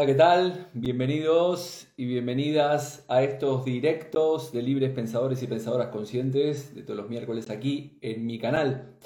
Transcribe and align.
Hola, 0.00 0.06
¿qué 0.06 0.14
tal? 0.14 0.70
Bienvenidos 0.72 1.86
y 1.94 2.06
bienvenidas 2.06 3.04
a 3.06 3.22
estos 3.22 3.66
directos 3.66 4.50
de 4.50 4.62
libres 4.62 4.92
pensadores 4.92 5.42
y 5.42 5.46
pensadoras 5.46 5.88
conscientes 5.88 6.74
de 6.74 6.82
todos 6.82 6.96
los 6.96 7.10
miércoles 7.10 7.50
aquí 7.50 7.98
en 8.00 8.24
mi 8.24 8.38
canal. 8.38 8.96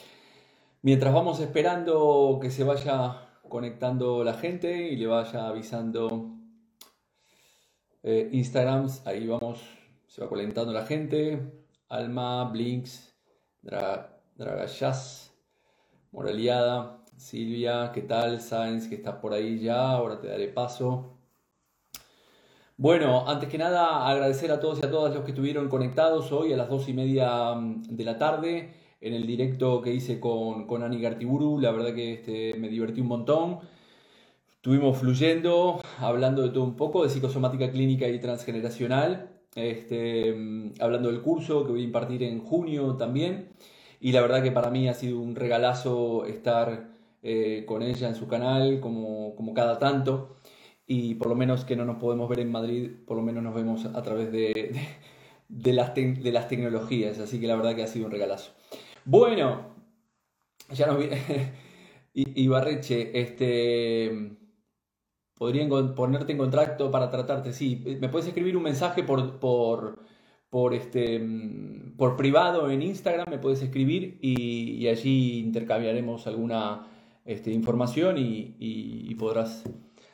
Mientras 0.83 1.13
vamos 1.13 1.41
esperando 1.41 2.39
que 2.41 2.49
se 2.49 2.63
vaya 2.63 3.29
conectando 3.49 4.23
la 4.23 4.35
gente 4.35 4.87
y 4.87 4.95
le 4.95 5.09
vaya 5.09 5.49
avisando 5.49 6.37
eh, 8.05 8.29
Instagrams, 8.31 9.05
ahí 9.05 9.27
vamos, 9.27 9.65
se 10.07 10.23
va 10.23 10.31
calentando 10.31 10.73
la 10.73 10.87
gente. 10.87 11.41
Alma, 11.89 12.45
Blinks, 12.53 13.17
Dra 13.63 14.17
Dragayas, 14.37 15.35
Moraliada. 16.13 17.04
Silvia, 17.25 17.91
¿qué 17.95 18.03
tal? 18.03 18.39
Sáenz, 18.43 18.87
que 18.87 18.97
estás 18.97 19.15
por 19.17 19.33
ahí 19.33 19.59
ya, 19.59 19.93
ahora 19.93 20.21
te 20.21 20.29
daré 20.29 20.49
paso. 20.49 21.17
Bueno, 22.77 23.27
antes 23.27 23.49
que 23.49 23.57
nada, 23.57 24.07
agradecer 24.07 24.53
a 24.53 24.61
todos 24.61 24.81
y 24.83 24.85
a 24.85 24.91
todas 24.91 25.15
los 25.15 25.25
que 25.25 25.31
estuvieron 25.31 25.71
conectados 25.71 26.33
hoy 26.33 26.53
a 26.53 26.57
las 26.59 26.69
dos 26.69 26.87
y 26.87 26.93
media 26.93 27.55
mm, 27.55 27.85
de 27.85 28.05
la 28.05 28.19
tarde 28.19 28.75
en 29.01 29.15
el 29.15 29.27
directo 29.27 29.81
que 29.81 29.95
hice 29.95 30.21
con, 30.21 30.67
con 30.67 30.83
Ani 30.83 31.01
Gartiburu. 31.01 31.59
La 31.61 31.71
verdad 31.71 31.95
que 31.95 32.13
este, 32.13 32.55
me 32.59 32.69
divertí 32.69 33.01
un 33.01 33.09
montón. 33.09 33.61
Estuvimos 34.57 34.99
fluyendo, 34.99 35.81
hablando 36.01 36.43
de 36.43 36.51
todo 36.51 36.65
un 36.65 36.77
poco, 36.77 37.05
de 37.05 37.09
psicosomática 37.09 37.71
clínica 37.71 38.07
y 38.07 38.19
transgeneracional, 38.19 39.31
este, 39.55 40.35
mm, 40.35 40.75
hablando 40.79 41.11
del 41.11 41.23
curso 41.23 41.65
que 41.65 41.73
voy 41.73 41.81
a 41.81 41.85
impartir 41.85 42.23
en 42.23 42.41
junio 42.41 42.97
también. 42.97 43.49
Y 44.01 44.13
la 44.13 44.21
verdad 44.21 44.43
que 44.43 44.53
para 44.53 44.71
mí 44.71 44.89
ha 44.89 44.95
sido 44.95 45.21
un 45.21 45.35
regalazo 45.35 46.27
estar 46.27 46.94
eh, 47.27 47.65
con 47.67 47.83
ella 47.83 48.09
en 48.09 48.15
su 48.15 48.29
canal, 48.29 48.81
como, 48.81 49.35
como, 49.35 49.55
cada 49.55 49.79
tanto. 49.79 50.37
Y 50.87 51.15
por 51.15 51.29
lo 51.29 51.35
menos 51.35 51.65
que 51.65 51.75
no 51.75 51.87
nos 51.87 51.97
podemos 51.97 52.29
ver 52.29 52.41
en 52.41 52.53
Madrid, 52.53 52.91
por 53.07 53.17
lo 53.17 53.23
menos 53.23 53.43
nos 53.43 53.55
vemos 53.55 53.87
a 53.87 54.03
través 54.03 54.31
de, 54.31 54.77
de, 55.49 55.73
las, 55.73 55.95
de 55.95 56.33
las 56.33 56.49
tecnologías. 56.49 57.19
Así 57.21 57.41
que 57.41 57.47
la 57.47 57.57
verdad 57.57 57.75
que 57.75 57.83
ha 57.83 57.87
sido 57.87 58.07
un 58.07 58.13
regalazo. 58.13 58.53
Bueno, 59.07 59.75
ya 60.71 60.87
nos. 60.87 61.03
Ibarreche, 62.15 63.19
este. 63.19 64.37
Podría 65.35 65.67
ponerte 65.97 66.33
en 66.33 66.39
contacto 66.39 66.91
para 66.91 67.11
tratarte. 67.11 67.55
Sí, 67.55 67.83
me 68.01 68.09
puedes 68.11 68.29
escribir 68.29 68.57
un 68.57 68.65
mensaje 68.65 69.03
por, 69.03 69.41
por, 69.41 70.05
por, 70.51 70.75
este, 70.75 71.21
por 71.97 72.17
privado 72.17 72.71
en 72.71 72.83
Instagram, 72.83 73.27
me 73.31 73.39
puedes 73.39 73.63
escribir 73.63 74.19
y 74.23 74.87
allí 74.87 75.41
intercambiaremos 75.41 76.27
alguna 76.29 76.94
este, 77.25 77.51
información 77.51 78.17
y, 78.19 79.15
podrás 79.19 79.65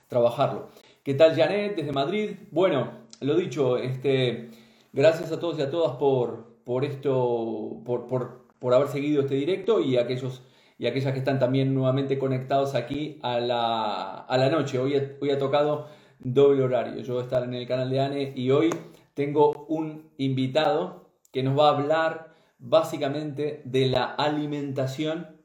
trabajarlo. 0.08 0.68
¿Qué 1.02 1.14
tal 1.14 1.34
Janet 1.34 1.76
desde 1.76 1.92
Madrid? 1.92 2.36
Bueno, 2.50 2.92
lo 3.20 3.34
dicho, 3.34 3.78
este, 3.78 4.50
gracias 4.92 5.32
a 5.32 5.40
todos 5.40 5.58
y 5.58 5.62
a 5.62 5.70
todas 5.70 5.96
por, 5.96 6.56
por 6.64 6.84
esto, 6.84 7.80
por, 7.84 8.06
por, 8.06 8.74
haber 8.74 8.88
seguido 8.88 9.22
este 9.22 9.34
directo 9.34 9.80
y 9.80 9.96
aquellos 9.96 10.42
y 10.78 10.86
aquellas 10.86 11.12
que 11.12 11.18
están 11.18 11.38
también 11.38 11.74
nuevamente 11.74 12.18
conectados 12.18 12.74
aquí 12.74 13.18
a 13.22 13.38
la, 13.38 14.12
a 14.20 14.38
la 14.38 14.48
noche. 14.48 14.78
Hoy, 14.78 14.94
hoy 15.20 15.30
ha 15.30 15.38
tocado 15.38 15.88
doble 16.20 16.62
horario. 16.62 17.02
Yo 17.02 17.14
voy 17.14 17.22
a 17.22 17.24
estar 17.24 17.42
en 17.44 17.52
el 17.52 17.66
canal 17.66 17.90
de 17.90 18.00
ANE 18.00 18.32
y 18.34 18.50
hoy 18.50 18.70
tengo 19.12 19.66
un 19.68 20.10
invitado 20.16 21.10
que 21.32 21.42
nos 21.42 21.58
va 21.58 21.68
a 21.68 21.76
hablar 21.76 22.34
básicamente 22.58 23.62
de 23.64 23.86
la 23.86 24.04
alimentación 24.04 25.39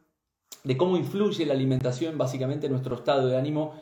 de 0.65 0.77
cómo 0.77 0.97
influye 0.97 1.45
la 1.45 1.53
alimentación 1.53 2.17
básicamente 2.17 2.65
en 2.65 2.73
nuestro 2.73 2.95
estado 2.95 3.27
de 3.27 3.37
ánimo, 3.37 3.75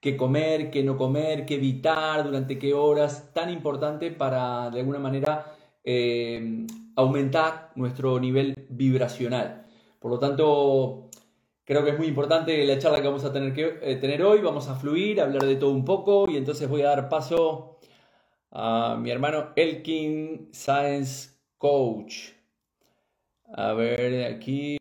qué 0.00 0.16
comer, 0.16 0.70
qué 0.70 0.82
no 0.82 0.96
comer, 0.96 1.44
qué 1.46 1.56
evitar, 1.56 2.24
durante 2.24 2.58
qué 2.58 2.74
horas, 2.74 3.32
tan 3.34 3.50
importante 3.50 4.10
para 4.10 4.70
de 4.70 4.80
alguna 4.80 4.98
manera 4.98 5.54
eh, 5.84 6.66
aumentar 6.96 7.70
nuestro 7.76 8.18
nivel 8.18 8.54
vibracional. 8.70 9.66
Por 9.98 10.10
lo 10.10 10.18
tanto, 10.18 11.10
creo 11.64 11.84
que 11.84 11.90
es 11.90 11.98
muy 11.98 12.06
importante 12.08 12.64
la 12.64 12.78
charla 12.78 13.02
que 13.02 13.08
vamos 13.08 13.24
a 13.24 13.32
tener 13.32 13.52
que 13.52 13.78
eh, 13.82 13.96
tener 13.96 14.22
hoy, 14.22 14.40
vamos 14.40 14.68
a 14.68 14.76
fluir, 14.76 15.20
hablar 15.20 15.44
de 15.44 15.56
todo 15.56 15.72
un 15.72 15.84
poco 15.84 16.28
y 16.30 16.36
entonces 16.38 16.68
voy 16.68 16.82
a 16.82 16.88
dar 16.88 17.08
paso 17.10 17.78
a 18.50 18.96
mi 18.98 19.10
hermano 19.10 19.50
Elkin 19.56 20.48
Science 20.52 21.30
Coach. 21.58 22.30
A 23.52 23.74
ver, 23.74 24.34
aquí 24.34 24.79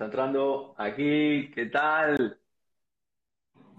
Está 0.00 0.06
entrando 0.06 0.74
aquí, 0.78 1.50
¿qué 1.54 1.66
tal? 1.66 2.38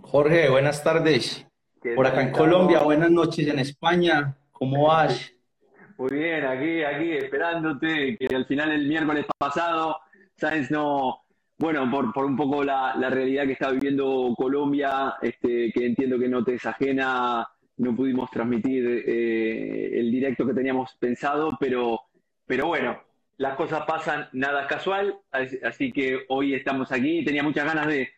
Jorge, 0.04 0.52
buenas 0.52 0.84
tardes. 0.84 1.48
Por 1.96 2.06
acá 2.06 2.22
en 2.22 2.32
Colombia, 2.32 2.84
buenas 2.84 3.09
noches 3.09 3.48
en 3.48 3.58
España. 3.58 4.38
¿Cómo 4.52 4.86
vas? 4.86 5.34
Muy 5.98 6.12
bien, 6.12 6.46
aquí, 6.46 6.84
aquí, 6.84 7.14
esperándote, 7.14 8.18
que 8.18 8.36
al 8.36 8.46
final 8.46 8.72
el 8.72 8.88
miércoles 8.88 9.26
pasado, 9.36 9.98
¿sabes? 10.38 10.70
No, 10.70 11.24
bueno, 11.58 11.90
por, 11.90 12.14
por 12.14 12.26
un 12.26 12.38
poco 12.38 12.64
la, 12.64 12.94
la, 12.98 13.09
realidad 13.09 13.48
que 13.48 13.53
está 13.53 13.72
viviendo 13.72 14.36
Colombia, 14.38 15.16
este, 15.24 15.72
que 15.72 15.88
entiendo 15.88 16.20
que 16.20 16.30
no 16.30 16.44
te 16.44 16.53
es 16.53 16.66
ajena, 16.68 17.50
no 17.78 17.96
pudimos 17.96 18.30
transmitir 18.30 18.86
eh, 19.08 20.00
el 20.00 20.12
directo 20.12 20.46
que 20.46 20.53
teníamos 20.53 20.96
pensado, 21.00 21.58
pero, 21.59 22.00
pero 22.46 22.68
bueno, 22.68 23.10
las 23.38 23.56
cosas 23.56 23.84
pasan 23.88 24.28
nada 24.34 24.68
casual, 24.68 25.16
así 25.64 25.92
que 25.92 26.25
hoy 26.30 26.53
estamos 26.53 26.92
aquí. 26.92 27.24
Tenía 27.25 27.44
muchas 27.44 27.66
ganas 27.66 27.88
de, 27.88 28.12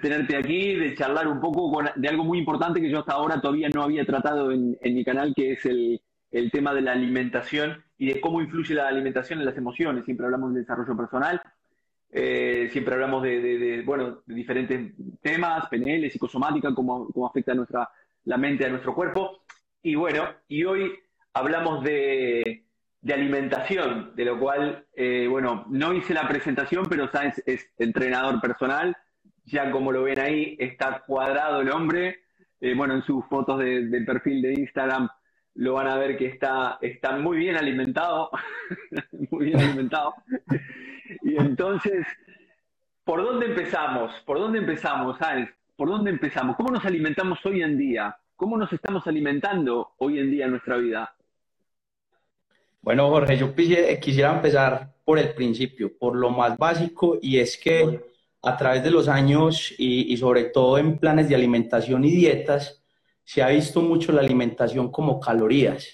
tenerte 0.00 0.36
aquí, 0.36 0.74
de 0.74 0.94
charlar 0.94 1.26
un 1.26 1.40
poco 1.40 1.82
de 1.96 2.08
algo 2.08 2.24
muy 2.24 2.38
importante 2.38 2.80
que 2.80 2.90
yo 2.90 3.00
hasta 3.00 3.12
ahora 3.12 3.40
todavía 3.40 3.68
no 3.68 3.82
había 3.82 4.04
tratado 4.04 4.52
en, 4.52 4.78
mi 4.82 5.04
canal, 5.04 5.34
que 5.34 5.52
es 5.52 5.66
el, 5.66 6.00
tema 6.52 6.72
de 6.72 6.80
la 6.80 6.92
alimentación 6.92 7.82
y 7.98 8.12
de 8.12 8.20
cómo 8.20 8.40
influye 8.40 8.74
la 8.74 8.88
alimentación 8.88 9.40
en 9.40 9.46
las 9.46 9.56
emociones. 9.56 10.04
Siempre 10.04 10.26
hablamos 10.26 10.54
de 10.54 10.60
desarrollo 10.60 10.96
personal, 10.96 11.42
eh, 12.10 12.68
siempre 12.70 12.94
hablamos 12.94 13.22
de, 13.22 13.82
bueno, 13.84 14.22
de 14.24 14.34
diferentes 14.34 14.92
temas, 15.20 15.66
PNL, 15.68 16.08
psicosomática, 16.10 16.74
cómo, 16.74 17.08
cómo 17.08 17.26
afecta 17.26 17.52
nuestra, 17.52 17.90
la 18.24 18.36
mente 18.36 18.64
a 18.64 18.70
nuestro 18.70 18.94
cuerpo. 18.94 19.42
Y 19.82 19.96
bueno, 19.96 20.28
y 20.46 20.62
hoy 20.62 20.92
hablamos 21.34 21.82
de 21.82 22.64
de 23.02 23.14
alimentación, 23.14 24.12
de 24.14 24.24
lo 24.24 24.38
cual, 24.38 24.86
eh, 24.94 25.26
bueno, 25.28 25.64
no 25.68 25.92
hice 25.92 26.14
la 26.14 26.28
presentación, 26.28 26.86
pero 26.88 27.08
Sáenz 27.08 27.42
es 27.46 27.68
entrenador 27.78 28.40
personal, 28.40 28.96
ya 29.44 29.72
como 29.72 29.90
lo 29.90 30.04
ven 30.04 30.20
ahí, 30.20 30.56
está 30.58 31.02
cuadrado 31.04 31.60
el 31.60 31.70
hombre, 31.70 32.20
eh, 32.60 32.74
bueno, 32.76 32.94
en 32.94 33.02
sus 33.02 33.24
fotos 33.26 33.58
de, 33.58 34.02
perfil 34.06 34.40
de 34.40 34.54
Instagram 34.54 35.08
lo 35.54 35.74
van 35.74 35.88
a 35.88 35.98
ver 35.98 36.16
que 36.16 36.26
está, 36.26 36.78
está 36.80 37.16
muy 37.16 37.38
bien 37.38 37.56
alimentado, 37.56 38.30
muy 39.30 39.46
bien 39.46 39.60
alimentado. 39.60 40.14
y 41.22 41.36
entonces, 41.36 42.06
¿por 43.04 43.22
dónde 43.22 43.46
empezamos? 43.46 44.12
¿Por 44.24 44.38
dónde 44.38 44.60
empezamos, 44.60 45.18
Sáenz? 45.18 45.50
¿Por 45.76 45.88
dónde 45.88 46.10
empezamos? 46.12 46.56
¿Cómo 46.56 46.70
nos 46.70 46.84
alimentamos 46.84 47.44
hoy 47.44 47.62
en 47.62 47.76
día? 47.76 48.16
¿Cómo 48.36 48.56
nos 48.56 48.72
estamos 48.72 49.06
alimentando 49.08 49.94
hoy 49.98 50.20
en 50.20 50.30
día 50.30 50.44
en 50.44 50.52
nuestra 50.52 50.76
vida? 50.76 51.12
Bueno, 52.82 53.08
Jorge, 53.10 53.36
yo 53.38 53.54
quisiera 53.54 54.34
empezar 54.34 54.92
por 55.04 55.16
el 55.16 55.34
principio, 55.34 55.96
por 55.96 56.16
lo 56.16 56.30
más 56.30 56.58
básico, 56.58 57.16
y 57.22 57.38
es 57.38 57.56
que 57.56 58.00
a 58.42 58.56
través 58.56 58.82
de 58.82 58.90
los 58.90 59.06
años 59.06 59.72
y, 59.78 60.16
sobre 60.16 60.44
todo 60.46 60.78
en 60.78 60.98
planes 60.98 61.28
de 61.28 61.36
alimentación 61.36 62.04
y 62.04 62.10
dietas, 62.10 62.82
se 63.22 63.40
ha 63.40 63.48
visto 63.50 63.82
mucho 63.82 64.10
la 64.10 64.20
alimentación 64.20 64.90
como 64.90 65.20
calorías. 65.20 65.86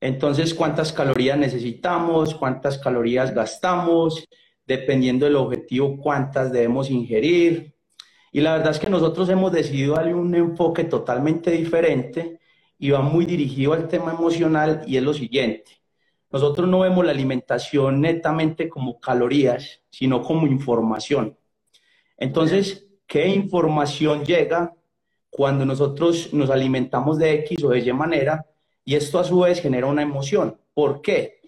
Entonces, 0.00 0.54
¿cuántas 0.54 0.92
calorías 0.92 1.36
necesitamos? 1.36 2.36
¿Cuántas 2.36 2.78
calorías 2.78 3.34
gastamos? 3.34 4.24
Dependiendo 4.64 5.26
del 5.26 5.34
objetivo, 5.34 5.98
¿cuántas 5.98 6.52
debemos 6.52 6.88
ingerir? 6.88 7.74
Y 8.30 8.42
la 8.42 8.52
verdad 8.52 8.70
es 8.70 8.78
que 8.78 8.88
nosotros 8.88 9.28
hemos 9.28 9.50
decidido 9.50 9.96
darle 9.96 10.14
un 10.14 10.32
enfoque 10.36 10.84
totalmente 10.84 11.50
diferente 11.50 12.38
y 12.78 12.90
va 12.90 13.00
muy 13.00 13.26
dirigido 13.26 13.72
al 13.72 13.88
tema 13.88 14.12
emocional 14.12 14.84
y 14.86 14.98
es 14.98 15.02
lo 15.02 15.12
siguiente. 15.12 15.77
Nosotros 16.30 16.68
no 16.68 16.80
vemos 16.80 17.04
la 17.04 17.12
alimentación 17.12 18.00
netamente 18.00 18.68
como 18.68 19.00
calorías, 19.00 19.82
sino 19.88 20.22
como 20.22 20.46
información. 20.46 21.38
Entonces, 22.16 22.86
¿qué 23.06 23.28
información 23.28 24.24
llega 24.24 24.74
cuando 25.30 25.64
nosotros 25.64 26.32
nos 26.34 26.50
alimentamos 26.50 27.18
de 27.18 27.32
X 27.34 27.64
o 27.64 27.70
de 27.70 27.80
Y 27.80 27.92
manera? 27.92 28.46
Y 28.84 28.94
esto 28.94 29.18
a 29.18 29.24
su 29.24 29.40
vez 29.40 29.60
genera 29.60 29.86
una 29.86 30.02
emoción. 30.02 30.60
¿Por 30.74 31.00
qué? 31.00 31.40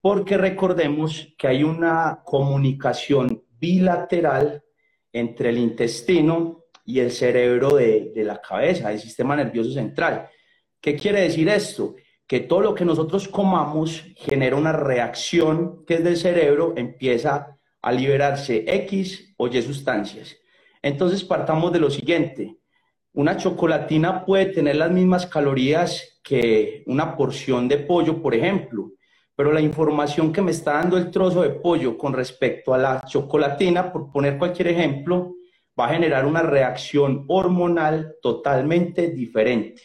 Porque 0.00 0.36
recordemos 0.36 1.34
que 1.36 1.48
hay 1.48 1.64
una 1.64 2.22
comunicación 2.24 3.44
bilateral 3.58 4.62
entre 5.12 5.50
el 5.50 5.58
intestino 5.58 6.64
y 6.84 7.00
el 7.00 7.10
cerebro 7.10 7.76
de, 7.76 8.12
de 8.14 8.24
la 8.24 8.40
cabeza, 8.40 8.88
del 8.88 9.00
sistema 9.00 9.34
nervioso 9.36 9.72
central. 9.72 10.28
¿Qué 10.80 10.96
quiere 10.96 11.22
decir 11.22 11.48
esto? 11.48 11.94
Que 12.30 12.38
todo 12.38 12.60
lo 12.60 12.76
que 12.76 12.84
nosotros 12.84 13.26
comamos 13.26 14.04
genera 14.14 14.54
una 14.54 14.70
reacción 14.70 15.84
que 15.84 15.94
es 15.94 16.04
del 16.04 16.16
cerebro, 16.16 16.74
empieza 16.76 17.58
a 17.82 17.90
liberarse 17.90 18.62
X 18.68 19.34
o 19.36 19.48
Y 19.48 19.60
sustancias. 19.60 20.36
Entonces 20.80 21.24
partamos 21.24 21.72
de 21.72 21.80
lo 21.80 21.90
siguiente. 21.90 22.56
Una 23.14 23.36
chocolatina 23.36 24.24
puede 24.24 24.46
tener 24.46 24.76
las 24.76 24.92
mismas 24.92 25.26
calorías 25.26 26.20
que 26.22 26.84
una 26.86 27.16
porción 27.16 27.66
de 27.66 27.78
pollo, 27.78 28.22
por 28.22 28.32
ejemplo, 28.32 28.92
pero 29.34 29.52
la 29.52 29.60
información 29.60 30.32
que 30.32 30.40
me 30.40 30.52
está 30.52 30.74
dando 30.74 30.98
el 30.98 31.10
trozo 31.10 31.42
de 31.42 31.50
pollo 31.50 31.98
con 31.98 32.12
respecto 32.12 32.72
a 32.72 32.78
la 32.78 33.02
chocolatina, 33.08 33.92
por 33.92 34.12
poner 34.12 34.38
cualquier 34.38 34.68
ejemplo, 34.68 35.34
va 35.76 35.86
a 35.86 35.94
generar 35.94 36.24
una 36.26 36.42
reacción 36.42 37.24
hormonal 37.26 38.14
totalmente 38.22 39.08
diferente. 39.08 39.82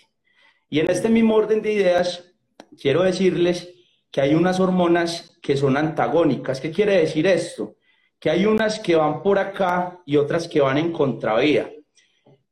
Y 0.69 0.79
en 0.79 0.91
este 0.91 1.09
mismo 1.09 1.33
orden 1.33 1.63
de 1.63 1.73
ideas, 1.73 2.34
quiero 2.79 3.03
decirles 3.03 3.69
que 4.11 4.21
hay 4.21 4.33
unas 4.33 4.59
hormonas 4.59 5.37
que 5.41 5.57
son 5.57 5.77
antagónicas. 5.77 6.61
¿Qué 6.61 6.71
quiere 6.71 6.97
decir 6.97 7.27
esto? 7.27 7.75
Que 8.19 8.29
hay 8.29 8.45
unas 8.45 8.79
que 8.79 8.95
van 8.95 9.21
por 9.21 9.39
acá 9.39 10.01
y 10.05 10.17
otras 10.17 10.47
que 10.47 10.61
van 10.61 10.77
en 10.77 10.91
contravía. 10.91 11.71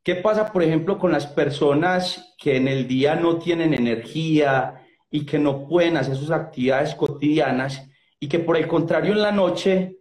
¿Qué 0.03 0.15
pasa, 0.15 0.51
por 0.51 0.61
ejemplo, 0.63 0.99
con 0.99 1.13
las 1.13 1.25
personas 1.25 2.35
que 2.37 2.57
en 2.57 2.67
el 2.67 2.87
día 2.87 3.15
no 3.15 3.37
tienen 3.37 3.73
energía 3.73 4.85
y 5.09 5.25
que 5.25 5.39
no 5.39 5.65
pueden 5.67 5.95
hacer 5.95 6.17
sus 6.17 6.31
actividades 6.31 6.93
cotidianas 6.95 7.87
y 8.19 8.27
que 8.27 8.39
por 8.39 8.57
el 8.57 8.67
contrario 8.67 9.13
en 9.13 9.21
la 9.21 9.31
noche 9.31 9.99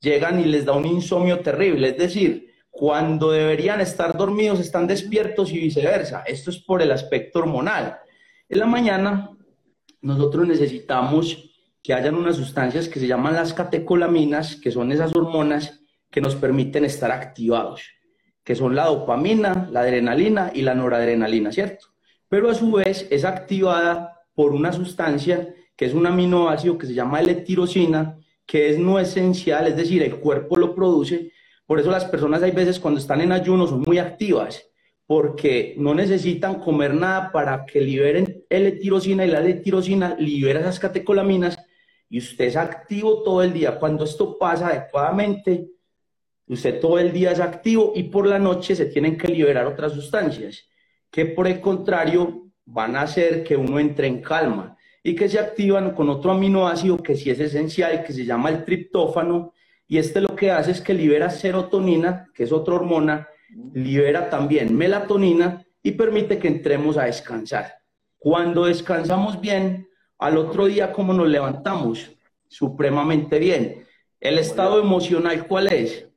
llegan 0.00 0.40
y 0.40 0.44
les 0.44 0.64
da 0.64 0.72
un 0.72 0.86
insomnio 0.86 1.38
terrible? 1.38 1.90
Es 1.90 1.98
decir, 1.98 2.52
cuando 2.68 3.30
deberían 3.30 3.80
estar 3.80 4.16
dormidos 4.16 4.58
están 4.58 4.88
despiertos 4.88 5.52
y 5.52 5.60
viceversa. 5.60 6.24
Esto 6.26 6.50
es 6.50 6.58
por 6.58 6.82
el 6.82 6.90
aspecto 6.90 7.38
hormonal. 7.38 7.98
En 8.48 8.58
la 8.58 8.66
mañana 8.66 9.30
nosotros 10.00 10.46
necesitamos 10.46 11.50
que 11.82 11.94
hayan 11.94 12.14
unas 12.14 12.36
sustancias 12.36 12.88
que 12.88 13.00
se 13.00 13.06
llaman 13.06 13.34
las 13.34 13.54
catecolaminas, 13.54 14.56
que 14.56 14.70
son 14.70 14.92
esas 14.92 15.14
hormonas 15.14 15.80
que 16.10 16.20
nos 16.20 16.34
permiten 16.34 16.84
estar 16.84 17.10
activados 17.10 17.82
que 18.48 18.54
son 18.54 18.74
la 18.74 18.86
dopamina, 18.86 19.68
la 19.70 19.80
adrenalina 19.80 20.50
y 20.54 20.62
la 20.62 20.74
noradrenalina, 20.74 21.52
¿cierto? 21.52 21.88
Pero 22.30 22.48
a 22.48 22.54
su 22.54 22.72
vez 22.72 23.06
es 23.10 23.26
activada 23.26 24.22
por 24.34 24.52
una 24.52 24.72
sustancia 24.72 25.54
que 25.76 25.84
es 25.84 25.92
un 25.92 26.06
aminoácido 26.06 26.78
que 26.78 26.86
se 26.86 26.94
llama 26.94 27.20
L-tirosina, 27.20 28.16
que 28.46 28.70
es 28.70 28.78
no 28.78 28.98
esencial, 28.98 29.66
es 29.66 29.76
decir, 29.76 30.02
el 30.02 30.16
cuerpo 30.16 30.56
lo 30.56 30.74
produce. 30.74 31.30
Por 31.66 31.78
eso 31.78 31.90
las 31.90 32.06
personas 32.06 32.42
hay 32.42 32.52
veces 32.52 32.80
cuando 32.80 32.98
están 32.98 33.20
en 33.20 33.32
ayuno 33.32 33.66
son 33.66 33.82
muy 33.82 33.98
activas, 33.98 34.64
porque 35.06 35.74
no 35.76 35.94
necesitan 35.94 36.58
comer 36.58 36.94
nada 36.94 37.30
para 37.30 37.66
que 37.66 37.82
liberen 37.82 38.37
L-tirosina 38.48 39.26
y 39.26 39.30
la 39.30 39.40
L-tirosina 39.40 40.16
libera 40.18 40.60
esas 40.60 40.78
catecolaminas 40.78 41.58
y 42.08 42.18
usted 42.18 42.46
es 42.46 42.56
activo 42.56 43.22
todo 43.22 43.42
el 43.42 43.52
día. 43.52 43.78
Cuando 43.78 44.04
esto 44.04 44.38
pasa 44.38 44.68
adecuadamente, 44.68 45.68
Usted 46.48 46.80
todo 46.80 46.98
el 46.98 47.12
día 47.12 47.32
es 47.32 47.40
activo 47.40 47.92
y 47.94 48.04
por 48.04 48.26
la 48.26 48.38
noche 48.38 48.74
se 48.74 48.86
tienen 48.86 49.18
que 49.18 49.28
liberar 49.28 49.66
otras 49.66 49.92
sustancias 49.92 50.66
que 51.10 51.26
por 51.26 51.46
el 51.46 51.60
contrario 51.60 52.50
van 52.64 52.96
a 52.96 53.02
hacer 53.02 53.44
que 53.44 53.56
uno 53.56 53.78
entre 53.78 54.06
en 54.06 54.22
calma 54.22 54.76
y 55.02 55.14
que 55.14 55.28
se 55.28 55.38
activan 55.38 55.92
con 55.92 56.08
otro 56.08 56.32
aminoácido 56.32 57.02
que 57.02 57.16
sí 57.16 57.30
es 57.30 57.40
esencial, 57.40 58.02
que 58.02 58.12
se 58.12 58.24
llama 58.24 58.50
el 58.50 58.64
triptófano, 58.64 59.52
y 59.86 59.96
este 59.96 60.20
lo 60.20 60.34
que 60.34 60.50
hace 60.50 60.72
es 60.72 60.80
que 60.82 60.92
libera 60.92 61.30
serotonina, 61.30 62.26
que 62.34 62.44
es 62.44 62.52
otra 62.52 62.74
hormona, 62.74 63.28
libera 63.72 64.28
también 64.28 64.76
melatonina 64.76 65.64
y 65.82 65.92
permite 65.92 66.38
que 66.38 66.48
entremos 66.48 66.98
a 66.98 67.04
descansar. 67.04 67.77
Cuando 68.18 68.66
descansamos 68.66 69.40
bien, 69.40 69.88
al 70.18 70.36
otro 70.36 70.66
día, 70.66 70.92
¿cómo 70.92 71.12
nos 71.12 71.28
levantamos? 71.28 72.10
Supremamente 72.48 73.38
bien. 73.38 73.84
¿El 74.20 74.38
estado 74.38 74.80
emocional 74.80 75.46
cuál 75.46 75.68
es? 75.68 76.08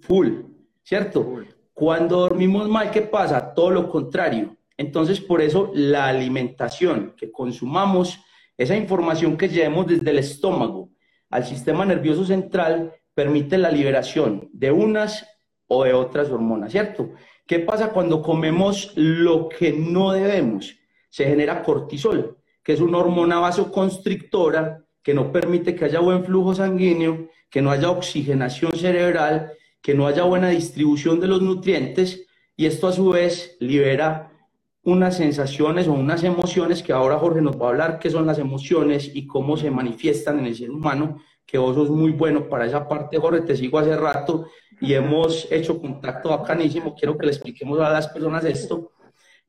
full, 0.00 0.40
¿cierto? 0.82 1.40
Cuando 1.72 2.20
dormimos 2.20 2.68
mal, 2.68 2.90
¿qué 2.90 3.02
pasa? 3.02 3.54
Todo 3.54 3.70
lo 3.70 3.88
contrario. 3.88 4.56
Entonces, 4.76 5.20
por 5.20 5.40
eso 5.40 5.70
la 5.74 6.06
alimentación 6.06 7.14
que 7.16 7.30
consumamos, 7.32 8.20
esa 8.56 8.76
información 8.76 9.36
que 9.36 9.48
llevemos 9.48 9.86
desde 9.86 10.10
el 10.10 10.18
estómago 10.18 10.90
al 11.30 11.44
sistema 11.44 11.84
nervioso 11.84 12.24
central, 12.24 12.92
permite 13.14 13.58
la 13.58 13.70
liberación 13.70 14.48
de 14.52 14.70
unas 14.70 15.26
o 15.66 15.84
de 15.84 15.92
otras 15.92 16.30
hormonas, 16.30 16.72
¿cierto? 16.72 17.10
¿Qué 17.46 17.58
pasa 17.58 17.90
cuando 17.90 18.22
comemos 18.22 18.92
lo 18.96 19.48
que 19.48 19.72
no 19.72 20.12
debemos? 20.12 20.76
Se 21.18 21.24
genera 21.24 21.64
cortisol, 21.64 22.38
que 22.62 22.74
es 22.74 22.80
una 22.80 22.98
hormona 22.98 23.40
vasoconstrictora 23.40 24.84
que 25.02 25.14
no 25.14 25.32
permite 25.32 25.74
que 25.74 25.86
haya 25.86 25.98
buen 25.98 26.24
flujo 26.24 26.54
sanguíneo, 26.54 27.28
que 27.50 27.60
no 27.60 27.72
haya 27.72 27.90
oxigenación 27.90 28.72
cerebral 28.76 29.50
que 29.82 29.94
no 29.94 30.06
haya 30.06 30.22
buena 30.22 30.50
distribución 30.50 31.18
de 31.18 31.26
los 31.26 31.42
nutrientes 31.42 32.24
y 32.56 32.66
esto 32.66 32.86
a 32.86 32.92
su 32.92 33.08
vez 33.08 33.56
libera 33.58 34.30
unas 34.84 35.16
sensaciones 35.16 35.88
o 35.88 35.92
unas 35.92 36.22
emociones 36.22 36.84
que 36.84 36.92
ahora 36.92 37.18
Jorge 37.18 37.40
nos 37.40 37.60
va 37.60 37.66
a 37.66 37.70
hablar 37.70 37.98
qué 37.98 38.10
son 38.10 38.24
las 38.24 38.38
emociones 38.38 39.10
y 39.12 39.26
cómo 39.26 39.56
se 39.56 39.72
manifiestan 39.72 40.38
en 40.38 40.46
el 40.46 40.54
ser 40.54 40.70
humano, 40.70 41.18
que 41.44 41.58
vos 41.58 41.74
sos 41.74 41.90
muy 41.90 42.12
bueno 42.12 42.48
para 42.48 42.66
esa 42.66 42.86
parte, 42.86 43.18
Jorge, 43.18 43.40
te 43.40 43.56
sigo 43.56 43.80
hace 43.80 43.96
rato 43.96 44.46
y 44.80 44.94
hemos 44.94 45.50
hecho 45.50 45.80
contacto 45.80 46.28
bacanísimo, 46.28 46.94
quiero 46.94 47.18
que 47.18 47.26
le 47.26 47.32
expliquemos 47.32 47.80
a 47.80 47.90
las 47.90 48.06
personas 48.06 48.44
esto, 48.44 48.92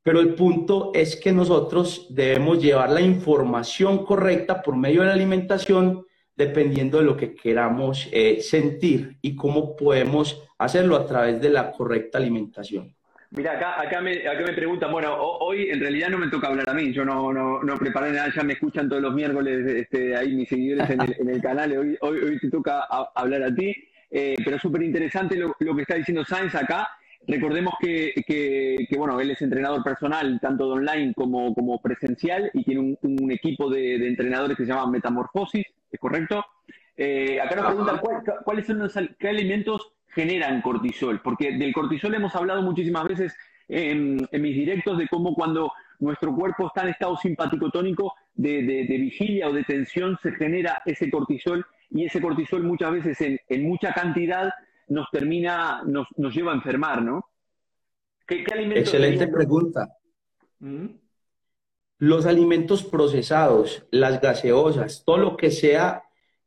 pero 0.04 0.20
el 0.20 0.34
punto 0.34 0.92
es 0.94 1.16
que 1.16 1.32
nosotros 1.32 2.08
debemos 2.10 2.62
llevar 2.62 2.90
la 2.90 3.02
información 3.02 4.06
correcta 4.06 4.62
por 4.62 4.76
medio 4.76 5.02
de 5.02 5.08
la 5.08 5.14
alimentación 5.14 6.06
dependiendo 6.36 7.00
de 7.00 7.04
lo 7.04 7.18
que 7.18 7.36
queramos 7.36 8.08
eh, 8.14 8.40
sentir 8.42 9.18
y 9.22 9.36
cómo 9.36 9.76
podemos 9.76 10.42
hacerlo 10.58 10.96
a 10.96 11.06
través 11.06 11.42
de 11.42 11.50
la 11.50 11.72
correcta 11.72 12.18
alimentación. 12.18 12.96
Mira, 13.32 13.52
acá, 13.52 13.80
acá, 13.80 14.02
me, 14.02 14.28
acá 14.28 14.42
me 14.44 14.54
preguntan, 14.54 14.92
bueno, 14.92 15.16
hoy 15.16 15.70
en 15.70 15.80
realidad 15.80 16.10
no 16.10 16.18
me 16.18 16.30
toca 16.30 16.48
hablar 16.48 16.68
a 16.68 16.74
mí, 16.74 16.92
yo 16.92 17.06
no, 17.06 17.32
no, 17.32 17.62
no 17.62 17.78
preparé 17.78 18.12
nada, 18.12 18.32
ya 18.34 18.42
me 18.42 18.54
escuchan 18.54 18.90
todos 18.90 19.02
los 19.02 19.14
miércoles 19.14 19.68
este, 19.68 20.16
ahí 20.16 20.34
mis 20.34 20.50
seguidores 20.50 20.90
en 20.90 21.02
el, 21.02 21.16
en 21.20 21.30
el 21.30 21.42
canal, 21.42 21.78
hoy, 21.78 21.98
hoy, 22.02 22.18
hoy, 22.20 22.40
te 22.40 22.50
toca 22.50 22.88
hablar 23.14 23.44
a 23.44 23.54
ti, 23.54 23.76
eh, 24.10 24.36
pero 24.44 24.58
súper 24.58 24.82
interesante 24.82 25.36
lo, 25.36 25.56
lo, 25.60 25.76
que 25.76 25.82
está 25.84 25.96
diciendo 25.96 26.26
Sainz 26.26 26.56
acá, 26.56 26.88
Recordemos 27.30 27.76
que, 27.80 28.12
que, 28.26 28.98
bueno, 28.98 29.20
él 29.20 29.30
es 29.30 29.42
entrenador 29.44 29.84
personal, 29.84 30.40
tanto 30.42 30.66
de 30.66 30.72
online 30.80 31.14
como, 31.14 31.54
como 31.54 31.80
presencial, 31.80 32.50
y 32.56 32.64
tiene 32.64 32.98
un, 33.02 33.32
equipo 33.32 33.70
de, 33.70 34.08
entrenadores 34.08 34.58
que 34.58 34.66
se 34.66 34.72
llama 34.72 34.90
Metamorfosis, 34.90 35.66
¿es 35.92 36.00
correcto? 36.00 36.44
Eh, 36.98 37.40
acá 37.40 37.56
nos 37.56 37.66
preguntan 37.68 38.02
cuáles 38.44 38.66
son 38.66 38.80
los 38.80 38.98
qué 39.20 39.30
alimentos 39.30 39.92
generan 40.08 40.64
cortisol, 40.64 41.22
porque 41.22 41.56
del 41.56 41.72
cortisol 41.72 42.16
hemos 42.16 42.36
hablado 42.36 42.64
muchísimas 42.64 43.08
veces 43.08 43.36
en, 43.68 44.16
mis 44.32 44.56
directos 44.56 44.98
de 44.98 45.08
cómo 45.08 45.36
cuando 45.36 45.72
nuestro 46.00 46.36
cuerpo 46.36 46.68
está 46.68 46.82
en 46.82 46.90
estado 46.90 47.16
simpático 47.18 47.70
tónico 47.70 48.16
de, 48.34 48.64
de, 48.64 48.98
vigilia 48.98 49.50
o 49.50 49.54
de 49.54 49.64
tensión 49.64 50.18
se 50.24 50.32
genera 50.32 50.82
ese 50.84 51.12
cortisol 51.12 51.64
y 51.92 52.06
ese 52.06 52.22
cortisol 52.22 52.64
muchas 52.64 52.92
veces 52.92 53.22
en, 53.22 53.40
en 53.50 53.68
mucha 53.68 53.94
cantidad 53.94 54.50
nos 54.90 55.08
termina, 55.12 55.84
nos, 55.86 56.08
nos 56.18 56.34
lleva 56.34 56.52
a 56.52 56.56
enfermar, 56.56 57.02
¿no? 57.02 57.26
¿Qué, 58.28 58.44
Excelente 58.76 59.28
pregunta. 59.28 59.90
¿Mm? 60.60 60.88
Los 62.00 62.26
alimentos 62.26 62.84
procesados, 62.84 63.86
las 63.92 64.22
gaseosas, 64.22 65.04
todo 65.06 65.18
lo 65.18 65.38
que 65.38 65.52
sea 65.52 66.04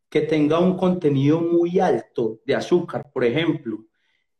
que 0.09 0.21
tenga 0.21 0.59
un 0.59 0.77
contenido 0.77 1.41
muy 1.41 1.81
alto 1.81 2.41
de 2.45 2.55
azúcar, 2.55 3.11
por 3.13 3.25
ejemplo, 3.25 3.87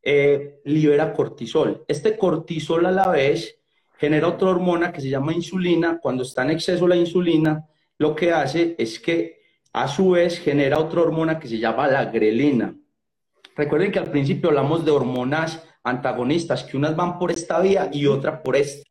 eh, 0.03 0.61
libera 0.65 1.13
cortisol. 1.13 1.85
Este 1.89 2.17
cortisol 2.17 2.87
a 2.87 2.91
la 2.91 3.09
vez 3.09 3.59
genera 3.97 4.29
otra 4.29 4.49
hormona 4.49 4.93
que 4.93 5.01
se 5.01 5.09
llama 5.09 5.33
insulina. 5.33 5.99
Cuando 6.01 6.25
está 6.25 6.43
en 6.43 6.51
exceso 6.51 6.87
la 6.87 6.97
insulina, 6.97 7.67
lo 7.99 8.15
que 8.15 8.33
hace 8.33 8.75
es 8.79 8.99
que 8.99 9.41
a 9.73 9.89
su 9.89 10.11
vez 10.11 10.39
genera 10.41 10.79
otra 10.79 11.01
hormona 11.01 11.39
que 11.39 11.49
se 11.49 11.59
llama 11.59 11.89
la 11.89 12.05
grelina. 12.07 12.77
Recuerden 13.57 13.93
que 13.93 13.99
al 13.99 14.11
principio 14.11 14.49
hablamos 14.49 14.85
de 14.85 14.91
hormonas 14.91 15.63
antagonistas, 15.85 16.65
que 16.65 16.77
unas 16.77 16.97
van 16.97 17.19
por 17.19 17.31
esta 17.31 17.61
vía 17.61 17.91
y 17.93 18.07
otras 18.07 18.41
por 18.41 18.57
esta. 18.57 18.89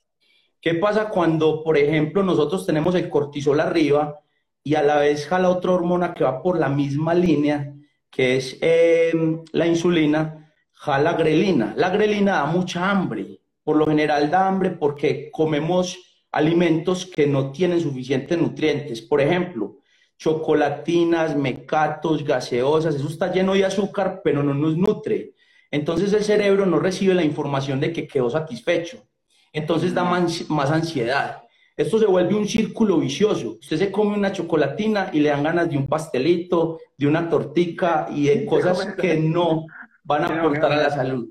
¿Qué 0.60 0.76
pasa 0.76 1.10
cuando, 1.10 1.64
por 1.64 1.78
ejemplo, 1.78 2.22
nosotros 2.22 2.66
tenemos 2.66 2.94
el 2.94 3.10
cortisol 3.10 3.60
arriba 3.60 4.20
y 4.64 4.76
a 4.76 4.84
la 4.84 4.98
vez 4.98 5.26
jala 5.26 5.50
otra 5.50 5.72
hormona 5.72 6.14
que 6.14 6.24
va 6.24 6.42
por 6.44 6.60
la 6.60 6.70
misma 6.70 7.16
línea, 7.16 7.74
que 8.12 8.38
es 8.38 8.58
em, 8.62 9.44
la 9.54 9.66
insulina, 9.66 10.54
jala 10.72 11.14
grelina? 11.14 11.74
La 11.76 11.90
grelina 11.90 12.34
da 12.34 12.46
mucha 12.46 12.92
hambre. 12.92 13.40
Por 13.64 13.78
lo 13.78 13.88
general 13.88 14.30
da 14.30 14.48
hambre 14.48 14.72
porque 14.72 15.30
comemos 15.32 15.98
alimentos 16.32 17.06
que 17.06 17.26
no 17.26 17.52
tienen 17.52 17.82
suficientes 17.82 18.38
nutrientes. 18.38 19.02
Por 19.02 19.22
ejemplo, 19.22 19.78
chocolatinas, 20.22 21.36
mecatos, 21.36 22.24
gaseosas, 22.24 22.94
eso 22.94 23.08
está 23.08 23.32
lleno 23.32 23.56
de 23.56 23.66
azúcar, 23.66 24.22
pero 24.24 24.44
no 24.44 24.54
nos 24.54 24.78
nutre. 24.78 25.34
Entonces 25.72 26.14
el 26.14 26.24
cerebro 26.24 26.68
no 26.68 26.78
recibe 26.78 27.16
la 27.16 27.24
información 27.24 27.80
de 27.80 27.92
que 27.92 28.06
quedó 28.06 28.30
satisfecho. 28.30 29.04
Entonces 29.52 29.96
da 29.96 30.04
más, 30.04 30.72
ansiedad. 30.72 31.42
esto 31.76 31.98
se 31.98 32.06
vuelve 32.06 32.36
un 32.36 32.48
círculo 32.48 33.00
vicioso. 33.00 33.58
Usted 33.60 33.78
se 33.78 33.92
come 33.92 34.16
una 34.16 34.32
chocolatina 34.32 35.10
y 35.12 35.22
le 35.22 35.30
dan 35.30 35.42
ganas 35.42 35.68
de 35.68 35.78
un 35.78 35.88
pastelito, 35.88 36.78
de 36.96 37.08
una 37.08 37.28
tortica 37.28 38.08
y 38.12 38.28
de 38.28 38.46
cosas 38.46 38.94
que 38.94 39.18
no 39.18 39.66
van 40.04 40.26
a 40.26 40.40
aportar 40.40 40.72
a 40.72 40.84
la 40.84 40.92
salud. 40.92 41.30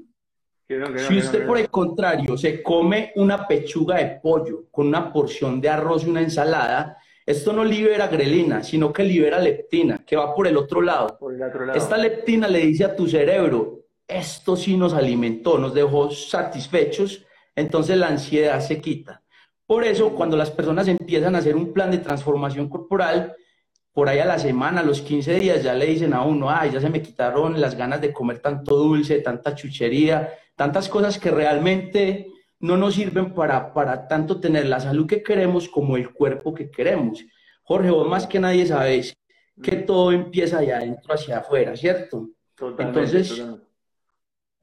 Si 0.66 1.16
usted, 1.16 1.47
por 1.47 1.59
el 1.59 1.70
contrario, 1.70 2.37
se 2.37 2.61
come 2.61 3.12
una 3.14 3.47
pechuga 3.47 3.99
de 3.99 4.18
pollo 4.20 4.64
con 4.73 4.88
una 4.88 5.12
porción 5.12 5.61
de 5.61 5.68
arroz 5.68 6.04
y 6.04 6.11
una 6.11 6.23
ensalada, 6.23 6.97
esto 7.26 7.52
no 7.52 7.64
libera 7.64 8.08
grelina, 8.08 8.62
sino 8.62 8.92
que 8.92 9.04
libera 9.04 9.38
leptina, 9.38 10.04
que 10.04 10.16
va 10.16 10.34
por 10.34 10.46
el 10.46 10.56
otro 10.56 10.80
lado. 10.80 11.18
Esta 11.74 11.96
leptina 11.96 12.48
le 12.48 12.66
dice 12.66 12.84
a 12.84 12.96
tu 12.96 13.06
cerebro, 13.06 13.80
esto 14.06 14.56
sí 14.56 14.76
nos 14.76 14.94
alimentó, 14.94 15.58
nos 15.58 15.74
dejó 15.74 16.10
satisfechos, 16.10 17.24
entonces 17.54 17.96
la 17.96 18.08
ansiedad 18.08 18.60
se 18.60 18.80
quita. 18.80 19.22
Por 19.66 19.84
eso, 19.84 20.14
cuando 20.14 20.36
las 20.36 20.50
personas 20.50 20.88
empiezan 20.88 21.36
a 21.36 21.38
hacer 21.38 21.54
un 21.54 21.72
plan 21.72 21.90
de 21.90 21.98
transformación 21.98 22.68
corporal, 22.68 23.36
por 23.92 24.08
ahí 24.08 24.18
a 24.18 24.24
la 24.24 24.38
semana, 24.38 24.80
a 24.80 24.84
los 24.84 25.00
15 25.00 25.38
días, 25.38 25.62
ya 25.62 25.74
le 25.74 25.86
dicen 25.86 26.14
a 26.14 26.22
uno, 26.22 26.50
ay, 26.50 26.70
ya 26.72 26.80
se 26.80 26.90
me 26.90 27.02
quitaron 27.02 27.60
las 27.60 27.76
ganas 27.76 28.00
de 28.00 28.12
comer 28.12 28.40
tanto 28.40 28.76
dulce, 28.76 29.20
tanta 29.20 29.54
chuchería, 29.54 30.32
tantas 30.56 30.88
cosas 30.88 31.18
que 31.18 31.30
realmente 31.30 32.28
no 32.61 32.76
nos 32.76 32.95
sirven 32.95 33.35
para, 33.35 33.73
para 33.73 34.07
tanto 34.07 34.38
tener 34.38 34.67
la 34.67 34.81
salud 34.81 35.07
que 35.07 35.23
queremos 35.23 35.69
como 35.69 35.97
el 35.97 36.12
cuerpo 36.12 36.55
que 36.55 36.71
queremos. 36.71 37.25
Jorge, 37.62 37.90
vos 37.90 38.09
más 38.09 38.26
que 38.26 38.38
nadie 38.38 38.67
sabes 38.67 39.17
que 39.62 39.76
todo 39.76 40.12
empieza 40.12 40.59
allá 40.59 40.79
adentro 40.79 41.12
hacia 41.12 41.38
afuera, 41.38 41.76
¿cierto? 41.76 42.31
Entonces, 42.79 43.43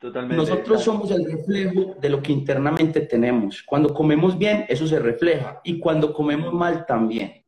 nosotros 0.01 0.84
somos 0.84 1.10
el 1.12 1.25
reflejo 1.25 1.96
de 2.00 2.10
lo 2.10 2.22
que 2.22 2.32
internamente 2.32 3.01
tenemos. 3.01 3.63
Cuando 3.63 3.94
comemos 3.94 4.38
bien, 4.38 4.66
eso 4.70 4.88
se 4.88 5.00
refleja. 5.00 5.60
Y 5.63 5.80
cuando 5.80 6.13
comemos 6.13 6.54
mal, 6.54 6.86
también. 6.86 7.44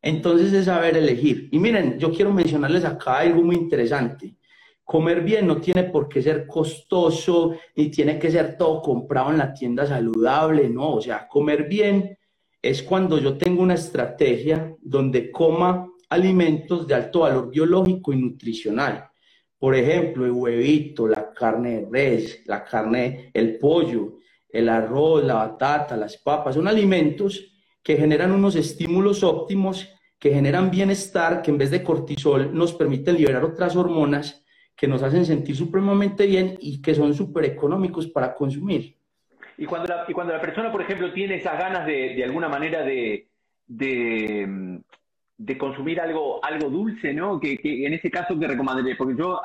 Entonces 0.00 0.52
es 0.52 0.64
saber 0.64 0.96
elegir. 0.96 1.48
Y 1.52 1.58
miren, 1.58 1.98
yo 1.98 2.10
quiero 2.10 2.32
mencionarles 2.32 2.84
acá 2.84 3.18
algo 3.18 3.42
muy 3.42 3.56
interesante. 3.56 4.34
Comer 4.84 5.22
bien 5.22 5.46
no 5.46 5.60
tiene 5.60 5.84
por 5.84 6.08
qué 6.08 6.22
ser 6.22 6.46
costoso, 6.46 7.56
ni 7.76 7.90
tiene 7.90 8.18
que 8.18 8.30
ser 8.30 8.56
todo 8.56 8.82
comprado 8.82 9.30
en 9.30 9.38
la 9.38 9.52
tienda 9.52 9.86
saludable, 9.86 10.68
no. 10.68 10.94
O 10.94 11.00
sea, 11.00 11.26
comer 11.28 11.68
bien 11.68 12.18
es 12.60 12.82
cuando 12.82 13.18
yo 13.18 13.36
tengo 13.36 13.62
una 13.62 13.74
estrategia 13.74 14.74
donde 14.80 15.30
coma 15.30 15.88
alimentos 16.10 16.86
de 16.86 16.94
alto 16.94 17.20
valor 17.20 17.50
biológico 17.50 18.12
y 18.12 18.16
nutricional 18.16 19.08
por 19.62 19.76
ejemplo, 19.76 20.26
el 20.26 20.32
huevito, 20.32 21.06
la 21.06 21.32
carne 21.32 21.82
de 21.82 21.88
res, 21.88 22.42
la 22.46 22.64
carne, 22.64 23.30
el 23.32 23.58
pollo, 23.58 24.18
el 24.48 24.68
arroz, 24.68 25.22
la 25.22 25.34
batata, 25.34 25.96
las 25.96 26.16
papas, 26.16 26.56
son 26.56 26.66
alimentos 26.66 27.54
que 27.80 27.96
generan 27.96 28.32
unos 28.32 28.56
estímulos 28.56 29.22
óptimos, 29.22 29.88
que 30.18 30.34
generan 30.34 30.68
bienestar, 30.68 31.42
que 31.42 31.52
en 31.52 31.58
vez 31.58 31.70
de 31.70 31.84
cortisol 31.84 32.52
nos 32.52 32.72
permiten 32.72 33.16
liberar 33.16 33.44
otras 33.44 33.76
hormonas 33.76 34.41
que 34.76 34.88
nos 34.88 35.02
hacen 35.02 35.24
sentir 35.24 35.56
supremamente 35.56 36.26
bien 36.26 36.56
y 36.60 36.80
que 36.82 36.94
son 36.94 37.14
súper 37.14 37.44
económicos 37.44 38.06
para 38.08 38.34
consumir. 38.34 38.96
Y 39.58 39.66
cuando, 39.66 39.88
la, 39.88 40.04
y 40.08 40.12
cuando 40.12 40.32
la 40.32 40.40
persona, 40.40 40.72
por 40.72 40.82
ejemplo, 40.82 41.12
tiene 41.12 41.36
esas 41.36 41.58
ganas 41.58 41.86
de, 41.86 42.14
de 42.14 42.24
alguna 42.24 42.48
manera 42.48 42.82
de, 42.82 43.28
de, 43.66 44.80
de 45.38 45.58
consumir 45.58 46.00
algo, 46.00 46.44
algo 46.44 46.68
dulce, 46.70 47.12
¿no? 47.12 47.40
Que, 47.40 47.58
en 47.62 47.92
ese 47.92 48.10
caso, 48.10 48.38
¿qué 48.38 48.46
recomendaría? 48.46 48.96
Porque 48.96 49.16
yo, 49.16 49.40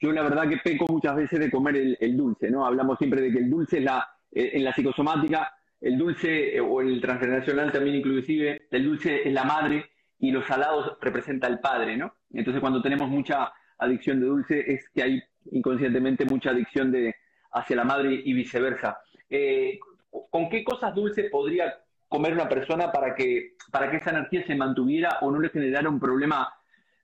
yo 0.00 0.12
la 0.12 0.22
verdad 0.22 0.48
que 0.48 0.58
peco 0.58 0.86
muchas 0.88 1.16
veces 1.16 1.38
de 1.40 1.50
comer 1.50 1.96
el, 1.98 2.16
dulce, 2.16 2.50
¿no? 2.50 2.66
Hablamos 2.66 2.98
siempre 2.98 3.20
de 3.20 3.32
que 3.32 3.38
el 3.38 3.50
dulce 3.50 3.78
es 3.78 3.84
la, 3.84 4.08
eh, 4.30 4.50
en 4.54 4.64
la 4.64 4.72
psicosomática, 4.72 5.52
el 5.80 5.98
dulce, 5.98 6.56
eh, 6.56 6.60
o 6.60 6.80
el 6.80 7.00
transgeneracional 7.00 7.72
también 7.72 7.96
inclusive, 7.96 8.68
el 8.70 8.84
dulce 8.84 9.26
es 9.26 9.32
la 9.32 9.44
madre 9.44 9.90
y 10.18 10.30
los 10.30 10.46
salados 10.46 10.96
representa 11.00 11.46
al 11.46 11.60
padre, 11.60 11.96
¿no? 11.96 12.14
Entonces 12.32 12.60
cuando 12.60 12.80
tenemos 12.80 13.08
mucha 13.08 13.52
adicción 13.82 14.20
de 14.20 14.26
dulce 14.26 14.72
es 14.72 14.88
que 14.90 15.02
hay 15.02 15.22
inconscientemente 15.50 16.24
mucha 16.24 16.50
adicción 16.50 16.92
de, 16.92 17.14
hacia 17.52 17.76
la 17.76 17.84
madre 17.84 18.20
y 18.24 18.32
viceversa. 18.32 18.98
Eh, 19.28 19.78
¿Con 20.30 20.48
qué 20.48 20.62
cosas 20.62 20.94
dulces 20.94 21.30
podría 21.30 21.74
comer 22.08 22.34
una 22.34 22.48
persona 22.48 22.92
para 22.92 23.14
que, 23.14 23.54
para 23.70 23.90
que 23.90 23.96
esa 23.96 24.10
energía 24.10 24.46
se 24.46 24.54
mantuviera 24.54 25.18
o 25.22 25.30
no 25.30 25.40
le 25.40 25.48
generara 25.48 25.88
un 25.88 25.98
problema 25.98 26.52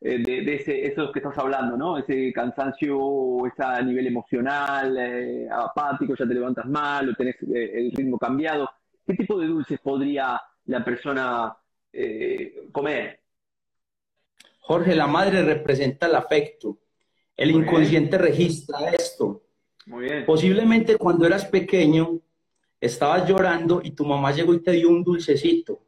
eh, 0.00 0.18
de, 0.22 0.54
ese, 0.54 0.86
eso 0.86 1.10
que 1.10 1.20
estás 1.20 1.36
hablando, 1.38 1.76
¿no? 1.76 1.98
Ese 1.98 2.32
cansancio, 2.32 3.46
ese 3.46 3.84
nivel 3.84 4.06
emocional, 4.08 4.96
eh, 4.98 5.48
apático, 5.50 6.14
ya 6.14 6.26
te 6.26 6.34
levantas 6.34 6.66
mal 6.66 7.08
o 7.08 7.14
tenés 7.14 7.36
el 7.42 7.90
ritmo 7.92 8.18
cambiado. 8.18 8.70
¿Qué 9.06 9.14
tipo 9.14 9.40
de 9.40 9.46
dulces 9.46 9.80
podría 9.80 10.40
la 10.66 10.84
persona 10.84 11.56
comer? 12.70 13.17
Jorge, 14.68 14.94
la 14.94 15.06
madre 15.06 15.42
representa 15.42 16.06
el 16.08 16.14
afecto. 16.14 16.76
El 17.34 17.52
inconsciente 17.52 18.18
registra 18.18 18.90
esto. 18.90 19.44
Muy 19.86 20.04
bien. 20.04 20.26
Posiblemente 20.26 20.98
cuando 20.98 21.24
eras 21.24 21.46
pequeño 21.46 22.20
estabas 22.78 23.26
llorando 23.26 23.80
y 23.82 23.92
tu 23.92 24.04
mamá 24.04 24.30
llegó 24.30 24.52
y 24.52 24.62
te 24.62 24.72
dio 24.72 24.90
un 24.90 25.02
dulcecito 25.02 25.80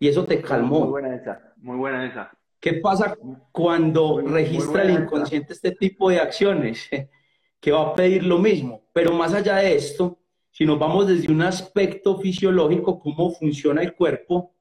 y 0.00 0.08
eso 0.08 0.24
te 0.24 0.42
calmó. 0.42 0.80
Muy 0.80 0.88
buena 0.88 1.14
esa, 1.14 1.54
muy 1.58 1.76
buena 1.76 2.04
esa. 2.04 2.36
¿Qué 2.58 2.72
pasa 2.72 3.16
cuando 3.52 4.20
registra 4.20 4.82
el 4.82 5.02
inconsciente 5.02 5.52
este 5.52 5.70
tipo 5.70 6.10
de 6.10 6.18
acciones? 6.18 6.90
que 7.60 7.70
va 7.70 7.82
a 7.82 7.94
pedir 7.94 8.24
lo 8.24 8.38
mismo. 8.38 8.82
Pero 8.92 9.12
más 9.12 9.34
allá 9.34 9.58
de 9.58 9.76
esto, 9.76 10.18
si 10.50 10.64
nos 10.66 10.80
vamos 10.80 11.06
desde 11.06 11.32
un 11.32 11.42
aspecto 11.42 12.18
fisiológico, 12.18 12.98
cómo 12.98 13.30
funciona 13.30 13.82
el 13.82 13.94
cuerpo, 13.94 14.52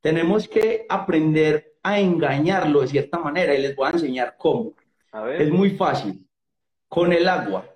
tenemos 0.00 0.48
que 0.48 0.86
aprender 0.88 1.69
a 1.82 1.98
engañarlo 1.98 2.80
de 2.80 2.88
cierta 2.88 3.18
manera 3.18 3.54
y 3.54 3.62
les 3.62 3.74
voy 3.74 3.88
a 3.88 3.92
enseñar 3.92 4.36
cómo. 4.38 4.74
Es 5.38 5.50
muy 5.50 5.70
fácil. 5.70 6.26
Con 6.88 7.12
el 7.12 7.28
agua. 7.28 7.68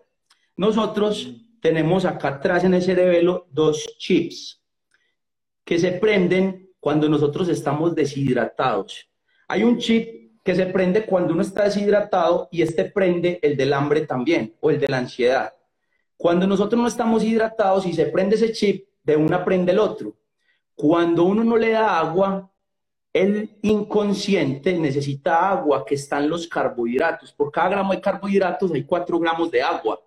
Nosotros 0.56 1.32
tenemos 1.61 2.04
acá 2.04 2.28
atrás 2.28 2.64
en 2.64 2.75
el 2.75 2.82
cerebelo 2.82 3.46
dos 3.50 3.96
chips 3.99 4.61
que 5.64 5.78
se 5.78 5.92
prenden 5.92 6.70
cuando 6.78 7.08
nosotros 7.08 7.49
estamos 7.49 7.94
deshidratados. 7.94 9.08
Hay 9.49 9.64
un 9.64 9.78
chip 9.78 10.25
que 10.44 10.54
se 10.54 10.66
prende 10.66 11.06
cuando 11.06 11.32
uno 11.32 11.40
está 11.40 11.64
deshidratado 11.64 12.49
y 12.52 12.61
este 12.61 12.84
prende 12.84 13.40
el 13.42 13.56
del 13.56 13.73
hambre 13.73 14.02
también 14.02 14.54
o 14.61 14.70
el 14.70 14.78
de 14.78 14.88
la 14.88 14.99
ansiedad. 14.99 15.54
Cuando 16.18 16.46
nosotros 16.46 16.80
no 16.80 16.87
estamos 16.87 17.25
hidratados 17.25 17.87
y 17.87 17.94
se 17.94 18.06
prende 18.06 18.37
ese 18.37 18.52
chip, 18.52 18.87
de 19.02 19.16
una 19.16 19.44
prende 19.44 19.73
el 19.73 19.78
otro. 19.78 20.16
Cuando 20.75 21.25
uno 21.25 21.44
no 21.44 21.56
le 21.56 21.70
da 21.70 21.99
agua, 21.99 22.50
el 23.14 23.59
inconsciente 23.62 24.76
necesita 24.76 25.49
agua, 25.49 25.85
que 25.87 25.94
están 25.94 26.28
los 26.28 26.49
carbohidratos. 26.49 27.33
Por 27.33 27.52
cada 27.52 27.68
gramo 27.68 27.92
de 27.92 28.00
carbohidratos 28.00 28.73
hay 28.73 28.83
cuatro 28.83 29.21
gramos 29.21 29.52
de 29.52 29.62
agua. 29.62 30.00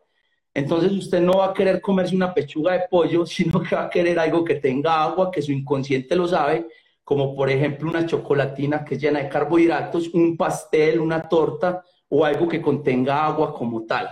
Entonces 0.54 0.92
usted 0.92 1.22
no 1.22 1.38
va 1.38 1.46
a 1.48 1.54
querer 1.54 1.80
comerse 1.80 2.14
una 2.14 2.34
pechuga 2.34 2.74
de 2.74 2.84
pollo, 2.92 3.26
sino 3.26 3.64
que 3.64 3.76
va 3.76 3.84
a 3.84 3.90
querer 3.90 4.20
algo 4.20 4.44
que 4.44 4.56
tenga 4.56 5.02
agua, 5.02 5.32
que 5.32 5.42
su 5.42 5.54
inconsciente 5.54 6.18
lo 6.18 6.28
sabe, 6.28 6.68
como 7.06 7.34
por 7.34 7.50
ejemplo 7.50 7.90
una 7.90 8.06
chocolatina 8.06 8.84
que 8.84 8.96
es 8.96 9.02
llena 9.02 9.20
de 9.20 9.30
carbohidratos, 9.30 10.14
un 10.14 10.36
pastel, 10.36 11.00
una 11.00 11.30
torta 11.30 11.82
o 12.10 12.26
algo 12.26 12.46
que 12.46 12.62
contenga 12.62 13.26
agua 13.26 13.54
como 13.54 13.86
tal. 13.86 14.10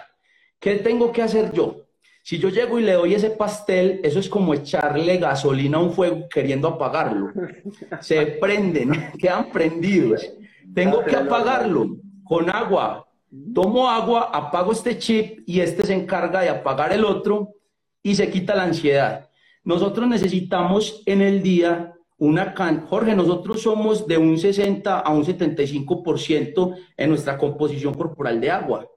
¿Qué 0.57 0.75
tengo 0.75 1.11
que 1.11 1.21
hacer 1.21 1.51
yo? 1.51 1.84
Si 2.25 2.39
yo 2.39 2.49
llego 2.49 2.79
y 2.79 2.81
le 2.81 2.93
doy 2.93 3.13
ese 3.13 3.29
pastel, 3.29 3.99
eso 4.01 4.17
es 4.17 4.27
como 4.27 4.55
echarle 4.55 5.17
gasolina 5.17 5.77
a 5.77 5.81
un 5.81 5.91
fuego 5.91 6.27
queriendo 6.27 6.67
apagarlo. 6.67 7.31
Se 8.01 8.25
prenden, 8.25 9.11
quedan 9.19 9.51
prendidos. 9.51 10.27
Tengo 10.73 11.05
que 11.05 11.15
apagarlo 11.15 11.97
con 12.23 12.49
agua, 12.49 13.07
tomo 13.53 13.87
agua, 13.87 14.31
apago 14.33 14.71
este 14.71 14.97
chip 14.97 15.43
y 15.45 15.59
este 15.59 15.85
se 15.85 15.93
encarga 15.93 16.41
de 16.41 16.49
apagar 16.49 16.91
el 16.93 17.05
otro 17.05 17.53
y 18.01 18.15
se 18.15 18.31
quita 18.31 18.55
la 18.55 18.63
ansiedad. 18.63 19.29
Nosotros 19.63 20.07
necesitamos 20.07 21.03
en 21.05 21.21
el 21.21 21.43
día 21.43 21.93
una 22.17 22.55
can 22.55 22.87
Jorge, 22.87 23.15
nosotros 23.15 23.61
somos 23.61 24.07
de 24.07 24.17
un 24.17 24.39
60 24.39 24.99
a 24.99 25.13
un 25.13 25.23
75% 25.23 26.75
en 26.97 27.09
nuestra 27.09 27.37
composición 27.37 27.93
corporal 27.93 28.41
de 28.41 28.49
agua. 28.49 28.87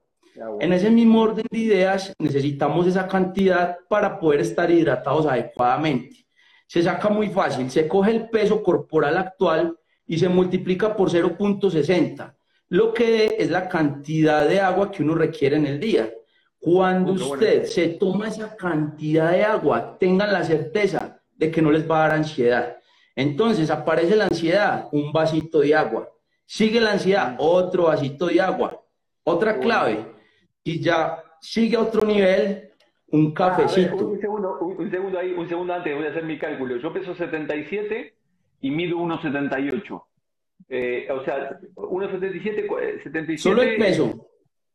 En 0.59 0.73
ese 0.73 0.89
mismo 0.89 1.21
orden 1.21 1.45
de 1.49 1.57
ideas, 1.57 2.13
necesitamos 2.19 2.87
esa 2.87 3.07
cantidad 3.07 3.77
para 3.87 4.19
poder 4.19 4.41
estar 4.41 4.69
hidratados 4.69 5.25
adecuadamente. 5.25 6.25
Se 6.67 6.83
saca 6.83 7.09
muy 7.09 7.29
fácil, 7.29 7.69
se 7.71 7.87
coge 7.87 8.11
el 8.11 8.29
peso 8.29 8.61
corporal 8.61 9.17
actual 9.17 9.75
y 10.05 10.17
se 10.17 10.29
multiplica 10.29 10.95
por 10.95 11.09
0.60 11.09 12.35
lo 12.69 12.93
que 12.93 13.35
es 13.39 13.49
la 13.49 13.67
cantidad 13.67 14.47
de 14.47 14.59
agua 14.59 14.91
que 14.91 15.03
uno 15.03 15.15
requiere 15.15 15.57
en 15.57 15.65
el 15.65 15.79
día. 15.79 16.13
Cuando 16.59 17.13
usted 17.13 17.65
se 17.65 17.89
toma 17.89 18.27
esa 18.27 18.55
cantidad 18.55 19.31
de 19.31 19.43
agua, 19.43 19.97
tengan 19.99 20.31
la 20.31 20.43
certeza 20.43 21.19
de 21.35 21.49
que 21.49 21.61
no 21.61 21.71
les 21.71 21.89
va 21.89 21.97
a 21.97 22.07
dar 22.07 22.17
ansiedad. 22.17 22.77
Entonces 23.15 23.69
aparece 23.71 24.15
la 24.15 24.25
ansiedad, 24.25 24.87
un 24.91 25.11
vasito 25.11 25.61
de 25.61 25.75
agua. 25.75 26.09
Sigue 26.45 26.79
la 26.79 26.91
ansiedad, 26.91 27.35
otro 27.39 27.83
vasito 27.83 28.27
de 28.27 28.39
agua. 28.39 28.83
Otra 29.23 29.59
clave, 29.59 30.05
y 30.69 30.79
ya 30.79 31.23
sigue 31.41 31.75
a 31.75 31.81
otro 31.81 32.05
nivel, 32.05 32.69
un 33.07 33.33
ah, 33.35 33.55
cafecito. 33.55 33.95
un, 33.95 34.21
segundo, 34.21 34.59
un, 34.59 34.91
segundo 34.91 35.17
ahí, 35.17 35.33
un 35.33 35.49
segundo 35.49 35.73
antes, 35.73 35.95
voy 35.95 36.05
a 36.05 36.09
hacer 36.11 36.23
mi 36.23 36.37
cálculo. 36.37 36.77
Yo 36.77 36.93
peso 36.93 37.15
77 37.15 38.13
y 38.61 38.71
mido 38.71 38.97
1,78. 38.97 40.03
Eh, 40.69 41.07
o 41.11 41.23
sea, 41.23 41.59
1,77, 41.75 43.03
77. 43.03 43.37
Solo 43.37 43.63
el 43.63 43.77
peso. 43.77 44.27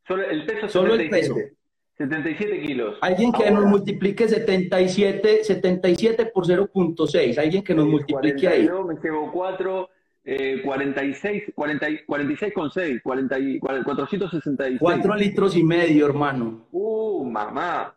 Solo 0.07 0.25
el 0.25 0.45
peso. 0.45 0.69
Solo 0.69 0.95
el 0.95 1.09
peso. 1.09 1.37
77 1.97 2.61
kilos. 2.63 2.99
Alguien 3.03 3.31
que 3.31 3.49
nos 3.53 3.67
multiplique 3.67 4.27
77, 4.27 5.45
77 5.45 6.27
por 6.27 6.45
0.6. 6.45 7.39
Alguien 7.39 7.63
que 7.63 7.75
nos 7.75 7.87
multiplique 7.87 8.49
ahí. 8.49 8.63
Me 8.63 8.97
llevo 9.01 9.31
4, 9.31 9.89
eh, 10.25 10.63
46, 10.65 11.53
40, 11.55 11.87
46 12.07 12.55
con 12.55 12.71
6, 12.71 13.01
40, 13.03 13.37
466. 13.61 14.79
4 14.81 15.17
litros 15.17 15.57
y 15.57 15.63
medio, 15.63 16.07
hermano. 16.07 16.67
Uh, 16.73 17.25
mamá. 17.25 17.95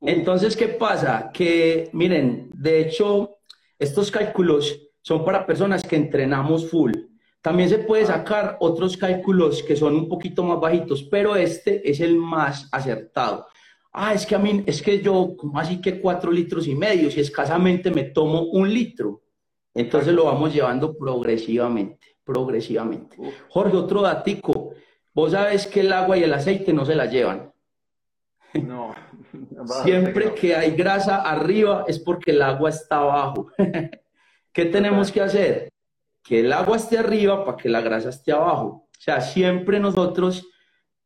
Uh. 0.00 0.08
Entonces, 0.08 0.56
¿qué 0.56 0.68
pasa? 0.68 1.30
Que, 1.32 1.90
miren, 1.92 2.50
de 2.54 2.80
hecho, 2.80 3.36
estos 3.78 4.10
cálculos 4.10 4.80
son 5.00 5.24
para 5.24 5.46
personas 5.46 5.84
que 5.84 5.96
entrenamos 5.96 6.68
full. 6.68 6.92
También 7.40 7.68
se 7.68 7.78
puede 7.78 8.04
sacar 8.04 8.56
otros 8.60 8.96
cálculos 8.96 9.62
que 9.62 9.76
son 9.76 9.94
un 9.94 10.08
poquito 10.08 10.42
más 10.42 10.58
bajitos, 10.58 11.04
pero 11.04 11.36
este 11.36 11.88
es 11.88 12.00
el 12.00 12.16
más 12.16 12.68
acertado. 12.72 13.46
Ah, 13.92 14.12
es 14.12 14.26
que 14.26 14.34
a 14.34 14.38
mí, 14.38 14.64
es 14.66 14.82
que 14.82 15.00
yo, 15.00 15.34
como 15.36 15.58
así 15.58 15.80
que 15.80 16.00
cuatro 16.00 16.32
litros 16.32 16.66
y 16.66 16.74
medio, 16.74 17.10
si 17.10 17.20
escasamente 17.20 17.90
me 17.90 18.04
tomo 18.04 18.42
un 18.42 18.72
litro. 18.72 19.22
Entonces 19.78 20.12
lo 20.12 20.24
vamos 20.24 20.52
llevando 20.52 20.98
progresivamente, 20.98 22.16
progresivamente. 22.24 23.16
Jorge, 23.48 23.76
otro 23.76 24.02
datico. 24.02 24.72
Vos 25.14 25.30
sabes 25.30 25.68
que 25.68 25.80
el 25.80 25.92
agua 25.92 26.18
y 26.18 26.24
el 26.24 26.34
aceite 26.34 26.72
no 26.72 26.84
se 26.84 26.96
la 26.96 27.06
llevan. 27.06 27.52
No. 28.54 28.92
Siempre 29.84 30.34
que 30.34 30.56
hay 30.56 30.72
grasa 30.72 31.22
arriba 31.22 31.84
es 31.86 32.00
porque 32.00 32.32
el 32.32 32.42
agua 32.42 32.70
está 32.70 32.96
abajo. 32.96 33.52
¿Qué 34.52 34.64
tenemos 34.64 35.12
que 35.12 35.20
hacer? 35.20 35.72
Que 36.24 36.40
el 36.40 36.52
agua 36.52 36.76
esté 36.76 36.98
arriba 36.98 37.44
para 37.44 37.56
que 37.56 37.68
la 37.68 37.80
grasa 37.80 38.08
esté 38.08 38.32
abajo. 38.32 38.88
O 38.90 39.00
sea, 39.00 39.20
siempre 39.20 39.78
nosotros 39.78 40.44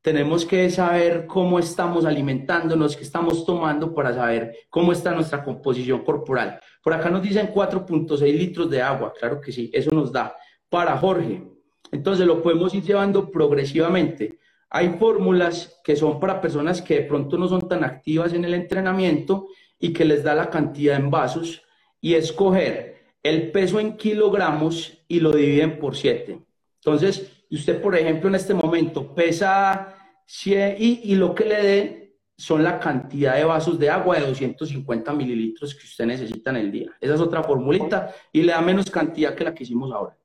tenemos 0.03 0.45
que 0.45 0.69
saber 0.69 1.27
cómo 1.27 1.61
estamos 1.61 2.05
alimentándonos, 2.05 2.97
qué 2.97 3.05
estamos 3.05 3.47
tomando 3.47 3.95
para 3.95 4.13
saber 4.13 4.57
cómo 4.69 4.91
está 4.91 5.13
nuestra 5.13 5.45
composición 5.45 6.05
corporal. 6.05 6.59
Por 6.83 6.93
acá 6.93 7.09
nos 7.09 7.23
dicen 7.23 7.53
4.6 7.55 8.21
litros 8.37 8.69
de 8.69 8.83
agua, 8.83 9.13
claro 9.19 9.41
que 9.41 9.53
sí, 9.53 9.71
eso 9.73 9.91
nos 9.93 10.13
da 10.13 10.37
para 10.69 10.99
Jorge. 10.99 11.45
Entonces 11.93 12.27
lo 12.27 12.43
podemos 12.43 12.75
ir 12.75 12.83
llevando 12.83 13.31
progresivamente. 13.31 14.39
Hay 14.71 14.97
fórmulas 14.99 15.81
que 15.85 15.95
son 15.95 16.19
para 16.19 16.41
personas 16.41 16.83
que 16.83 16.95
de 16.95 17.03
pronto 17.03 17.39
no 17.39 17.47
son 17.47 17.69
tan 17.69 17.85
activas 17.85 18.33
en 18.33 18.45
el 18.45 18.55
entrenamiento 18.55 19.49
y 19.79 19.93
que 19.93 20.05
les 20.05 20.25
da 20.25 20.35
la 20.35 20.51
cantidad 20.51 20.97
en 20.97 21.11
vasos 21.11 21.63
y 22.01 22.15
escoger 22.15 23.05
el 23.23 23.53
peso 23.53 23.79
en 23.79 23.97
kilogramos 23.97 24.99
y 25.07 25.21
lo 25.21 25.31
dividen 25.31 25.79
por 25.79 25.95
7. 25.95 26.41
Entonces, 26.77 27.42
usted, 27.57 27.81
por 27.81 27.97
ejemplo, 27.97 28.29
en 28.29 28.35
este 28.35 28.55
momento 28.55 29.15
pesa 29.15 29.95
100 30.27 30.77
y, 30.79 31.15
lo 31.17 31.35
que 31.35 31.45
le 31.45 31.63
dé 31.63 32.17
son 32.37 32.63
la 32.63 32.81
cantidad 32.81 33.37
de 33.37 33.45
vasos 33.45 33.79
de 33.79 33.91
agua 33.91 34.17
de 34.17 34.27
250 34.27 35.13
mililitros 35.13 35.75
que 35.75 35.85
usted 35.85 36.07
necesita 36.07 36.51
en 36.51 36.57
el 36.57 36.73
día. 36.73 36.91
Esa 37.01 37.15
es 37.15 37.21
otra 37.21 37.43
formulita 37.43 38.15
y 38.33 38.43
le 38.43 38.53
da 38.53 38.61
menos 38.61 38.91
cantidad 38.91 39.35
que 39.35 39.45
la 39.45 39.55
que 39.55 39.65
hicimos 39.65 39.93
ahora. 39.93 40.17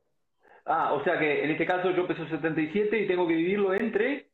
Ah, 0.66 0.94
o 0.94 1.04
sea 1.04 1.18
que 1.20 1.44
en 1.44 1.52
este 1.52 1.66
caso 1.66 1.92
yo 1.92 2.08
peso 2.08 2.28
77 2.28 3.02
y 3.02 3.08
tengo 3.08 3.28
que 3.28 3.36
dividirlo 3.36 3.74
entre... 3.74 4.32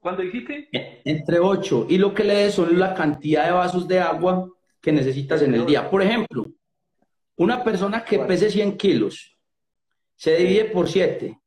¿Cuánto 0.00 0.22
dijiste? 0.22 0.68
Entre 1.04 1.38
8. 1.38 1.86
Y 1.88 1.96
lo 1.96 2.12
que 2.12 2.24
le 2.24 2.34
dé 2.34 2.50
son 2.50 2.78
la 2.78 2.94
cantidad 2.94 3.46
de 3.46 3.52
vasos 3.52 3.88
de 3.88 4.00
agua 4.00 4.48
que 4.82 4.92
necesitas 4.92 5.40
en 5.42 5.54
el 5.54 5.64
día. 5.64 5.88
Por 5.88 6.02
ejemplo, 6.02 6.46
una 7.36 7.64
persona 7.64 8.04
que 8.04 8.18
pese 8.18 8.50
100 8.50 8.76
kilos 8.76 9.38
se 10.16 10.36
divide 10.36 10.66
por 10.66 10.88
7, 10.88 11.40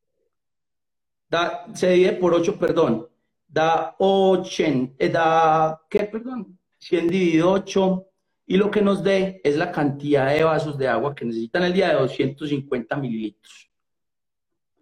da, 1.36 1.65
se 1.74 1.91
divide 1.91 2.13
por 2.13 2.34
8, 2.34 2.58
perdón, 2.58 3.08
da 3.48 3.95
80, 4.00 4.95
eh, 4.98 5.10
da, 5.10 5.82
¿qué, 5.89 6.02
perdón? 6.06 6.58
100 6.78 7.08
dividido 7.08 7.52
8, 7.52 8.06
y 8.48 8.58
lo 8.58 8.69
que 8.71 8.82
nos 8.82 9.04
dé 9.04 9.41
es 9.43 9.58
la 9.58 9.71
cantidad 9.71 10.34
de 10.34 10.43
vasos 10.43 10.78
de 10.78 10.88
agua 10.88 11.15
que 11.15 11.26
necesitan 11.26 11.63
el 11.63 11.74
día 11.74 11.89
de 11.89 11.95
250 11.95 12.95
mililitros. 12.98 13.69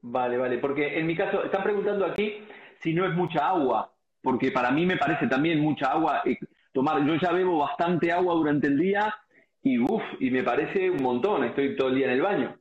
Vale, 0.01 0.37
vale, 0.37 0.57
porque 0.57 0.99
en 0.99 1.07
mi 1.07 1.15
caso, 1.15 1.43
están 1.43 1.63
preguntando 1.63 2.05
aquí 2.05 2.39
si 2.81 2.93
no 2.93 3.05
es 3.07 3.13
mucha 3.13 3.47
agua, 3.47 3.93
porque 4.21 4.51
para 4.51 4.69
mí 4.69 4.85
me 4.85 4.97
parece 4.97 5.27
también 5.27 5.59
mucha 5.61 5.87
agua 5.87 6.21
eh, 6.25 6.37
tomar, 6.73 7.05
yo 7.05 7.15
ya 7.15 7.31
bebo 7.31 7.59
bastante 7.59 8.11
agua 8.11 8.35
durante 8.35 8.67
el 8.67 8.77
día 8.77 9.15
y 9.61 9.79
uff, 9.79 10.03
y 10.19 10.29
me 10.29 10.43
parece 10.43 10.89
un 10.89 11.01
montón, 11.01 11.45
estoy 11.45 11.75
todo 11.77 11.87
el 11.87 11.95
día 11.95 12.07
en 12.07 12.13
el 12.13 12.21
baño. 12.21 12.59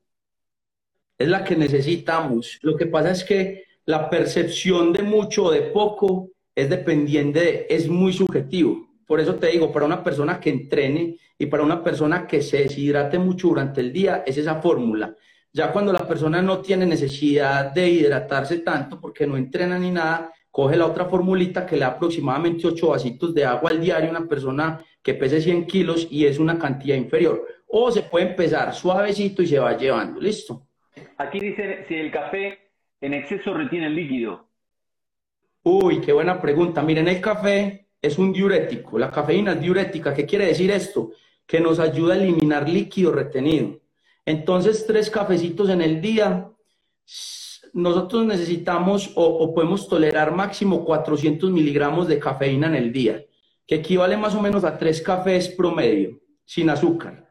Es 1.19 1.29
la 1.29 1.43
que 1.43 1.57
necesitamos. 1.57 2.59
Lo 2.63 2.77
que 2.77 2.87
pasa 2.87 3.11
es 3.11 3.25
que 3.25 3.65
la 3.87 4.09
percepción 4.09 4.93
de 4.93 5.03
mucho 5.03 5.45
o 5.45 5.51
de 5.51 5.63
poco 5.63 6.31
es 6.55 6.69
dependiente, 6.69 7.73
es 7.75 7.89
muy 7.89 8.13
subjetivo. 8.13 8.89
Por 9.07 9.21
eso 9.21 9.35
te 9.35 9.49
digo, 9.49 9.73
para 9.73 9.87
una 9.87 10.03
persona 10.03 10.39
que 10.39 10.51
entrene 10.51 11.17
y 11.39 11.47
para 11.47 11.63
una 11.63 11.83
persona 11.83 12.27
que 12.27 12.41
se 12.41 12.59
deshidrate 12.59 13.19
mucho 13.19 13.49
durante 13.49 13.81
el 13.81 13.93
día, 13.93 14.23
es 14.25 14.39
esa 14.39 14.61
fórmula. 14.61 15.15
Ya 15.53 15.71
cuando 15.73 15.93
la 15.93 16.07
persona 16.07 16.41
no 16.41 16.61
tiene 16.61 16.87
necesidad 16.87 17.73
de 17.73 17.89
hidratarse 17.89 18.61
tanto 18.61 19.01
porque 19.01 19.27
no 19.27 19.37
entrena 19.37 19.79
ni 19.79 19.91
nada, 19.91 20.33
coge 20.51 20.77
la 20.77 20.87
otra 20.87 21.07
formulita 21.07 21.67
que 21.67 21.77
le 21.77 21.81
da 21.81 21.89
aproximadamente 21.89 22.67
8 22.67 22.89
vasitos 22.89 23.35
de 23.35 23.45
agua 23.45 23.71
al 23.71 23.81
diario 23.81 24.09
a 24.09 24.19
una 24.19 24.29
persona 24.29 24.83
que 25.03 25.15
pese 25.15 25.41
100 25.41 25.67
kilos 25.67 26.07
y 26.11 26.25
es 26.25 26.39
una 26.39 26.59
cantidad 26.59 26.97
inferior. 26.97 27.45
O 27.67 27.91
se 27.91 28.03
puede 28.03 28.31
empezar 28.31 28.73
suavecito 28.73 29.43
y 29.43 29.47
se 29.47 29.59
va 29.59 29.77
llevando. 29.77 30.21
¿Listo? 30.21 30.69
Aquí 31.19 31.41
dice 31.41 31.85
si 31.89 31.95
el 31.95 32.11
café 32.11 32.62
en 33.03 33.15
exceso 33.15 33.53
retiene 33.53 33.89
el 33.89 33.97
líquido. 33.97 34.49
Uy, 35.65 36.01
qué 36.01 36.13
buena 36.13 36.41
pregunta. 36.41 36.83
Miren, 36.83 37.09
el 37.09 37.21
café 37.21 37.89
es 38.01 38.17
un 38.19 38.33
diurético. 38.33 38.99
La 38.99 39.11
cafeína 39.11 39.53
es 39.53 39.61
diurética. 39.61 40.15
¿Qué 40.15 40.25
quiere 40.25 40.47
decir 40.47 40.71
esto? 40.71 41.13
Que 41.47 41.61
nos 41.61 41.79
ayuda 41.79 42.15
a 42.15 42.17
eliminar 42.17 42.69
líquido 42.69 43.13
retenido. 43.13 43.81
Entonces, 44.25 44.87
tres 44.87 45.11
cafecitos 45.11 45.69
en 45.69 45.83
el 45.83 46.01
día 46.01 46.49
nosotros 47.73 48.27
necesitamos 48.27 49.13
o, 49.15 49.53
podemos 49.55 49.89
tolerar 49.89 50.35
máximo 50.35 50.85
400 50.85 51.51
miligramos 51.51 52.07
de 52.07 52.19
cafeína 52.19 52.67
en 52.69 52.75
el 52.75 52.93
día, 52.93 53.25
que 53.67 53.77
equivale 53.77 54.17
más 54.17 54.35
o 54.35 54.43
menos 54.43 54.63
a 54.65 54.79
tres 54.79 55.01
cafés 55.01 55.49
promedio, 55.49 56.21
sin 56.45 56.71
azúcar. 56.71 57.22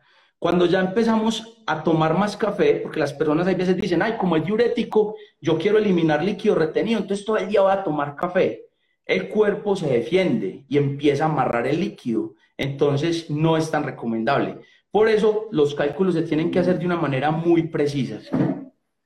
Cuando 0.42 0.66
ya 0.66 0.80
empezamos 0.80 1.62
a 1.68 1.84
tomar 1.84 2.18
más 2.18 2.36
café, 2.36 2.80
porque 2.82 3.00
las 3.00 3.14
personas 3.14 3.48
a 3.48 3.54
veces 3.54 3.78
dicen, 3.78 4.02
ay, 4.02 4.14
como 4.18 4.36
es 4.36 4.44
diurético, 4.44 5.16
yo 5.40 5.56
quiero 5.60 5.78
eliminar 5.78 6.24
líquido 6.24 6.56
retenido, 6.56 7.00
entonces 7.00 7.24
todo 7.24 7.38
el 7.38 7.48
día 7.48 7.62
voy 7.62 7.72
a 7.72 7.84
tomar 7.84 8.16
café. 8.16 8.66
El 9.06 9.30
cuerpo 9.30 9.76
se 9.76 9.86
defiende 9.86 10.66
y 10.68 10.80
empieza 10.80 11.26
a 11.26 11.28
amarrar 11.28 11.68
el 11.68 11.80
líquido, 11.80 12.34
entonces 12.58 13.30
no 13.30 13.56
es 13.56 13.70
tan 13.70 13.84
recomendable. 13.84 14.58
Por 14.90 15.10
eso 15.10 15.48
los 15.52 15.76
cálculos 15.76 16.16
se 16.16 16.24
tienen 16.24 16.50
que 16.50 16.58
hacer 16.58 16.80
de 16.80 16.88
una 16.88 16.98
manera 16.98 17.30
muy 17.30 17.68
precisa. 17.68 18.18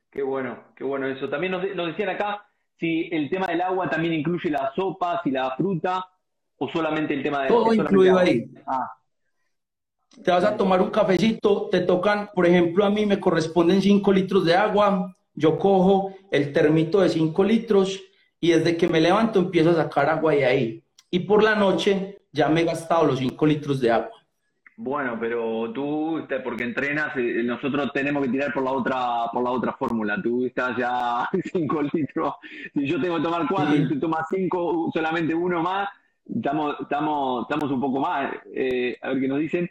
Qué 0.10 0.24
bueno, 0.24 0.58
qué 0.74 0.86
bueno 0.86 1.06
eso. 1.06 1.28
También 1.28 1.52
nos, 1.52 1.88
decían 1.88 2.12
acá 2.12 2.46
si 2.80 3.10
el 3.12 3.30
tema 3.30 3.48
del 3.48 3.60
agua 3.60 3.90
también 3.90 4.14
incluye 4.14 4.50
las 4.50 4.74
sopas 4.74 5.20
y 5.26 5.32
la 5.32 5.54
fruta 5.58 6.02
o 6.60 6.70
solamente 6.70 7.14
el 7.14 7.24
tema 7.24 7.44
de... 7.44 7.50
Todo 7.50 7.74
incluido 7.74 8.20
ahí. 8.20 8.50
Ah. 8.66 8.90
Te 10.24 10.32
vas 10.32 10.44
a 10.44 10.56
tomar 10.56 10.82
un 10.82 10.90
cafecito, 10.90 11.68
te 11.70 11.82
tocan, 11.82 12.30
por 12.34 12.46
ejemplo, 12.46 12.86
a 12.86 12.90
mí 12.90 13.06
me 13.06 13.20
corresponden 13.20 13.82
5 13.82 14.14
litros 14.14 14.46
de 14.46 14.56
agua, 14.56 15.14
yo 15.34 15.60
cojo 15.60 16.14
el 16.32 16.54
termito 16.54 17.02
de 17.02 17.10
5 17.10 17.44
litros 17.44 18.02
y 18.40 18.52
desde 18.52 18.78
que 18.78 18.88
me 18.88 19.02
levanto 19.02 19.40
empiezo 19.40 19.72
a 19.72 19.76
sacar 19.76 20.10
agua 20.10 20.34
de 20.34 20.46
ahí. 20.46 20.84
Y 21.12 21.20
por 21.20 21.44
la 21.44 21.56
noche 21.56 22.20
ya 22.32 22.50
me 22.50 22.62
he 22.62 22.66
gastado 22.66 23.06
los 23.06 23.20
5 23.20 23.46
litros 23.46 23.80
de 23.82 23.92
agua. 23.92 24.12
Bueno, 24.78 25.18
pero 25.20 25.72
tú, 25.72 26.18
este, 26.20 26.42
porque 26.42 26.66
entrenas, 26.66 27.16
eh, 27.16 27.42
nosotros 27.44 27.92
tenemos 27.94 28.24
que 28.24 28.30
tirar 28.30 28.54
por 28.54 28.64
la 28.64 28.74
otra, 28.74 29.30
por 29.32 29.42
la 29.42 29.52
otra 29.52 29.74
fórmula. 29.74 30.22
Tú 30.22 30.46
estás 30.46 30.76
ya 30.78 31.30
5 31.54 31.82
litros. 31.94 32.34
Si 32.74 32.86
yo 32.86 33.00
tengo 33.00 33.18
que 33.18 33.24
tomar 33.24 33.48
4 33.50 33.76
y 33.76 33.88
tú 33.88 34.00
tomas 34.00 34.28
5, 34.30 34.92
solamente 34.94 35.34
uno 35.34 35.62
más, 35.62 35.88
estamos, 36.34 36.76
estamos, 36.82 37.44
estamos 37.44 37.72
un 37.72 37.80
poco 37.80 38.00
más. 38.02 38.34
Eh, 38.54 38.98
a 39.02 39.10
ver 39.10 39.22
qué 39.22 39.28
nos 39.30 39.40
dicen. 39.40 39.70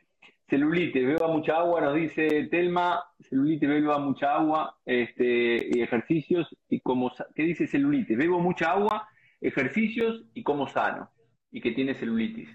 Celulitis, 0.49 1.07
beba 1.07 1.29
mucha 1.29 1.57
agua, 1.57 1.81
nos 1.81 1.95
dice 1.95 2.49
Telma. 2.51 3.03
Celulitis, 3.21 3.69
beba 3.69 3.99
mucha 3.99 4.35
agua, 4.35 4.77
este, 4.85 5.71
y 5.73 5.81
ejercicios. 5.81 6.55
y 6.69 6.81
como 6.81 7.11
¿Qué 7.35 7.45
dice 7.45 7.67
celulitis? 7.67 8.17
Bebo 8.17 8.41
mucha 8.41 8.73
agua, 8.73 9.09
ejercicios 9.41 10.25
y 10.35 10.43
como 10.43 10.69
sano. 10.69 11.11
Y 11.51 11.61
que 11.61 11.71
tiene 11.71 11.95
celulitis. 11.95 12.49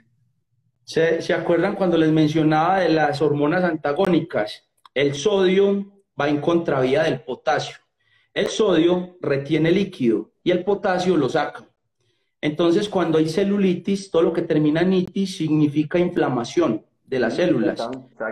¿Se, 0.84 1.34
acuerdan 1.34 1.76
cuando 1.76 1.98
les 1.98 2.12
mencionaba 2.12 2.80
de 2.80 2.90
las 2.90 3.22
hormonas 3.22 3.64
antagónicas? 3.64 4.70
El 4.94 5.16
sodio 5.16 6.04
va 6.20 6.30
en 6.30 6.42
contravía 6.42 7.04
del 7.04 7.22
potasio. 7.22 7.78
El 8.34 8.48
sodio 8.48 9.18
retiene 9.22 9.72
líquido 9.72 10.34
y 10.44 10.52
el 10.52 10.64
potasio 10.64 11.18
lo 11.18 11.30
saca. 11.30 11.66
Entonces, 12.42 12.88
cuando 12.88 13.18
hay 13.18 13.30
celulitis, 13.30 14.12
todo 14.12 14.22
lo 14.22 14.34
que 14.34 14.44
termina 14.44 14.82
en 14.82 14.94
itis 14.94 15.38
significa 15.38 16.00
inflamación 16.00 16.86
de 17.10 17.20
las 17.20 17.36
células 17.36 17.90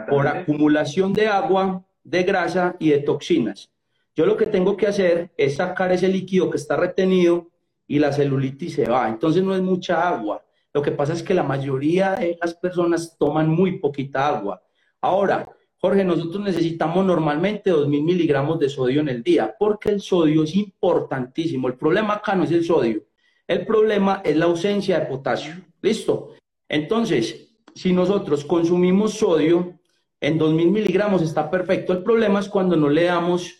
por 0.08 0.28
acumulación 0.28 1.12
de 1.12 1.28
agua 1.28 1.84
de 2.04 2.24
grasa 2.24 2.76
y 2.80 2.92
de 2.92 3.00
toxinas. 3.00 3.72
Yo 4.16 4.26
lo 4.26 4.38
que 4.38 4.46
tengo 4.46 4.78
que 4.78 4.88
hacer 4.88 5.32
es 5.36 5.56
sacar 5.56 5.92
ese 5.92 6.08
líquido 6.08 6.50
que 6.50 6.58
está 6.58 6.78
retenido 6.78 7.50
y 7.88 8.00
la 8.00 8.14
celulitis 8.14 8.76
se 8.76 8.86
va. 8.88 9.10
Entonces 9.10 9.44
no 9.44 9.56
es 9.56 9.62
mucha 9.62 10.08
agua. 10.08 10.44
Lo 10.74 10.82
que 10.82 10.92
pasa 10.92 11.14
es 11.14 11.24
que 11.24 11.34
la 11.34 11.44
mayoría 11.44 12.12
de 12.12 12.38
las 12.40 12.54
personas 12.54 13.18
toman 13.18 13.50
muy 13.50 13.80
poquita 13.80 14.28
agua. 14.28 14.62
Ahora, 15.02 15.50
Jorge, 15.78 16.04
nosotros 16.04 16.44
necesitamos 16.44 17.06
normalmente 17.06 17.72
2.000 17.72 18.04
miligramos 18.04 18.60
de 18.60 18.70
sodio 18.70 19.02
en 19.02 19.10
el 19.10 19.24
día, 19.24 19.56
porque 19.58 19.90
el 19.90 20.02
sodio 20.02 20.44
es 20.44 20.56
importantísimo. 20.56 21.68
El 21.68 21.76
problema 21.76 22.16
acá 22.16 22.36
no 22.36 22.44
es 22.44 22.52
el 22.52 22.64
sodio, 22.64 23.04
el 23.48 23.66
problema 23.66 24.22
es 24.24 24.36
la 24.36 24.46
ausencia 24.46 25.00
de 25.00 25.06
potasio. 25.08 25.54
¿Listo? 25.82 26.34
Entonces, 26.68 27.47
si 27.78 27.94
nosotros 27.94 28.44
consumimos 28.44 29.14
sodio 29.14 29.80
en 30.20 30.40
2.000 30.40 30.72
miligramos 30.72 31.22
está 31.22 31.50
perfecto. 31.50 31.94
El 31.94 32.02
problema 32.02 32.40
es 32.40 32.50
cuando 32.50 32.76
no 32.76 32.90
le 32.90 33.04
damos, 33.04 33.54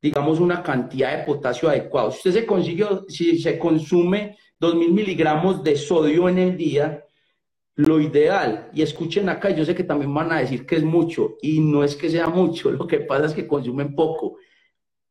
digamos, 0.00 0.38
una 0.38 0.62
cantidad 0.62 1.18
de 1.18 1.24
potasio 1.24 1.68
adecuada. 1.68 2.12
Si 2.12 2.18
usted 2.18 2.40
se 2.40 2.46
consiguió, 2.46 3.04
si 3.08 3.36
se 3.40 3.58
consume 3.58 4.38
2.000 4.60 4.92
miligramos 4.92 5.64
de 5.64 5.74
sodio 5.74 6.28
en 6.28 6.38
el 6.38 6.56
día, 6.56 7.04
lo 7.74 8.00
ideal, 8.00 8.70
y 8.72 8.82
escuchen 8.82 9.28
acá, 9.28 9.50
yo 9.50 9.64
sé 9.64 9.74
que 9.74 9.82
también 9.82 10.14
van 10.14 10.30
a 10.30 10.38
decir 10.38 10.64
que 10.64 10.76
es 10.76 10.84
mucho, 10.84 11.34
y 11.42 11.58
no 11.58 11.82
es 11.82 11.96
que 11.96 12.08
sea 12.08 12.28
mucho, 12.28 12.70
lo 12.70 12.86
que 12.86 13.00
pasa 13.00 13.26
es 13.26 13.34
que 13.34 13.48
consumen 13.48 13.96
poco. 13.96 14.36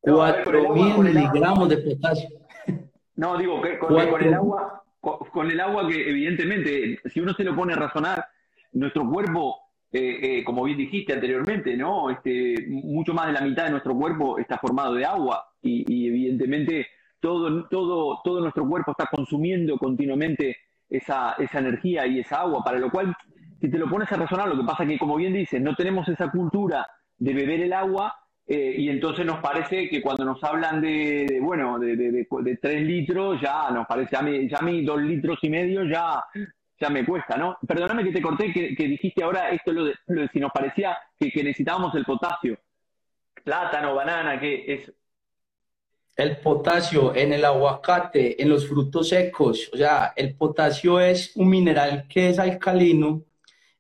4.000 0.02 0.98
miligramos 1.00 1.68
de 1.70 1.78
potasio. 1.78 2.30
No, 3.16 3.38
digo, 3.38 3.62
que 3.62 3.78
con, 3.78 3.96
el 4.24 4.34
agua, 4.34 4.84
con, 5.00 5.52
el 5.52 5.60
agua 5.60 5.88
que 5.88 6.10
evidentemente, 6.10 6.98
si 7.06 7.20
uno 7.20 7.32
se 7.36 7.44
lo 7.44 7.56
pone 7.56 7.74
a 7.74 7.76
razonar, 7.76 8.26
nuestro 8.74 9.10
cuerpo, 9.10 9.58
eh, 9.92 10.20
eh, 10.22 10.44
como 10.44 10.64
bien 10.64 10.78
dijiste 10.78 11.14
anteriormente, 11.14 11.78
¿no? 11.78 12.10
Este, 12.10 12.66
mucho 12.68 13.14
más 13.14 13.28
de 13.28 13.34
la 13.34 13.42
mitad 13.42 13.66
de 13.66 13.72
nuestro 13.72 13.96
cuerpo 13.96 14.38
está 14.38 14.58
formado 14.58 14.96
de 14.96 15.06
agua 15.06 15.46
y, 15.62 15.86
y 15.88 16.08
evidentemente 16.08 16.88
todo, 17.20 17.68
todo, 17.70 18.20
todo 18.24 18.42
nuestro 18.42 18.68
cuerpo 18.68 18.92
está 18.92 19.06
consumiendo 19.06 19.78
continuamente 19.78 20.58
esa, 20.90 21.36
esa 21.40 21.60
energía 21.60 22.06
y 22.06 22.20
esa 22.20 22.42
agua, 22.42 22.64
para 22.64 22.80
lo 22.80 22.92
cual, 22.92 23.16
si 23.62 23.70
te 23.70 23.78
lo 23.78 23.90
pones 23.90 24.12
a 24.12 24.18
razonar, 24.18 24.50
lo 24.50 24.58
que 24.58 24.66
pasa 24.66 24.84
es 24.84 24.90
que, 24.90 25.00
como 25.00 25.16
bien 25.16 25.34
dices, 25.34 25.62
no 25.62 25.74
tenemos 25.76 26.08
esa 26.10 26.30
cultura 26.30 26.86
de 27.18 27.34
beber 27.34 27.62
el 27.62 27.74
agua 27.74 28.14
eh, 28.46 28.76
y 28.78 28.90
entonces 28.90 29.26
nos 29.26 29.40
parece 29.40 29.88
que 29.88 30.02
cuando 30.02 30.26
nos 30.26 30.44
hablan 30.44 30.82
de, 30.82 31.40
bueno, 31.42 31.80
de, 31.80 31.96
de, 31.96 32.58
tres 32.62 32.84
litros, 32.84 33.40
ya 33.42 33.70
nos 33.72 33.88
parece, 33.88 34.10
ya, 34.12 34.22
me, 34.22 34.50
ya 34.50 34.60
mí 34.60 34.84
dos 34.84 35.02
litros 35.02 35.40
y 35.44 35.50
medio 35.50 35.86
ya, 35.86 36.22
me 36.90 37.06
cuesta, 37.06 37.38
¿no? 37.38 37.58
Perdóname 37.68 38.04
que 38.04 38.12
te 38.12 38.22
corté, 38.22 38.52
que, 38.52 38.88
dijiste 38.88 39.24
ahora 39.24 39.50
esto, 39.50 39.72
lo 39.72 39.86
de, 39.86 39.96
si 40.32 40.40
nos 40.40 40.52
parecía 40.52 40.98
que, 41.20 41.32
que 41.32 41.44
necesitábamos 41.44 41.94
el 41.96 42.06
potasio. 42.06 42.58
Plátano, 43.44 43.96
banana, 43.96 44.40
que 44.40 44.64
es 44.74 44.94
el 46.16 46.38
potasio 46.38 47.16
en 47.16 47.34
el 47.34 47.44
aguacate, 47.44 48.42
en 48.42 48.50
los 48.50 48.68
frutos 48.68 49.10
secos. 49.10 49.70
O 49.74 49.78
sea, 49.78 50.14
el 50.16 50.36
potasio 50.36 51.00
es 51.00 51.32
un 51.36 51.50
mineral 51.50 52.08
que 52.08 52.30
es 52.30 52.40
alcalino 52.40 53.24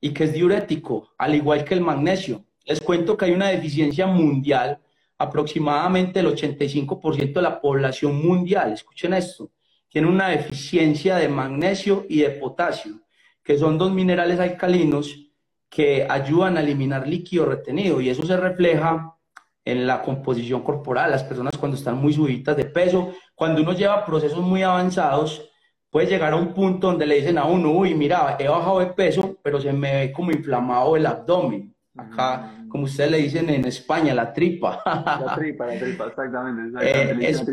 y 0.01 0.11
que 0.13 0.25
es 0.25 0.33
diurético, 0.33 1.13
al 1.17 1.35
igual 1.35 1.63
que 1.63 1.75
el 1.75 1.81
magnesio. 1.81 2.43
Les 2.65 2.81
cuento 2.81 3.15
que 3.15 3.25
hay 3.25 3.31
una 3.31 3.49
deficiencia 3.49 4.07
mundial, 4.07 4.79
aproximadamente 5.17 6.19
el 6.19 6.27
85% 6.27 7.33
de 7.33 7.41
la 7.41 7.61
población 7.61 8.25
mundial, 8.25 8.73
escuchen 8.73 9.13
esto, 9.13 9.51
tiene 9.93 10.07
una 10.07 10.29
deficiencia 10.29 11.17
de 11.17 11.29
magnesio 11.29 12.07
y 12.09 12.21
de 12.21 12.31
potasio, 12.31 13.01
que 13.43 13.59
son 13.59 13.77
dos 13.77 13.91
minerales 13.93 14.39
alcalinos 14.39 15.29
que 15.69 16.07
ayudan 16.09 16.57
a 16.57 16.61
eliminar 16.61 17.07
líquido 17.07 17.45
retenido 17.45 18.01
y 18.01 18.09
eso 18.09 18.25
se 18.25 18.35
refleja 18.35 19.15
en 19.63 19.85
la 19.85 20.01
composición 20.01 20.63
corporal, 20.63 21.11
las 21.11 21.23
personas 21.23 21.55
cuando 21.57 21.77
están 21.77 21.99
muy 21.99 22.11
subidas 22.11 22.57
de 22.57 22.65
peso, 22.65 23.13
cuando 23.35 23.61
uno 23.61 23.73
lleva 23.73 24.03
procesos 24.03 24.39
muy 24.39 24.63
avanzados, 24.63 25.47
puede 25.91 26.07
llegar 26.07 26.33
a 26.33 26.37
un 26.37 26.55
punto 26.55 26.87
donde 26.87 27.05
le 27.05 27.17
dicen 27.17 27.37
a 27.37 27.45
uno, 27.45 27.69
uy, 27.69 27.93
mira, 27.93 28.35
he 28.39 28.47
bajado 28.47 28.79
de 28.79 28.87
peso, 28.87 29.37
pero 29.43 29.61
se 29.61 29.71
me 29.71 29.93
ve 29.93 30.11
como 30.11 30.31
inflamado 30.31 30.97
el 30.97 31.05
abdomen. 31.05 31.71
Acá, 31.95 32.51
mm. 32.63 32.67
como 32.67 32.85
ustedes 32.85 33.11
le 33.11 33.17
dicen 33.19 33.47
en 33.51 33.65
España, 33.65 34.15
la 34.15 34.33
tripa. 34.33 34.81
La 34.85 35.35
tripa, 35.35 35.67
la 35.67 35.79
tripa, 35.79 36.07
exactamente. 36.07 36.79
Eh, 36.81 37.15
es, 37.21 37.45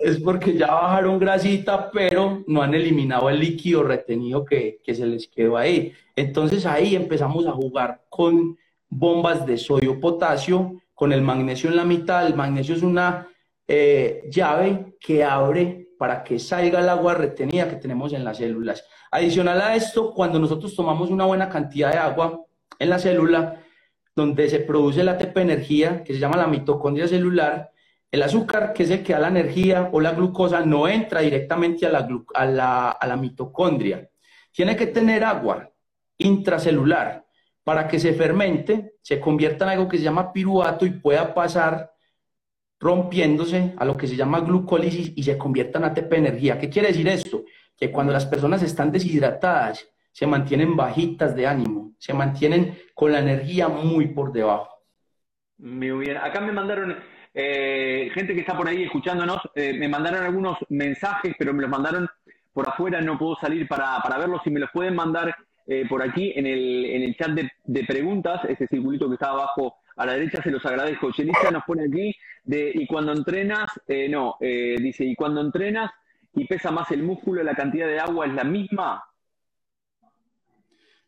es, 0.00 0.18
porque 0.20 0.56
ya 0.56 0.68
bajaron 0.68 1.18
grasita, 1.18 1.90
pero 1.90 2.42
no 2.46 2.62
han 2.62 2.74
eliminado 2.74 3.28
el 3.30 3.38
líquido 3.38 3.82
retenido 3.82 4.44
que, 4.44 4.80
que 4.82 4.94
se 4.94 5.06
les 5.06 5.28
quedó 5.28 5.56
ahí. 5.56 5.92
Entonces 6.16 6.66
ahí 6.66 6.96
empezamos 6.96 7.46
a 7.46 7.52
jugar 7.52 8.02
con 8.08 8.58
bombas 8.88 9.46
de 9.46 9.56
sodio 9.56 10.00
potasio 10.00 10.80
con 10.94 11.12
el 11.12 11.22
magnesio 11.22 11.70
en 11.70 11.76
la 11.76 11.84
mitad. 11.84 12.26
El 12.26 12.34
magnesio 12.34 12.74
es 12.74 12.82
una 12.82 13.28
eh, 13.66 14.24
llave 14.30 14.96
que 15.00 15.24
abre 15.24 15.88
para 15.98 16.22
que 16.24 16.38
salga 16.38 16.80
el 16.80 16.88
agua 16.88 17.14
retenida 17.14 17.68
que 17.68 17.76
tenemos 17.76 18.12
en 18.12 18.24
las 18.24 18.38
células. 18.38 18.84
Adicional 19.10 19.60
a 19.60 19.76
esto, 19.76 20.12
cuando 20.12 20.38
nosotros 20.38 20.74
tomamos 20.74 21.10
una 21.10 21.24
buena 21.24 21.48
cantidad 21.48 21.92
de 21.92 21.98
agua 21.98 22.44
en 22.78 22.90
la 22.90 22.98
célula, 22.98 23.62
donde 24.14 24.50
se 24.50 24.60
produce 24.60 25.04
la 25.04 25.12
ATP 25.12 25.36
energía, 25.38 26.02
que 26.04 26.14
se 26.14 26.18
llama 26.18 26.36
la 26.36 26.46
mitocondria 26.46 27.06
celular, 27.06 27.70
el 28.10 28.22
azúcar, 28.22 28.72
que 28.72 28.82
es 28.82 28.90
el 28.90 29.02
que 29.02 29.12
da 29.12 29.20
la 29.20 29.28
energía, 29.28 29.88
o 29.92 30.00
la 30.00 30.12
glucosa, 30.12 30.64
no 30.64 30.88
entra 30.88 31.20
directamente 31.20 31.86
a 31.86 31.90
la, 31.90 33.16
mitocondria. 33.16 34.08
Tiene 34.52 34.76
que 34.76 34.88
tener 34.88 35.22
agua 35.24 35.70
intracelular 36.18 37.24
para 37.62 37.86
que 37.86 38.00
se 38.00 38.12
fermente, 38.12 38.94
se 39.00 39.20
convierta 39.20 39.64
en 39.64 39.70
algo 39.72 39.88
que 39.88 39.98
se 39.98 40.04
llama 40.04 40.32
piruvato 40.32 40.84
y 40.84 40.90
pueda 40.90 41.32
pasar 41.32 41.92
rompiéndose 42.80 43.74
a 43.76 43.84
lo 43.84 43.96
que 43.96 44.06
se 44.06 44.16
llama 44.16 44.40
glucólisis 44.40 45.12
y 45.14 45.22
se 45.22 45.38
convierta 45.38 45.78
en 45.78 45.84
ATP 45.84 46.12
energía. 46.14 46.58
¿Qué 46.58 46.68
quiere 46.68 46.88
decir 46.88 47.06
esto? 47.08 47.44
Que 47.76 47.92
cuando 47.92 48.12
las 48.12 48.26
personas 48.26 48.62
están 48.62 48.90
deshidratadas, 48.90 49.86
se 50.12 50.26
mantienen 50.26 50.76
bajitas 50.76 51.36
de 51.36 51.46
ánimo, 51.46 51.92
se 51.98 52.12
mantienen 52.12 52.76
con 52.94 53.12
la 53.12 53.20
energía 53.20 53.68
muy 53.68 54.08
por 54.08 54.32
debajo. 54.32 54.68
Muy 55.58 55.90
bien. 56.06 56.16
Acá 56.16 56.40
me 56.40 56.52
mandaron, 56.52 56.96
eh, 57.32 58.10
gente 58.12 58.34
que 58.34 58.40
está 58.40 58.56
por 58.56 58.68
ahí 58.68 58.82
escuchándonos, 58.82 59.38
eh, 59.54 59.72
me 59.72 59.88
mandaron 59.88 60.24
algunos 60.24 60.58
mensajes, 60.68 61.34
pero 61.38 61.54
me 61.54 61.62
los 61.62 61.70
mandaron 61.70 62.08
por 62.52 62.68
afuera, 62.68 63.00
no 63.00 63.18
puedo 63.18 63.36
salir 63.36 63.68
para, 63.68 63.98
para 64.02 64.18
verlos. 64.18 64.40
Si 64.42 64.50
me 64.50 64.60
los 64.60 64.70
pueden 64.70 64.94
mandar 64.94 65.34
eh, 65.66 65.84
por 65.88 66.02
aquí 66.02 66.32
en 66.34 66.46
el, 66.46 66.84
en 66.86 67.02
el 67.02 67.16
chat 67.16 67.30
de, 67.30 67.84
preguntas, 67.84 68.44
ese 68.48 68.66
circulito 68.66 69.08
que 69.08 69.14
está 69.14 69.30
abajo 69.30 69.76
a 69.96 70.06
la 70.06 70.14
derecha, 70.14 70.42
se 70.42 70.50
los 70.50 70.64
agradezco. 70.66 71.12
Chelisa 71.12 71.50
nos 71.50 71.64
pone 71.64 71.84
aquí, 71.84 72.14
de, 72.44 72.72
y 72.74 72.86
cuando 72.86 73.12
entrenas, 73.12 73.68
no, 74.08 74.36
dice, 74.40 75.04
y 75.04 75.14
cuando 75.14 75.40
entrenas 75.40 75.90
y 76.34 76.46
pesa 76.46 76.70
más 76.70 76.90
el 76.90 77.02
músculo, 77.02 77.42
la 77.42 77.54
cantidad 77.54 77.86
de 77.86 78.00
agua 78.00 78.26
es 78.26 78.32
la 78.32 78.44
misma. 78.44 79.04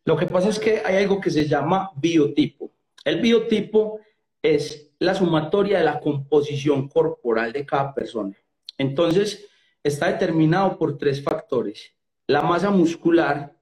Lo 0.04 0.16
que 0.16 0.26
pasa 0.26 0.48
es 0.48 0.58
que 0.58 0.82
hay 0.84 0.96
algo 0.96 1.20
que 1.20 1.30
se 1.30 1.46
llama 1.46 1.90
biotipo. 1.96 2.72
El 3.04 3.20
biotipo 3.20 4.00
es 4.42 4.91
la 5.02 5.14
sumatoria 5.14 5.78
de 5.78 5.84
la 5.84 5.98
composición 5.98 6.88
corporal 6.88 7.52
de 7.52 7.66
cada 7.66 7.92
persona. 7.92 8.36
Entonces, 8.78 9.48
está 9.82 10.06
determinado 10.12 10.78
por 10.78 10.96
tres 10.96 11.22
factores. 11.22 11.92
La 12.28 12.42
masa 12.42 12.70
muscular, 12.70 13.52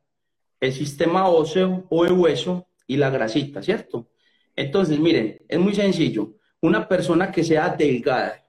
el 0.60 0.72
sistema 0.72 1.28
óseo 1.28 1.86
o 1.88 2.04
el 2.04 2.12
hueso 2.12 2.66
y 2.86 2.96
la 2.98 3.08
grasita, 3.08 3.62
¿cierto? 3.62 4.10
Entonces, 4.54 4.98
miren, 4.98 5.40
es 5.48 5.58
muy 5.58 5.74
sencillo. 5.74 6.34
Una 6.60 6.86
persona 6.86 7.32
que 7.32 7.42
sea 7.42 7.70
delgada, 7.70 8.44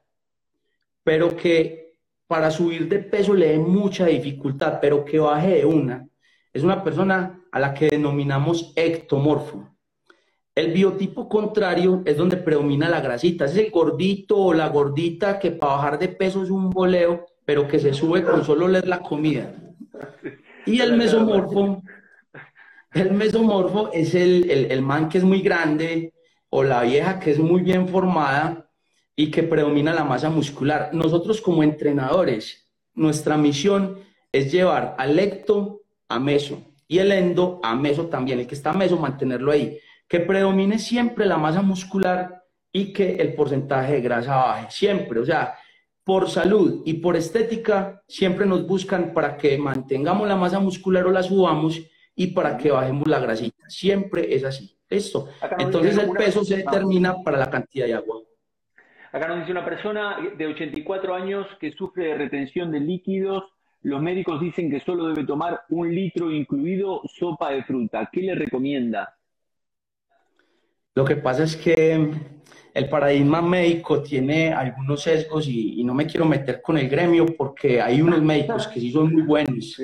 pero 1.03 1.35
que 1.35 1.95
para 2.27 2.51
subir 2.51 2.89
de 2.89 2.99
peso 2.99 3.33
le 3.33 3.51
dé 3.51 3.57
mucha 3.57 4.05
dificultad, 4.07 4.79
pero 4.81 5.05
que 5.05 5.19
baje 5.19 5.55
de 5.55 5.65
una, 5.65 6.09
es 6.51 6.63
una 6.63 6.83
persona 6.83 7.41
a 7.51 7.59
la 7.59 7.73
que 7.73 7.89
denominamos 7.89 8.73
ectomorfo. 8.75 9.69
El 10.53 10.73
biotipo 10.73 11.29
contrario 11.29 12.01
es 12.05 12.17
donde 12.17 12.37
predomina 12.37 12.89
la 12.89 12.99
grasita, 12.99 13.45
es 13.45 13.55
el 13.55 13.71
gordito 13.71 14.37
o 14.37 14.53
la 14.53 14.67
gordita 14.67 15.39
que 15.39 15.51
para 15.51 15.75
bajar 15.75 15.99
de 15.99 16.09
peso 16.09 16.43
es 16.43 16.49
un 16.49 16.69
boleo, 16.69 17.25
pero 17.45 17.67
que 17.67 17.79
se 17.79 17.93
sube 17.93 18.23
con 18.23 18.43
solo 18.43 18.67
leer 18.67 18.87
la 18.87 19.01
comida. 19.01 19.53
Y 20.65 20.79
el 20.81 20.97
mesomorfo 20.97 21.81
el 22.93 23.11
mesomorfo 23.13 23.89
es 23.93 24.13
el, 24.15 24.81
man 24.81 25.07
que 25.07 25.17
es 25.17 25.23
muy 25.23 25.41
grande 25.41 26.13
o 26.49 26.61
la 26.61 26.81
vieja 26.81 27.19
que 27.19 27.31
es 27.31 27.39
muy 27.39 27.61
bien 27.61 27.87
formada 27.87 28.69
y 29.15 29.31
que 29.31 29.43
predomina 29.43 29.93
la 29.93 30.03
masa 30.03 30.29
muscular. 30.29 30.89
Nosotros 30.91 31.39
como 31.39 31.63
entrenadores, 31.63 32.69
nuestra 32.93 33.37
misión 33.37 33.99
es 34.31 34.51
llevar 34.51 34.95
al 34.97 35.17
ecto 35.19 35.83
a 36.09 36.19
meso 36.19 36.61
y 36.87 36.97
el 36.97 37.13
endo 37.13 37.61
a 37.63 37.75
meso 37.75 38.07
también, 38.07 38.39
el 38.39 38.47
que 38.47 38.55
está 38.55 38.71
a 38.71 38.77
meso 38.77 38.97
mantenerlo 38.97 39.53
ahí, 39.53 39.79
que 40.11 40.19
predomine 40.19 40.77
siempre 40.77 41.25
la 41.25 41.37
masa 41.37 41.61
muscular 41.61 42.43
y 42.69 42.91
que 42.91 43.15
el 43.15 43.33
porcentaje 43.33 43.93
de 43.93 44.01
grasa 44.01 44.35
baje, 44.35 44.67
siempre, 44.69 45.21
o 45.21 45.25
sea, 45.25 45.55
por 46.03 46.29
salud 46.29 46.83
y 46.85 46.95
por 46.95 47.15
estética, 47.15 48.03
siempre 48.09 48.45
nos 48.45 48.67
buscan 48.67 49.13
para 49.13 49.37
que 49.37 49.57
mantengamos 49.57 50.27
la 50.27 50.35
masa 50.35 50.59
muscular 50.59 51.05
o 51.05 51.11
la 51.11 51.23
subamos 51.23 51.79
y 52.13 52.27
para 52.27 52.57
que 52.57 52.71
bajemos 52.71 53.07
la 53.07 53.21
grasita. 53.21 53.69
Siempre 53.69 54.35
es 54.35 54.43
así. 54.43 54.77
Listo. 54.89 55.29
Entonces 55.57 55.97
el 55.97 56.09
peso 56.09 56.43
se 56.43 56.57
determina 56.57 57.15
para 57.23 57.37
la 57.37 57.49
cantidad 57.49 57.85
de 57.85 57.93
agua. 57.93 58.17
Acá 59.13 59.29
nos 59.29 59.39
dice 59.39 59.53
una 59.53 59.63
persona 59.63 60.17
de 60.37 60.45
84 60.45 61.15
años 61.15 61.47
que 61.57 61.71
sufre 61.71 62.07
de 62.07 62.15
retención 62.15 62.69
de 62.69 62.81
líquidos. 62.81 63.45
Los 63.83 64.01
médicos 64.01 64.41
dicen 64.41 64.69
que 64.69 64.81
solo 64.81 65.07
debe 65.07 65.25
tomar 65.25 65.61
un 65.69 65.95
litro 65.95 66.29
incluido 66.29 67.01
sopa 67.05 67.51
de 67.51 67.63
fruta. 67.63 68.09
¿Qué 68.11 68.23
le 68.23 68.35
recomienda? 68.35 69.15
Lo 70.95 71.05
que 71.05 71.15
pasa 71.15 71.43
es 71.43 71.55
que 71.55 72.11
el 72.73 72.89
paradigma 72.89 73.41
médico 73.41 74.01
tiene 74.01 74.53
algunos 74.53 75.01
sesgos 75.01 75.47
y, 75.47 75.83
no 75.83 75.93
me 75.93 76.05
quiero 76.05 76.25
meter 76.25 76.61
con 76.61 76.77
el 76.77 76.89
gremio 76.89 77.25
porque 77.37 77.81
hay 77.81 78.01
unos 78.01 78.21
médicos 78.21 78.67
que 78.67 78.79
sí 78.79 78.91
son 78.91 79.13
muy 79.13 79.23
buenos. 79.23 79.77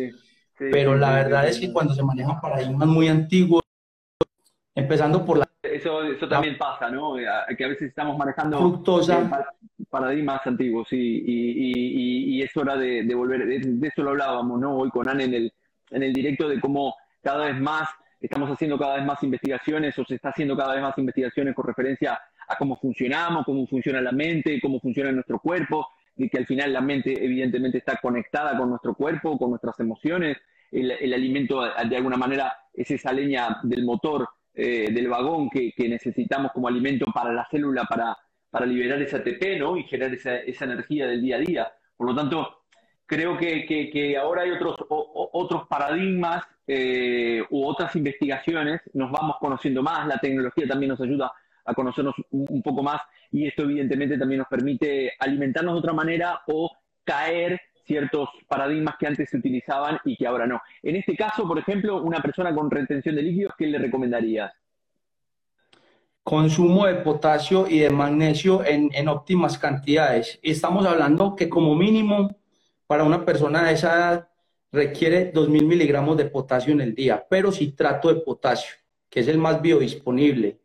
pero 0.57 0.95
la 0.95 1.11
verdad 1.11 1.47
es 1.47 1.59
que 1.59 1.71
cuando 1.71 1.93
se 1.93 2.03
manejan 2.03 2.41
paradigmas 2.41 2.87
muy 2.87 3.07
antiguos, 3.07 3.63
empezando 4.75 5.25
por 5.25 5.39
la 5.39 5.47
eso, 5.63 6.03
eso 6.03 6.27
también 6.27 6.57
pasa, 6.57 6.89
¿no? 6.89 7.15
Que 7.15 7.65
a 7.65 7.67
veces 7.67 7.89
estamos 7.89 8.17
manejando 8.17 8.57
fructosa. 8.57 9.47
paradigmas 9.89 10.45
antiguos, 10.45 10.87
sí, 10.89 11.23
y, 11.25 12.41
es 12.41 12.55
hora 12.55 12.75
de, 12.75 13.03
volver, 13.15 13.45
de, 13.45 13.87
eso 13.87 14.03
lo 14.03 14.11
hablábamos, 14.11 14.59
¿no? 14.59 14.77
Hoy 14.77 14.89
con 14.89 15.07
Anne 15.07 15.25
en 15.25 15.33
el, 15.33 15.53
en 15.91 16.03
el 16.03 16.13
directo 16.13 16.47
de 16.47 16.59
cómo 16.59 16.95
cada 17.21 17.45
vez 17.47 17.59
más 17.59 17.89
estamos 18.19 18.49
haciendo 18.49 18.77
cada 18.77 18.95
vez 18.95 19.05
más 19.05 19.21
investigaciones 19.23 19.97
o 19.99 20.05
se 20.05 20.15
está 20.15 20.29
haciendo 20.29 20.55
cada 20.57 20.73
vez 20.73 20.81
más 20.81 20.97
investigaciones 20.97 21.53
con 21.55 21.65
referencia 21.65 22.19
a 22.47 22.57
cómo 22.57 22.77
funcionamos, 22.77 23.45
cómo 23.45 23.67
funciona 23.67 24.01
la 24.01 24.11
mente, 24.11 24.59
cómo 24.61 24.79
funciona 24.79 25.11
nuestro 25.11 25.39
cuerpo, 25.39 25.87
y 26.15 26.29
que 26.29 26.37
al 26.37 26.47
final 26.47 26.73
la 26.73 26.81
mente 26.81 27.13
evidentemente 27.23 27.77
está 27.77 27.97
conectada 27.97 28.57
con 28.57 28.69
nuestro 28.69 28.95
cuerpo, 28.95 29.37
con 29.37 29.51
nuestras 29.51 29.79
emociones, 29.79 30.37
el, 30.71 30.91
el 30.91 31.13
alimento 31.13 31.61
de 31.61 31.95
alguna 31.95 32.17
manera 32.17 32.53
es 32.73 32.89
esa 32.91 33.13
leña 33.13 33.59
del 33.63 33.85
motor 33.85 34.27
eh, 34.59 34.91
del 34.91 35.07
vagón 35.07 35.51
que, 35.51 35.71
necesitamos 35.87 36.51
como 36.51 36.67
alimento 36.67 37.05
para 37.13 37.31
la 37.31 37.47
célula 37.51 37.85
para, 37.85 38.17
para 38.49 38.65
liberar 38.65 38.99
esa 38.99 39.17
ATP 39.17 39.59
¿no? 39.59 39.77
y 39.77 39.83
generar 39.83 40.15
esa, 40.15 40.37
esa, 40.37 40.65
energía 40.65 41.05
del 41.05 41.21
día 41.21 41.35
a 41.35 41.39
día. 41.39 41.71
Por 41.95 42.07
lo 42.07 42.15
tanto, 42.15 42.63
creo 43.05 43.37
que, 43.37 43.67
que, 43.67 44.17
ahora 44.17 44.41
hay 44.41 44.49
otros, 44.49 44.75
otros 44.89 45.67
paradigmas 45.67 46.43
eh, 46.67 47.41
u 47.49 47.65
otras 47.65 47.95
investigaciones, 47.95 48.81
nos 48.93 49.09
vamos 49.11 49.37
conociendo 49.39 49.81
más, 49.81 50.05
la 50.05 50.19
tecnología 50.19 50.67
también 50.67 50.89
nos 50.89 51.01
ayuda 51.01 51.31
a 51.65 51.73
conocernos 51.73 52.15
un 52.31 52.61
poco 52.61 52.83
más 52.83 53.01
y 53.31 53.47
esto 53.47 53.63
evidentemente 53.63 54.17
también 54.17 54.39
nos 54.39 54.47
permite 54.47 55.13
alimentarnos 55.19 55.75
de 55.75 55.79
otra 55.79 55.93
manera 55.93 56.41
o 56.47 56.71
caer 57.03 57.59
ciertos 57.85 58.29
paradigmas 58.47 58.95
que 58.99 59.07
antes 59.07 59.29
se 59.29 59.37
utilizaban 59.37 59.97
y 60.03 60.17
que 60.17 60.27
ahora 60.27 60.45
no. 60.45 60.61
En 60.83 60.97
este 60.97 61.15
caso, 61.15 61.47
por 61.47 61.57
ejemplo, 61.57 62.01
una 62.03 62.21
persona 62.21 62.53
con 62.53 62.69
retención 62.69 63.15
de 63.15 63.23
líquidos, 63.23 63.53
¿qué 63.57 63.67
le 63.67 63.79
recomendarías? 63.79 64.51
Consumo 66.21 66.85
de 66.85 66.95
potasio 66.95 67.67
y 67.69 67.79
de 67.79 67.89
magnesio 67.89 68.63
en, 68.65 68.89
en 68.93 69.07
óptimas 69.07 69.57
cantidades. 69.57 70.39
Estamos 70.43 70.85
hablando 70.85 71.35
que 71.37 71.47
como 71.47 71.75
mínimo 71.75 72.35
para 72.85 73.05
una 73.05 73.23
persona 73.23 73.63
de 73.63 73.73
esa 73.73 73.95
edad 73.95 74.29
requiere 74.71 75.33
2.000 75.33 75.65
miligramos 75.65 76.17
de 76.17 76.25
potasio 76.25 76.73
en 76.73 76.81
el 76.81 76.93
día, 76.95 77.25
pero 77.29 77.51
citrato 77.51 78.13
de 78.13 78.21
potasio, 78.21 78.75
que 79.09 79.21
es 79.21 79.27
el 79.27 79.37
más 79.37 79.61
biodisponible, 79.61 80.59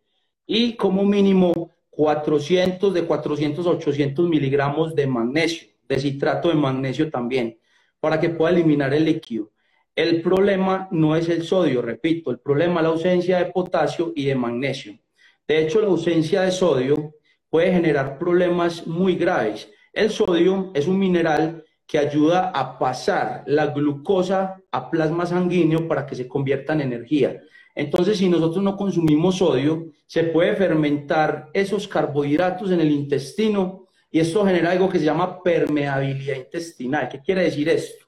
y 0.46 0.74
como 0.74 1.04
mínimo 1.04 1.70
400 1.90 2.92
de 2.92 3.04
400 3.04 3.66
a 3.66 3.70
800 3.70 4.28
miligramos 4.28 4.94
de 4.94 5.06
magnesio 5.06 5.72
de 5.92 6.00
citrato 6.00 6.48
de 6.48 6.54
magnesio 6.54 7.10
también, 7.10 7.58
para 8.00 8.18
que 8.18 8.30
pueda 8.30 8.52
eliminar 8.52 8.94
el 8.94 9.04
líquido. 9.04 9.52
El 9.94 10.22
problema 10.22 10.88
no 10.90 11.14
es 11.16 11.28
el 11.28 11.42
sodio, 11.42 11.82
repito, 11.82 12.30
el 12.30 12.38
problema 12.38 12.80
es 12.80 12.82
la 12.82 12.88
ausencia 12.88 13.38
de 13.38 13.52
potasio 13.52 14.12
y 14.16 14.24
de 14.24 14.34
magnesio. 14.34 14.98
De 15.46 15.58
hecho, 15.58 15.80
la 15.80 15.88
ausencia 15.88 16.42
de 16.42 16.50
sodio 16.50 17.14
puede 17.50 17.72
generar 17.72 18.18
problemas 18.18 18.86
muy 18.86 19.16
graves. 19.16 19.68
El 19.92 20.10
sodio 20.10 20.70
es 20.74 20.86
un 20.86 20.98
mineral 20.98 21.62
que 21.92 21.98
ayuda 21.98 22.48
a 22.54 22.78
pasar 22.78 23.44
la 23.44 23.66
glucosa 23.66 24.56
a 24.70 24.90
plasma 24.90 25.26
sanguíneo 25.26 25.86
para 25.86 26.06
que 26.06 26.14
se 26.14 26.26
convierta 26.26 26.72
en 26.72 26.80
energía. 26.80 27.42
Entonces, 27.74 28.16
si 28.16 28.30
nosotros 28.30 28.64
no 28.64 28.78
consumimos 28.78 29.36
sodio, 29.36 29.90
se 30.06 30.24
puede 30.24 30.56
fermentar 30.56 31.50
esos 31.52 31.86
carbohidratos 31.86 32.70
en 32.70 32.80
el 32.80 32.90
intestino 32.90 33.88
y 34.10 34.20
esto 34.20 34.42
genera 34.46 34.70
algo 34.70 34.88
que 34.88 35.00
se 35.00 35.04
llama 35.04 35.42
permeabilidad 35.42 36.36
intestinal. 36.36 37.10
¿Qué 37.10 37.20
quiere 37.20 37.42
decir 37.42 37.68
esto? 37.68 38.06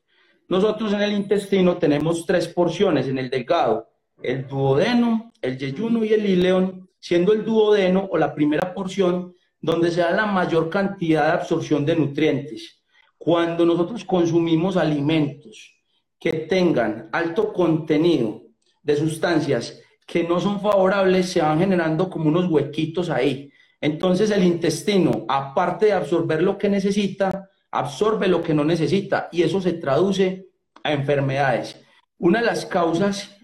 Nosotros 0.48 0.94
en 0.94 1.02
el 1.02 1.12
intestino 1.12 1.76
tenemos 1.76 2.24
tres 2.24 2.48
porciones 2.48 3.06
en 3.06 3.18
el 3.18 3.28
delgado, 3.28 3.90
el 4.22 4.48
duodeno, 4.48 5.30
el 5.42 5.58
yeyuno 5.58 6.02
y 6.02 6.14
el 6.14 6.24
ileón, 6.24 6.88
siendo 6.98 7.34
el 7.34 7.44
duodeno 7.44 8.08
o 8.10 8.16
la 8.16 8.34
primera 8.34 8.72
porción 8.72 9.34
donde 9.60 9.90
se 9.90 10.00
da 10.00 10.10
la 10.10 10.24
mayor 10.24 10.70
cantidad 10.70 11.26
de 11.26 11.32
absorción 11.32 11.84
de 11.84 11.96
nutrientes. 11.96 12.80
Cuando 13.24 13.64
nosotros 13.64 14.04
consumimos 14.04 14.76
alimentos 14.76 15.74
que 16.20 16.30
tengan 16.40 17.08
alto 17.10 17.54
contenido 17.54 18.42
de 18.82 18.96
sustancias 18.96 19.80
que 20.06 20.24
no 20.24 20.38
son 20.40 20.60
favorables, 20.60 21.30
se 21.30 21.40
van 21.40 21.58
generando 21.58 22.10
como 22.10 22.28
unos 22.28 22.50
huequitos 22.50 23.08
ahí. 23.08 23.50
Entonces 23.80 24.30
el 24.30 24.44
intestino, 24.44 25.24
aparte 25.26 25.86
de 25.86 25.94
absorber 25.94 26.42
lo 26.42 26.58
que 26.58 26.68
necesita, 26.68 27.48
absorbe 27.70 28.28
lo 28.28 28.42
que 28.42 28.52
no 28.52 28.62
necesita 28.62 29.30
y 29.32 29.40
eso 29.40 29.58
se 29.58 29.72
traduce 29.72 30.48
a 30.82 30.92
enfermedades. 30.92 31.80
Una 32.18 32.40
de 32.40 32.46
las 32.46 32.66
causas 32.66 33.34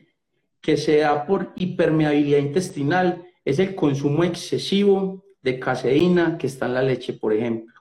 que 0.61 0.77
se 0.77 0.99
da 0.99 1.25
por 1.25 1.55
hipermeabilidad 1.57 2.41
intestinal 2.41 3.25
es 3.47 3.59
el 3.59 3.75
consumo 3.75 4.25
excesivo 4.25 5.25
de 5.41 5.59
caseína 5.59 6.37
que 6.37 6.49
está 6.49 6.67
en 6.67 6.75
la 6.75 6.83
leche, 6.83 7.15
por 7.15 7.33
ejemplo. 7.33 7.80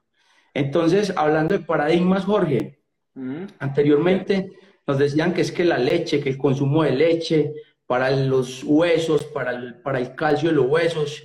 Entonces, 0.60 1.14
hablando 1.16 1.58
de 1.58 1.64
paradigmas, 1.64 2.26
Jorge, 2.26 2.82
anteriormente 3.60 4.52
nos 4.86 4.98
decían 4.98 5.34
que 5.34 5.40
es 5.40 5.54
que 5.54 5.64
la 5.64 5.78
leche, 5.78 6.20
que 6.20 6.30
el 6.30 6.38
consumo 6.38 6.84
de 6.84 6.92
leche 6.92 7.54
para 7.86 8.12
los 8.12 8.66
huesos, 8.66 9.24
para 9.24 9.52
el, 9.52 9.76
para 9.76 10.00
el 10.00 10.16
calcio 10.16 10.50
de 10.50 10.56
los 10.56 10.66
huesos, 10.66 11.24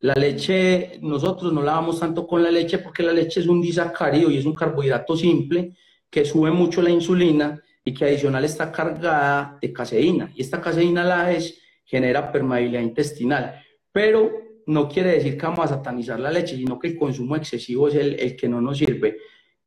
la 0.00 0.14
leche, 0.14 0.98
nosotros 1.02 1.52
no 1.52 1.62
la 1.62 1.72
damos 1.72 2.00
tanto 2.00 2.26
con 2.26 2.42
la 2.42 2.50
leche 2.50 2.78
porque 2.78 3.02
la 3.02 3.12
leche 3.12 3.40
es 3.40 3.46
un 3.46 3.60
disacárido 3.60 4.30
y 4.30 4.38
es 4.38 4.46
un 4.46 4.54
carbohidrato 4.54 5.16
simple 5.18 5.76
que 6.08 6.24
sube 6.24 6.50
mucho 6.50 6.80
la 6.80 6.90
insulina 6.90 7.60
y 7.84 7.92
que 7.92 8.06
adicional 8.06 8.44
está 8.46 8.72
cargada 8.72 9.58
de 9.60 9.70
caseína. 9.70 10.32
Y 10.34 10.40
esta 10.40 10.62
caseína 10.62 11.04
la 11.04 11.30
es, 11.30 11.60
genera 11.84 12.32
permeabilidad 12.32 12.80
intestinal. 12.80 13.62
Pero 13.92 14.44
no 14.66 14.88
quiere 14.88 15.12
decir 15.12 15.36
que 15.36 15.46
vamos 15.46 15.66
a 15.66 15.76
satanizar 15.76 16.18
la 16.18 16.30
leche, 16.30 16.56
sino 16.56 16.78
que 16.78 16.88
el 16.88 16.98
consumo 16.98 17.36
excesivo 17.36 17.88
es 17.88 17.94
el, 17.94 18.18
el 18.18 18.36
que 18.36 18.48
no 18.48 18.60
nos 18.60 18.78
sirve. 18.78 19.18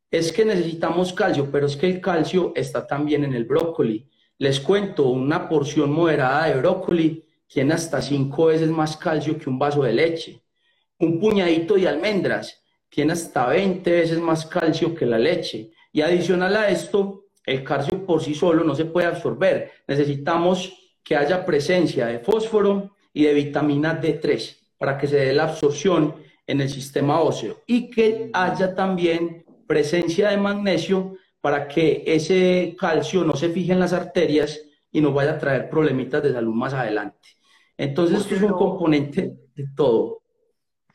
Es 0.10 0.31
que 0.31 0.45
necesitamos 0.45 1.13
calcio, 1.13 1.49
pero 1.51 1.67
es 1.67 1.75
que 1.75 1.88
el 1.88 2.01
calcio 2.01 2.53
está 2.55 2.88
también 2.88 3.23
en 3.23 3.33
el 3.33 3.45
brócoli. 3.45 4.07
Les 4.38 4.60
cuento, 4.60 5.10
una 5.10 5.49
porción 5.49 5.91
moderada 5.91 6.47
de 6.47 6.60
brócoli 6.60 7.25
tiene 7.47 7.73
hasta 7.73 8.01
cinco 8.01 8.45
veces 8.45 8.69
más 8.69 8.97
calcio 8.97 9.38
que 9.38 9.49
un 9.49 9.60
vaso 9.60 9.83
de 9.83 9.93
leche. 9.93 10.41
Un 10.99 11.19
puñadito 11.19 11.75
de 11.75 11.88
almendras 11.88 12.63
tiene 12.89 13.13
hasta 13.13 13.47
20 13.47 13.91
veces 13.91 14.19
más 14.19 14.45
calcio 14.45 14.95
que 14.95 15.05
la 15.05 15.19
leche. 15.19 15.71
Y 15.91 16.01
adicional 16.01 16.55
a 16.55 16.69
esto, 16.69 17.25
el 17.45 17.63
calcio 17.63 18.05
por 18.05 18.21
sí 18.21 18.33
solo 18.33 18.63
no 18.63 18.75
se 18.75 18.86
puede 18.86 19.07
absorber. 19.07 19.71
Necesitamos 19.88 20.73
que 21.03 21.15
haya 21.15 21.45
presencia 21.45 22.07
de 22.07 22.19
fósforo 22.19 22.95
y 23.13 23.23
de 23.23 23.33
vitamina 23.33 23.99
D3 24.01 24.57
para 24.78 24.98
que 24.98 25.08
se 25.08 25.18
dé 25.18 25.34
la 25.34 25.44
absorción 25.44 26.16
en 26.46 26.62
el 26.62 26.70
sistema 26.70 27.20
óseo 27.20 27.58
y 27.68 27.90
que 27.90 28.30
haya 28.34 28.74
también 28.76 29.46
presencia 29.68 30.30
de 30.30 30.38
magnesio 30.38 31.16
para 31.42 31.68
que 31.68 32.04
ese 32.06 32.76
calcio 32.80 33.24
no 33.24 33.36
se 33.36 33.50
fije 33.50 33.74
en 33.74 33.80
las 33.80 33.94
arterias 33.94 34.62
y 34.92 35.02
nos 35.02 35.13
vaya 35.13 35.32
a 35.32 35.38
traer 35.38 35.70
problemitas 35.70 36.24
de 36.24 36.34
salud 36.34 36.54
más 36.54 36.74
adelante. 36.74 37.30
Entonces, 37.78 38.22
esto 38.22 38.36
es 38.36 38.42
un 38.42 38.54
componente 38.54 39.34
de 39.56 39.68
todo. 39.76 40.22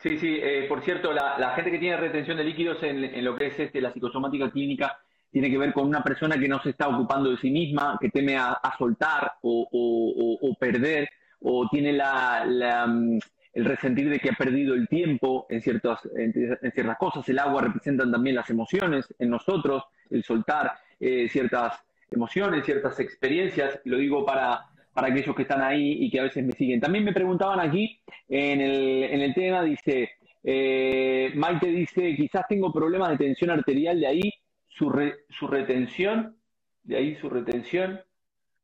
Sí, 0.01 0.17
sí, 0.17 0.37
eh, 0.41 0.65
por 0.67 0.83
cierto, 0.83 1.13
la, 1.13 1.53
gente 1.55 1.71
que 1.71 1.79
tiene 1.79 1.95
retención 1.95 2.35
de 2.35 2.43
líquidos 2.43 2.83
en, 2.83 3.23
lo 3.23 3.37
que 3.37 3.47
es 3.47 3.59
este, 3.59 3.79
la 3.79 3.93
psicosomática 3.93 4.51
clínica 4.51 4.97
tiene 5.31 5.49
que 5.49 5.57
ver 5.57 5.73
con 5.73 5.87
una 5.87 6.03
persona 6.03 6.37
que 6.37 6.47
no 6.49 6.61
se 6.61 6.71
está 6.71 6.89
ocupando 6.89 7.31
de 7.31 7.37
sí 7.37 7.49
misma, 7.49 7.97
que 7.99 8.09
teme 8.09 8.37
a, 8.37 8.59
soltar 8.77 9.31
o, 9.41 10.55
perder, 10.59 11.09
o 11.39 11.67
tiene 11.71 11.93
la, 11.93 12.85
mm, 12.85 13.17
el 13.53 13.65
resentir 13.65 14.09
de 14.09 14.19
que 14.19 14.29
ha 14.29 14.33
perdido 14.33 14.73
el 14.73 14.87
tiempo 14.87 15.45
en 15.49 15.61
ciertas, 15.61 16.07
en, 16.15 16.33
ciertas 16.33 16.97
cosas. 16.97 17.27
El 17.29 17.39
agua 17.39 17.61
representan 17.61 18.11
también 18.11 18.35
las 18.35 18.49
emociones 18.49 19.13
en 19.19 19.29
nosotros, 19.29 19.83
el 20.09 20.23
soltar 20.23 20.73
eh, 20.99 21.27
ciertas 21.29 21.83
emociones, 22.11 22.65
ciertas 22.65 22.99
experiencias, 22.99 23.79
lo 23.85 23.97
digo 23.97 24.25
para, 24.25 24.65
para 24.93 25.07
aquellos 25.07 25.35
que 25.35 25.43
están 25.43 25.61
ahí 25.61 26.03
y 26.03 26.09
que 26.09 26.19
a 26.19 26.23
veces 26.23 26.43
me 26.43 26.53
siguen. 26.53 26.79
También 26.79 27.03
me 27.03 27.13
preguntaban 27.13 27.59
aquí 27.59 27.99
en 28.27 28.61
el, 28.61 29.03
en 29.03 29.21
el 29.21 29.33
tema, 29.33 29.63
dice, 29.63 30.11
eh, 30.43 31.31
Maite 31.35 31.67
dice, 31.67 32.15
quizás 32.15 32.45
tengo 32.47 32.71
problemas 32.71 33.09
de 33.09 33.17
tensión 33.17 33.51
arterial, 33.51 33.99
de 33.99 34.07
ahí 34.07 34.33
su, 34.67 34.91
su 35.29 35.47
retención, 35.47 36.35
de 36.83 36.97
ahí 36.97 37.15
su 37.15 37.29
retención, 37.29 38.01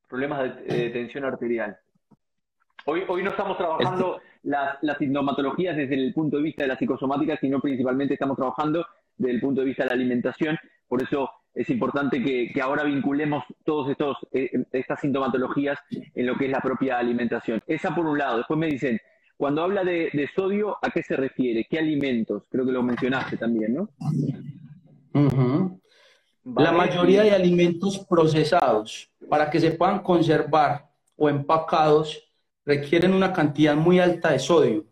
problemas 0.08 0.56
de, 0.64 0.90
tensión 0.90 1.26
arterial. 1.26 1.78
Hoy, 2.86 3.04
hoy 3.08 3.24
no 3.24 3.30
estamos 3.30 3.58
trabajando 3.58 4.20
las, 4.44 4.78
las 4.82 4.98
sintomatologías 4.98 5.76
desde 5.76 5.96
el 5.96 6.14
punto 6.14 6.38
de 6.38 6.44
vista 6.44 6.64
de 6.64 6.70
la 6.70 6.78
psicosomática, 6.78 7.38
sino 7.38 7.60
principalmente 7.60 8.14
estamos 8.14 8.38
trabajando 8.38 8.86
desde 9.18 9.34
el 9.34 9.42
punto 9.42 9.62
de 9.62 9.68
vista 9.68 9.84
de 9.84 9.90
la 9.90 9.96
alimentación. 9.96 10.58
Por 10.88 11.04
eso 11.04 11.30
es 11.54 11.70
importante 11.70 12.24
que, 12.24 12.62
ahora 12.62 12.84
vinculemos 12.84 13.44
todas 13.66 13.96
eh, 14.32 14.64
estas 14.72 15.02
sintomatologías 15.02 15.78
en 16.16 16.26
lo 16.26 16.38
que 16.38 16.46
es 16.46 16.52
la 16.52 16.62
propia 16.62 16.98
alimentación. 16.98 17.62
Esa 17.68 17.94
por 17.94 18.06
un 18.06 18.18
lado. 18.18 18.38
Después 18.38 18.60
me 18.60 18.68
dicen, 18.68 19.00
cuando 19.36 19.64
habla 19.64 19.84
de, 19.84 20.30
sodio, 20.36 20.78
¿a 20.82 20.90
qué 20.92 21.04
se 21.04 21.16
refiere? 21.16 21.66
¿Qué 21.70 21.80
alimentos? 21.80 22.44
Creo 22.50 22.66
que 22.66 22.72
lo 22.72 22.84
mencionaste 22.84 23.38
también, 23.38 23.74
¿no? 23.74 23.90
La 26.44 26.72
mayoría 26.72 27.24
de 27.24 27.32
alimentos 27.32 28.06
procesados, 28.10 29.10
para 29.30 29.50
que 29.50 29.60
se 29.60 29.72
puedan 29.72 30.00
conservar 30.00 30.90
o 31.16 31.30
empacados, 31.30 32.29
requieren 32.70 33.14
una 33.14 33.34
cantidad 33.34 33.76
muy 33.76 34.00
alta 34.00 34.32
de 34.32 34.40
sodio. 34.40 34.86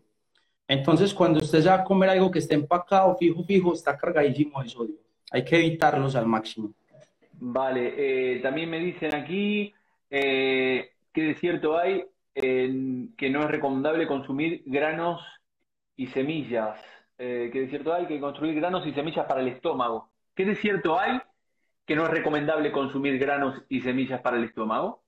Entonces, 0.66 1.14
cuando 1.14 1.38
usted 1.38 1.64
va 1.66 1.74
a 1.74 1.84
comer 1.84 2.10
algo 2.10 2.30
que 2.30 2.40
esté 2.40 2.54
empacado, 2.54 3.16
fijo, 3.16 3.42
fijo, 3.44 3.72
está 3.72 3.96
cargadísimo 3.96 4.60
de 4.62 4.68
sodio. 4.68 4.96
Hay 5.30 5.44
que 5.44 5.56
evitarlos 5.56 6.16
al 6.16 6.26
máximo. 6.26 6.72
Vale, 7.40 7.94
eh, 7.96 8.40
también 8.40 8.68
me 8.68 8.80
dicen 8.80 9.14
aquí 9.14 9.72
eh, 10.10 10.90
que 11.12 11.22
de 11.22 11.34
cierto 11.36 11.78
hay 11.78 12.04
que 12.34 13.30
no 13.30 13.42
es 13.42 13.50
recomendable 13.50 14.06
consumir 14.06 14.62
granos 14.66 15.20
y 15.96 16.06
semillas. 16.06 16.78
Eh, 17.18 17.50
que 17.52 17.62
de 17.62 17.68
cierto 17.68 17.92
hay 17.92 18.06
que 18.06 18.20
construir 18.20 18.54
granos 18.54 18.86
y 18.86 18.92
semillas 18.92 19.26
para 19.26 19.40
el 19.40 19.48
estómago. 19.48 20.10
¿Qué 20.36 20.44
de 20.44 20.54
cierto 20.54 20.98
hay 20.98 21.18
que 21.84 21.96
no 21.96 22.04
es 22.04 22.10
recomendable 22.10 22.70
consumir 22.70 23.18
granos 23.18 23.60
y 23.68 23.80
semillas 23.80 24.20
para 24.20 24.36
el 24.36 24.44
estómago? 24.44 25.02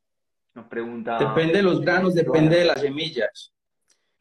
Nos 0.55 0.67
pregunta. 0.67 1.19
Depende 1.19 1.59
de 1.59 1.63
los 1.63 1.81
granos, 1.81 2.15
depende 2.15 2.57
de 2.57 2.65
las 2.65 2.81
semillas. 2.81 3.53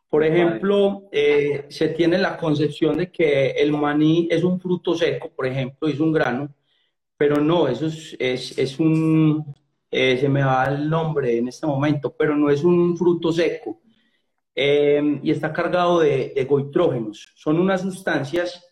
Por 0.10 0.24
ejemplo, 0.24 1.08
eh, 1.12 1.66
se 1.70 1.90
tiene 1.90 2.18
la 2.18 2.36
concepción 2.36 2.98
de 2.98 3.12
que 3.12 3.52
el 3.52 3.72
maní 3.72 4.28
es 4.32 4.44
un 4.44 4.60
fruto 4.60 4.96
seco, 4.96 5.30
por 5.30 5.46
ejemplo, 5.46 5.88
es 5.88 6.00
un 6.00 6.12
grano, 6.12 6.50
pero 7.16 7.36
no, 7.36 7.68
eso 7.68 7.86
es, 7.86 8.58
es, 8.58 8.80
un, 8.80 9.56
eh, 9.92 10.18
se 10.18 10.28
me 10.28 10.44
va 10.44 10.66
el 10.66 10.90
nombre 10.90 11.38
en 11.38 11.50
este 11.50 11.68
momento, 11.68 12.16
pero 12.18 12.36
no 12.36 12.50
es 12.50 12.64
un 12.64 12.98
fruto 12.98 13.32
seco. 13.32 13.82
Eh, 14.56 15.20
y 15.22 15.30
está 15.30 15.54
cargado 15.54 16.00
de, 16.00 16.34
de 16.36 16.46
goitrógenos. 16.46 17.32
Son 17.36 17.60
unas 17.60 17.82
sustancias 17.82 18.66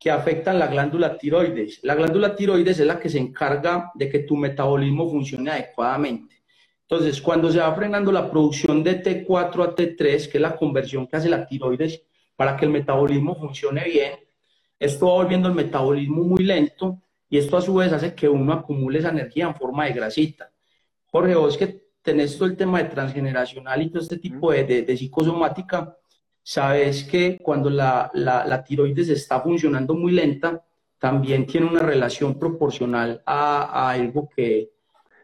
que 0.00 0.10
afectan 0.10 0.58
la 0.58 0.66
glándula 0.66 1.16
tiroides. 1.16 1.78
La 1.84 1.94
glándula 1.94 2.34
tiroides 2.34 2.80
es 2.80 2.86
la 2.86 2.98
que 2.98 3.08
se 3.08 3.18
encarga 3.18 3.92
de 3.94 4.08
que 4.08 4.20
tu 4.20 4.34
metabolismo 4.36 5.08
funcione 5.08 5.50
adecuadamente. 5.50 6.39
Entonces, 6.90 7.22
cuando 7.22 7.52
se 7.52 7.60
va 7.60 7.72
frenando 7.72 8.10
la 8.10 8.28
producción 8.28 8.82
de 8.82 9.00
T4 9.00 9.62
a 9.62 9.76
T3, 9.76 9.96
que 9.96 10.38
es 10.38 10.40
la 10.40 10.56
conversión 10.56 11.06
que 11.06 11.16
hace 11.16 11.28
la 11.28 11.46
tiroides 11.46 12.02
para 12.34 12.56
que 12.56 12.64
el 12.64 12.72
metabolismo 12.72 13.36
funcione 13.36 13.84
bien, 13.84 14.14
esto 14.76 15.06
va 15.06 15.12
volviendo 15.22 15.48
el 15.48 15.54
metabolismo 15.54 16.24
muy 16.24 16.42
lento 16.42 17.00
y 17.28 17.38
esto 17.38 17.56
a 17.56 17.62
su 17.62 17.74
vez 17.76 17.92
hace 17.92 18.12
que 18.12 18.28
uno 18.28 18.52
acumule 18.52 18.98
esa 18.98 19.10
energía 19.10 19.46
en 19.46 19.54
forma 19.54 19.84
de 19.84 19.92
grasita. 19.92 20.50
Jorge, 21.06 21.36
vos 21.36 21.56
que 21.56 21.80
tenés 22.02 22.36
todo 22.36 22.48
el 22.48 22.56
tema 22.56 22.82
de 22.82 22.88
transgeneracional 22.88 23.82
y 23.82 23.90
todo 23.90 24.02
este 24.02 24.18
tipo 24.18 24.50
de, 24.50 24.64
de, 24.64 24.96
psicosomática, 24.96 25.96
sabes 26.42 27.04
que 27.04 27.38
cuando 27.40 27.70
la, 27.70 28.10
la, 28.14 28.64
tiroides 28.64 29.10
está 29.10 29.40
funcionando 29.40 29.94
muy 29.94 30.10
lenta, 30.10 30.64
también 30.98 31.46
tiene 31.46 31.68
una 31.68 31.82
relación 31.82 32.36
proporcional 32.36 33.22
a, 33.24 33.90
algo 33.90 34.28
que, 34.28 34.72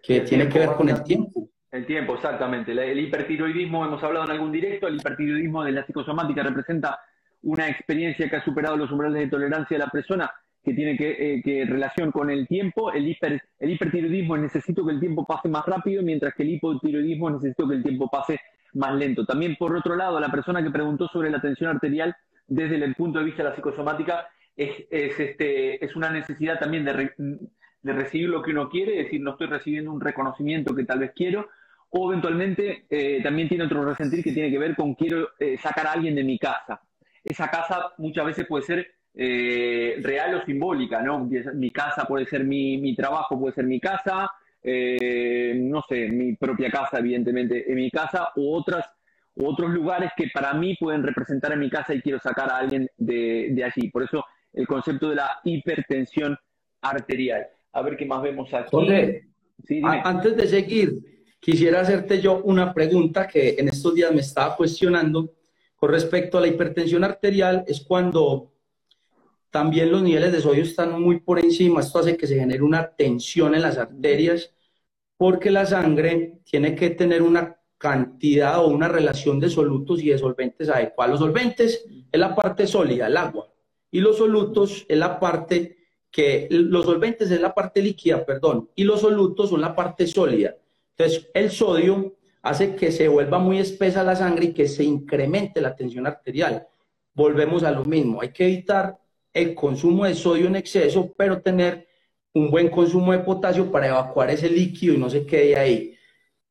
que 0.01 0.21
tiene 0.21 0.49
que 0.49 0.61
ver 0.61 0.75
con 0.75 0.89
el 0.89 1.03
tiempo. 1.03 1.49
El 1.77 1.85
tiempo, 1.85 2.15
exactamente. 2.15 2.73
El 2.73 2.99
hipertiroidismo, 2.99 3.85
hemos 3.85 4.03
hablado 4.03 4.25
en 4.25 4.31
algún 4.31 4.51
directo, 4.51 4.89
el 4.89 4.97
hipertiroidismo 4.97 5.63
de 5.63 5.73
la 5.73 5.85
psicosomática 5.85 6.43
representa 6.43 6.99
una 7.43 7.69
experiencia 7.69 8.31
que 8.31 8.37
ha 8.37 8.45
superado 8.45 8.79
los 8.79 8.91
umbrales 8.91 9.21
de 9.21 9.29
tolerancia 9.29 9.77
de 9.77 9.85
la 9.85 9.91
persona, 9.91 10.31
que 10.65 10.73
tiene 10.73 10.97
que, 10.97 11.43
eh, 11.45 11.67
relación 11.67 12.11
con 12.11 12.31
el 12.31 12.49
tiempo. 12.49 12.91
El, 12.93 13.07
hiper, 13.07 13.43
el 13.59 13.71
hipertiroidismo 13.71 14.39
necesito 14.39 14.87
que 14.87 14.93
el 14.93 15.01
tiempo 15.01 15.27
pase 15.27 15.51
más 15.51 15.67
rápido, 15.67 16.03
mientras 16.03 16.35
que 16.35 16.45
el 16.45 16.55
hipotiroidismo 16.55 17.29
necesito 17.29 17.69
que 17.69 17.75
el 17.75 17.83
tiempo 17.83 18.09
pase 18.09 18.41
más 18.73 18.95
lento. 18.95 19.27
También, 19.27 19.57
por 19.57 19.77
otro 19.77 19.97
lado, 19.97 20.19
la 20.19 20.31
persona 20.31 20.63
que 20.63 20.71
preguntó 20.71 21.09
sobre 21.09 21.29
la 21.29 21.43
tensión 21.43 21.69
arterial 21.69 22.17
desde 22.47 22.77
el 22.77 22.95
punto 22.95 23.19
de 23.19 23.27
vista 23.27 23.43
de 23.43 23.51
la 23.51 23.55
psicosomática 23.55 24.29
es, 24.57 24.71
es, 24.91 25.21
este, 25.21 25.85
es 25.85 25.95
una 25.95 26.09
necesidad 26.09 26.59
también 26.59 26.87
de, 26.87 27.11
de 27.83 27.93
recibir 27.93 28.31
lo 28.31 28.41
que 28.41 28.53
uno 28.53 28.71
quiere, 28.71 28.99
es 28.99 29.05
decir, 29.05 29.21
no 29.21 29.33
estoy 29.33 29.49
recibiendo 29.49 29.93
un 29.93 30.01
reconocimiento 30.01 30.75
que 30.75 30.85
tal 30.85 31.01
vez 31.01 31.13
quiero, 31.15 31.51
o 31.91 32.11
eventualmente 32.11 32.87
eh, 32.91 33.21
también 33.23 33.49
tiene 33.49 33.65
otro 33.65 33.85
resentir 33.85 34.23
que 34.23 34.33
tiene 34.33 34.51
que 34.51 34.59
ver 34.59 34.75
con 34.75 34.95
quiero 34.95 35.31
eh, 35.39 35.57
sacar 35.59 35.87
a 35.87 35.93
alguien 35.93 36.15
de 36.15 36.25
mi 36.25 36.39
casa. 36.39 36.81
Esa 37.25 37.49
casa 37.49 37.93
muchas 37.99 38.27
veces 38.27 38.47
puede 38.47 38.65
ser 38.65 38.87
eh, 39.15 39.97
real 40.03 40.35
o 40.35 40.45
simbólica, 40.45 41.01
¿no? 41.03 41.29
Mi 41.55 41.71
casa 41.71 42.05
puede 42.07 42.27
ser 42.27 42.45
mi, 42.45 42.79
mi 42.79 42.95
trabajo, 42.95 43.39
puede 43.39 43.55
ser 43.55 43.65
mi 43.65 43.81
casa, 43.81 44.31
no 44.63 45.83
sé, 45.89 46.09
mi 46.09 46.35
propia 46.37 46.71
casa, 46.71 46.99
evidentemente, 46.99 47.71
en 47.71 47.77
mi 47.77 47.91
casa, 47.91 48.31
u 48.37 48.53
otras 48.53 48.85
otros 49.39 49.71
lugares 49.71 50.11
que 50.17 50.29
para 50.33 50.55
mí 50.55 50.77
pueden 50.81 51.03
representar 51.03 51.53
en 51.53 51.61
mi 51.61 51.69
casa 51.69 51.95
y 51.95 52.01
quiero 52.01 52.19
sacar 52.19 52.51
a 52.51 52.59
alguien 52.59 52.89
de, 52.97 53.49
de 53.51 53.65
allí. 53.65 53.91
Por 53.91 54.03
eso 54.03 54.25
el 54.53 54.67
concepto 54.67 55.11
de 55.11 55.17
la 55.17 55.31
hipertensión 55.45 56.37
arterial. 56.81 57.47
A 57.73 57.83
ver 57.83 57.97
qué 57.97 58.07
más 58.07 58.23
vemos 58.23 58.53
aquí. 58.55 58.77
antes 59.83 60.37
de 60.37 60.47
seguir, 60.47 61.16
Quisiera 61.41 61.81
hacerte 61.81 62.21
yo 62.21 62.43
una 62.43 62.73
pregunta 62.75 63.29
que 63.29 63.57
en 63.59 63.69
estos 63.69 63.95
días 63.95 64.13
me 64.13 64.21
estaba 64.21 64.57
cuestionando 64.57 65.33
con 65.77 65.91
respecto 65.91 66.39
a 66.39 66.41
la 66.41 66.49
hipertensión 66.49 67.05
arterial, 67.05 67.65
es 67.67 67.83
cuando 67.83 68.53
también 69.51 69.93
los 69.93 70.03
niveles 70.03 70.33
de 70.33 70.41
sodio 70.41 70.63
están 70.63 71.01
muy 71.01 71.21
por 71.21 71.39
encima, 71.39 71.81
esto 71.81 71.99
hace 71.99 72.17
que 72.17 72.27
se 72.27 72.37
genere 72.37 72.63
una 72.63 72.89
tensión 72.89 73.55
en 73.55 73.63
las 73.63 73.79
arterias, 73.79 74.53
porque 75.17 75.51
la 75.51 75.67
sangre 75.67 76.41
tiene 76.45 76.75
que 76.75 76.91
tener 76.91 77.23
una 77.23 77.59
cantidad 77.79 78.65
o 78.65 78.69
una 78.69 78.89
relación 78.89 79.39
de 79.39 79.51
solutos 79.51 80.03
y 80.03 80.09
de 80.09 80.19
solventes 80.19 80.69
adecuada. 80.69 81.13
Los 81.13 81.21
solventes 81.21 81.85
es 82.11 82.21
la 82.21 82.35
parte 82.35 82.67
sólida, 82.67 83.07
el 83.07 83.17
agua, 83.17 83.49
y 83.91 84.01
los 84.01 84.17
solutos 84.19 84.85
es 84.89 84.99
la 84.99 85.21
parte 85.21 85.77
que, 86.11 86.49
los 86.51 86.85
solventes 86.85 87.31
es 87.31 87.41
la 87.41 87.55
parte 87.55 87.83
líquida, 87.83 88.25
perdón, 88.25 88.71
y 88.75 88.85
los 88.85 89.01
solutos 89.01 89.51
son 89.51 89.61
la 89.61 89.75
parte 89.75 90.07
sólida. 90.07 90.57
Entonces, 90.97 91.29
el 91.35 91.51
sodio 91.51 92.17
hace 92.43 92.75
que 92.75 92.91
se 92.91 93.09
vuelva 93.09 93.39
muy 93.39 93.59
espesa 93.59 94.03
la 94.03 94.17
sangre 94.17 94.47
y 94.47 94.53
que 94.53 94.69
se 94.69 94.85
incremente 94.85 95.61
la 95.61 95.75
tensión 95.75 96.07
arterial. 96.07 96.67
Volvemos 97.13 97.65
a 97.65 97.71
lo 97.71 97.85
mismo, 97.85 98.21
hay 98.21 98.31
que 98.31 98.47
evitar 98.47 98.99
el 99.33 99.55
consumo 99.55 100.05
de 100.05 100.15
sodio 100.15 100.47
en 100.47 100.57
exceso, 100.57 101.13
pero 101.17 101.43
tener 101.43 101.87
un 102.33 102.51
buen 102.51 102.69
consumo 102.69 103.13
de 103.13 103.19
potasio 103.19 103.71
para 103.71 103.89
evacuar 103.89 104.31
ese 104.31 104.49
líquido 104.49 104.95
y 104.95 104.99
no 104.99 105.11
se 105.11 105.27
quede 105.27 105.57
ahí. 105.57 105.95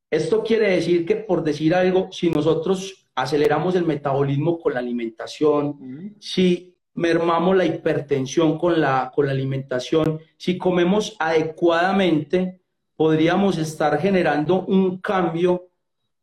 Esto 0.10 0.44
quiere 0.44 0.72
decir 0.72 1.06
que, 1.06 1.16
por 1.16 1.44
decir 1.44 1.74
algo, 1.74 2.12
si 2.12 2.30
nosotros 2.30 3.08
aceleramos 3.16 3.76
el 3.76 3.86
metabolismo 3.86 4.60
con 4.60 4.74
la 4.74 4.80
alimentación, 4.80 6.16
si 6.20 6.76
mermamos 6.94 7.56
la 7.56 7.66
hipertensión 7.66 8.58
con 8.58 8.80
la, 8.80 9.12
con 9.14 9.26
la 9.26 9.32
alimentación, 9.32 10.20
si 10.38 10.58
comemos 10.58 11.16
adecuadamente, 11.20 12.62
podríamos 12.96 13.58
estar 13.58 14.00
generando 14.00 14.66
un 14.66 15.00
cambio 15.00 15.68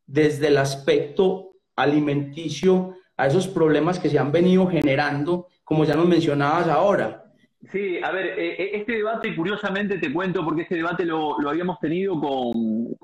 desde 0.07 0.49
el 0.49 0.59
aspecto 0.59 1.53
alimenticio 1.77 2.97
a 3.17 3.27
esos 3.27 3.49
problemas 3.49 3.99
que 3.99 4.11
se 4.11 4.19
han 4.19 4.33
venido 4.33 4.67
generando, 4.67 5.49
como 5.65 5.85
ya 5.85 5.95
nos 5.95 6.09
mencionabas 6.09 6.69
ahora. 6.69 7.23
Sí, 7.71 7.99
a 8.03 8.11
ver, 8.11 8.27
eh, 8.39 8.57
eh, 8.59 8.71
este 8.75 8.93
debate, 8.97 9.35
curiosamente 9.37 9.99
te 9.99 10.13
cuento, 10.13 10.45
porque 10.45 10.63
este 10.63 10.75
debate 10.75 11.05
lo, 11.05 11.37
habíamos 11.49 11.79
tenido 11.79 12.19
con, 12.19 12.95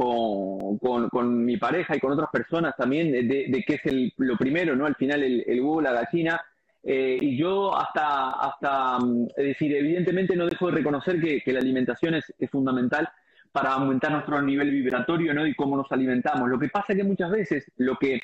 con, 1.11 1.45
mi 1.45 1.57
pareja 1.57 1.97
y 1.97 2.01
con 2.01 2.13
otras 2.13 2.29
personas 2.31 2.75
también, 2.77 3.13
de, 3.13 3.65
qué 3.65 3.75
es 3.75 3.87
el, 3.87 4.13
lo 4.17 4.37
primero, 4.37 4.75
¿no? 4.75 4.87
Al 4.87 4.97
final 4.97 5.23
el, 5.23 5.45
el 5.47 5.61
huevo, 5.61 5.81
la 5.81 5.93
gallina. 5.93 6.41
Eh, 6.83 7.19
y 7.21 7.37
yo 7.37 7.77
hasta, 7.77 8.31
hasta, 8.31 8.99
mm, 8.99 9.29
es 9.37 9.45
decir, 9.47 9.77
evidentemente 9.77 10.35
no 10.35 10.47
dejo 10.47 10.67
de 10.67 10.77
reconocer 10.77 11.21
que, 11.21 11.53
la 11.53 11.61
alimentación 11.61 12.15
es, 12.15 12.33
es 12.39 12.51
fundamental, 12.51 13.09
para 13.53 13.73
aumentar 13.73 14.13
nuestro 14.13 14.41
nivel 14.43 14.71
vibratorio 14.71 15.35
¿no? 15.35 15.47
y 15.47 15.55
cómo 15.55 15.77
nos 15.77 15.91
alimentamos. 15.91 16.49
Lo 16.49 16.59
que 16.59 16.69
pasa 16.69 16.93
es 16.93 16.99
que 16.99 17.05
muchas 17.05 17.31
veces 17.31 17.71
lo 17.77 17.97
que 17.97 18.21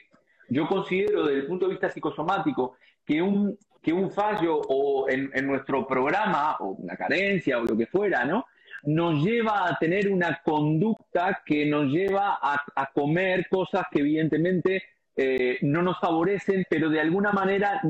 yo 0.49 0.67
considero 0.67 1.27
desde 1.27 1.41
el 1.41 1.47
punto 1.47 1.67
de 1.67 1.73
vista 1.73 1.91
psicosomático, 1.91 2.77
que 3.05 3.23
un, 3.23 3.59
que 3.83 3.93
un 3.93 4.11
fallo 4.11 4.61
o 4.69 5.09
en, 5.09 5.31
nuestro 5.47 5.87
programa, 5.87 6.57
o 6.61 6.71
una 6.71 6.97
carencia 6.97 7.59
o 7.59 7.65
lo 7.65 7.77
que 7.77 7.87
fuera, 7.87 8.25
¿no? 8.25 8.47
nos 8.85 9.25
lleva 9.25 9.67
a 9.67 9.79
tener 9.79 10.11
una 10.11 10.43
conducta 10.45 11.43
que 11.45 11.65
nos 11.65 11.87
lleva 11.87 12.39
a, 12.43 12.91
comer 12.93 13.49
cosas 13.49 13.85
que 13.91 14.01
evidentemente 14.01 14.83
eh, 15.17 15.59
no 15.63 15.81
nos 15.81 15.99
favorecen, 15.99 16.67
pero 16.69 16.91
de 16.91 17.01
alguna 17.01 17.33
manera 17.33 17.81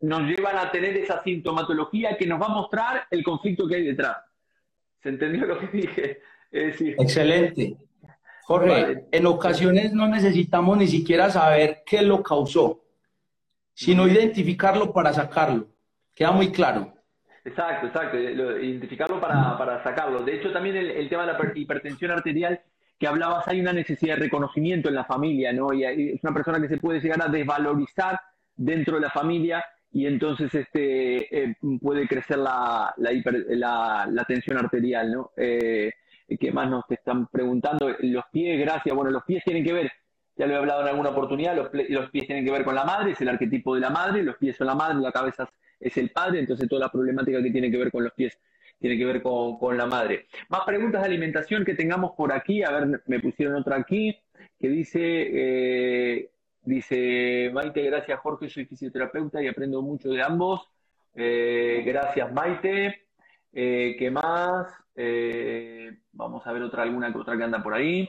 nos 0.00 0.22
llevan 0.22 0.58
a 0.58 0.70
tener 0.70 0.96
esa 0.96 1.22
sintomatología 1.22 2.16
que 2.18 2.26
nos 2.26 2.40
va 2.40 2.46
a 2.46 2.54
mostrar 2.54 3.06
el 3.10 3.22
conflicto 3.22 3.66
que 3.66 3.76
hay 3.76 3.84
detrás. 3.84 4.18
¿Se 5.02 5.08
entendió 5.08 5.46
lo 5.46 5.58
que 5.58 5.66
dije? 5.68 6.20
Excelente. 6.52 7.76
Jorge, 8.44 9.06
en 9.10 9.26
ocasiones 9.26 9.92
no 9.92 10.08
necesitamos 10.08 10.76
ni 10.76 10.86
siquiera 10.86 11.30
saber 11.30 11.82
qué 11.86 12.02
lo 12.02 12.22
causó, 12.22 12.84
sino 13.72 14.06
identificarlo 14.06 14.92
para 14.92 15.12
sacarlo. 15.12 15.68
Queda 16.14 16.32
muy 16.32 16.52
claro. 16.52 16.92
Exacto, 17.44 17.86
exacto. 17.86 18.18
Identificarlo 18.18 19.20
para, 19.20 19.56
para 19.56 19.82
sacarlo. 19.82 20.22
De 20.22 20.36
hecho, 20.36 20.52
también 20.52 20.76
el, 20.76 21.08
tema 21.08 21.26
de 21.26 21.32
la 21.32 21.52
hipertensión 21.54 22.10
arterial 22.10 22.60
que 22.98 23.06
hablabas, 23.06 23.48
hay 23.48 23.60
una 23.60 23.72
necesidad 23.72 24.14
de 24.14 24.24
reconocimiento 24.24 24.88
en 24.88 24.94
la 24.94 25.04
familia, 25.04 25.52
¿no? 25.52 25.72
Y 25.72 25.84
es 25.84 26.22
una 26.22 26.34
persona 26.34 26.60
que 26.60 26.68
se 26.68 26.78
puede 26.78 27.00
llegar 27.00 27.20
a 27.22 27.28
desvalorizar 27.28 28.20
dentro 28.54 28.96
de 28.96 29.00
la 29.00 29.10
familia 29.10 29.64
y 29.90 30.06
entonces 30.06 30.54
este 30.54 31.42
eh, 31.42 31.56
puede 31.80 32.06
crecer 32.06 32.38
la, 32.38 32.94
la, 32.96 34.06
la, 34.08 34.24
tensión 34.24 34.56
arterial, 34.56 35.12
¿no? 35.12 35.32
Eh, 35.36 35.92
¿Qué 36.40 36.52
más 36.52 36.70
nos 36.70 36.84
están 36.90 37.26
preguntando? 37.26 37.94
Los 38.00 38.24
pies, 38.32 38.60
gracias. 38.60 38.94
Bueno, 38.94 39.10
los 39.10 39.24
pies 39.24 39.42
tienen 39.44 39.64
que 39.64 39.72
ver, 39.72 39.92
ya 40.36 40.46
lo 40.46 40.54
he 40.54 40.56
hablado 40.56 40.82
en 40.82 40.88
alguna 40.88 41.10
oportunidad, 41.10 41.54
los, 41.56 41.68
los 41.88 42.10
pies 42.10 42.26
tienen 42.26 42.44
que 42.44 42.50
ver 42.50 42.64
con 42.64 42.74
la 42.74 42.84
madre, 42.84 43.12
es 43.12 43.20
el 43.20 43.28
arquetipo 43.28 43.74
de 43.74 43.80
la 43.80 43.90
madre, 43.90 44.22
los 44.22 44.36
pies 44.36 44.56
son 44.56 44.66
la 44.66 44.74
madre, 44.74 44.96
la 45.00 45.12
cabeza 45.12 45.48
es 45.78 45.96
el 45.96 46.10
padre, 46.10 46.40
entonces 46.40 46.68
toda 46.68 46.80
la 46.80 46.90
problemática 46.90 47.42
que 47.42 47.50
tiene 47.50 47.70
que 47.70 47.76
ver 47.76 47.90
con 47.90 48.04
los 48.04 48.12
pies 48.12 48.38
tiene 48.82 48.98
que 48.98 49.04
ver 49.04 49.22
con, 49.22 49.76
la 49.76 49.86
madre. 49.86 50.26
Más 50.48 50.62
preguntas 50.66 51.00
de 51.00 51.06
alimentación 51.06 51.64
que 51.64 51.74
tengamos 51.74 52.12
por 52.16 52.32
aquí. 52.32 52.62
A 52.64 52.72
ver, 52.72 53.02
me 53.06 53.20
pusieron 53.20 53.54
otra 53.54 53.76
aquí 53.76 54.18
que 54.58 54.68
dice, 54.68 54.98
eh, 55.00 56.30
dice 56.62 57.50
Maite, 57.54 57.82
gracias 57.82 58.18
Jorge, 58.20 58.48
soy 58.48 58.66
fisioterapeuta 58.66 59.40
y 59.40 59.46
aprendo 59.46 59.80
mucho 59.82 60.10
de 60.10 60.22
ambos. 60.22 60.68
Eh, 61.14 61.82
gracias 61.86 62.32
Maite. 62.32 63.06
Eh, 63.52 63.96
¿Qué 63.98 64.10
más? 64.10 64.68
vamos 66.12 66.46
a 66.46 66.52
ver 66.52 66.62
otra, 66.62 66.82
alguna 66.82 67.12
otra 67.14 67.36
que 67.36 67.44
anda 67.44 67.62
por 67.62 67.74
ahí. 67.74 68.08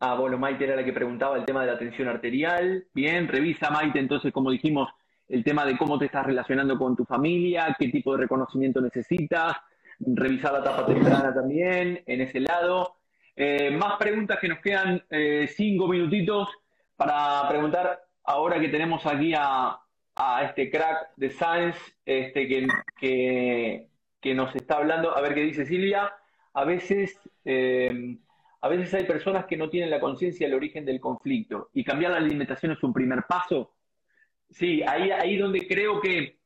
ah, 0.00 0.14
bueno, 0.14 0.38
Maite 0.38 0.64
era 0.64 0.76
la 0.76 0.84
que 0.84 0.92
preguntaba 0.92 1.36
el 1.36 1.44
tema 1.44 1.62
de 1.62 1.72
la 1.72 1.78
tensión 1.78 2.08
arterial. 2.08 2.86
Bien, 2.94 3.28
revisa 3.28 3.70
Maite, 3.70 3.98
entonces, 3.98 4.32
como 4.32 4.50
dijimos, 4.50 4.88
el 5.28 5.42
tema 5.42 5.64
de 5.64 5.76
cómo 5.76 5.98
te 5.98 6.06
estás 6.06 6.26
relacionando 6.26 6.78
con 6.78 6.96
tu 6.96 7.04
familia, 7.04 7.74
qué 7.78 7.88
tipo 7.88 8.12
de 8.12 8.22
reconocimiento 8.22 8.80
necesitas, 8.80 9.56
revisar 9.98 10.52
la 10.52 10.60
etapa 10.60 10.86
temprana 10.86 11.34
también 11.34 12.02
en 12.06 12.20
ese 12.20 12.40
lado. 12.40 12.96
Eh, 13.34 13.70
más 13.70 13.96
preguntas 13.98 14.38
que 14.40 14.48
nos 14.48 14.60
quedan 14.60 15.02
eh, 15.10 15.46
cinco 15.54 15.88
minutitos 15.88 16.48
para 16.96 17.46
preguntar 17.48 18.00
ahora 18.24 18.58
que 18.60 18.68
tenemos 18.68 19.04
aquí 19.04 19.34
a, 19.36 19.78
este 20.42 20.70
crack 20.70 21.12
de 21.16 21.30
Science 21.30 21.78
este, 22.04 22.48
que, 22.98 23.88
que, 24.20 24.34
nos 24.34 24.54
está 24.54 24.76
hablando. 24.76 25.16
A 25.16 25.20
ver 25.20 25.34
qué 25.34 25.42
dice 25.42 25.66
Silvia. 25.66 26.12
A 26.54 26.64
veces, 26.64 27.18
eh, 27.44 28.16
a 28.60 28.68
veces 28.68 28.94
hay 28.94 29.04
personas 29.04 29.44
que 29.46 29.56
no 29.56 29.68
tienen 29.68 29.90
la 29.90 30.00
conciencia 30.00 30.46
del 30.46 30.56
origen 30.56 30.84
del 30.84 31.00
conflicto 31.00 31.70
y 31.74 31.84
cambiar 31.84 32.12
la 32.12 32.18
alimentación 32.18 32.72
es 32.72 32.82
un 32.82 32.92
primer 32.92 33.24
paso. 33.28 33.74
Sí, 34.50 34.82
ahí, 34.82 35.10
ahí 35.10 35.36
donde 35.36 35.66
creo 35.66 36.00
que, 36.00 36.38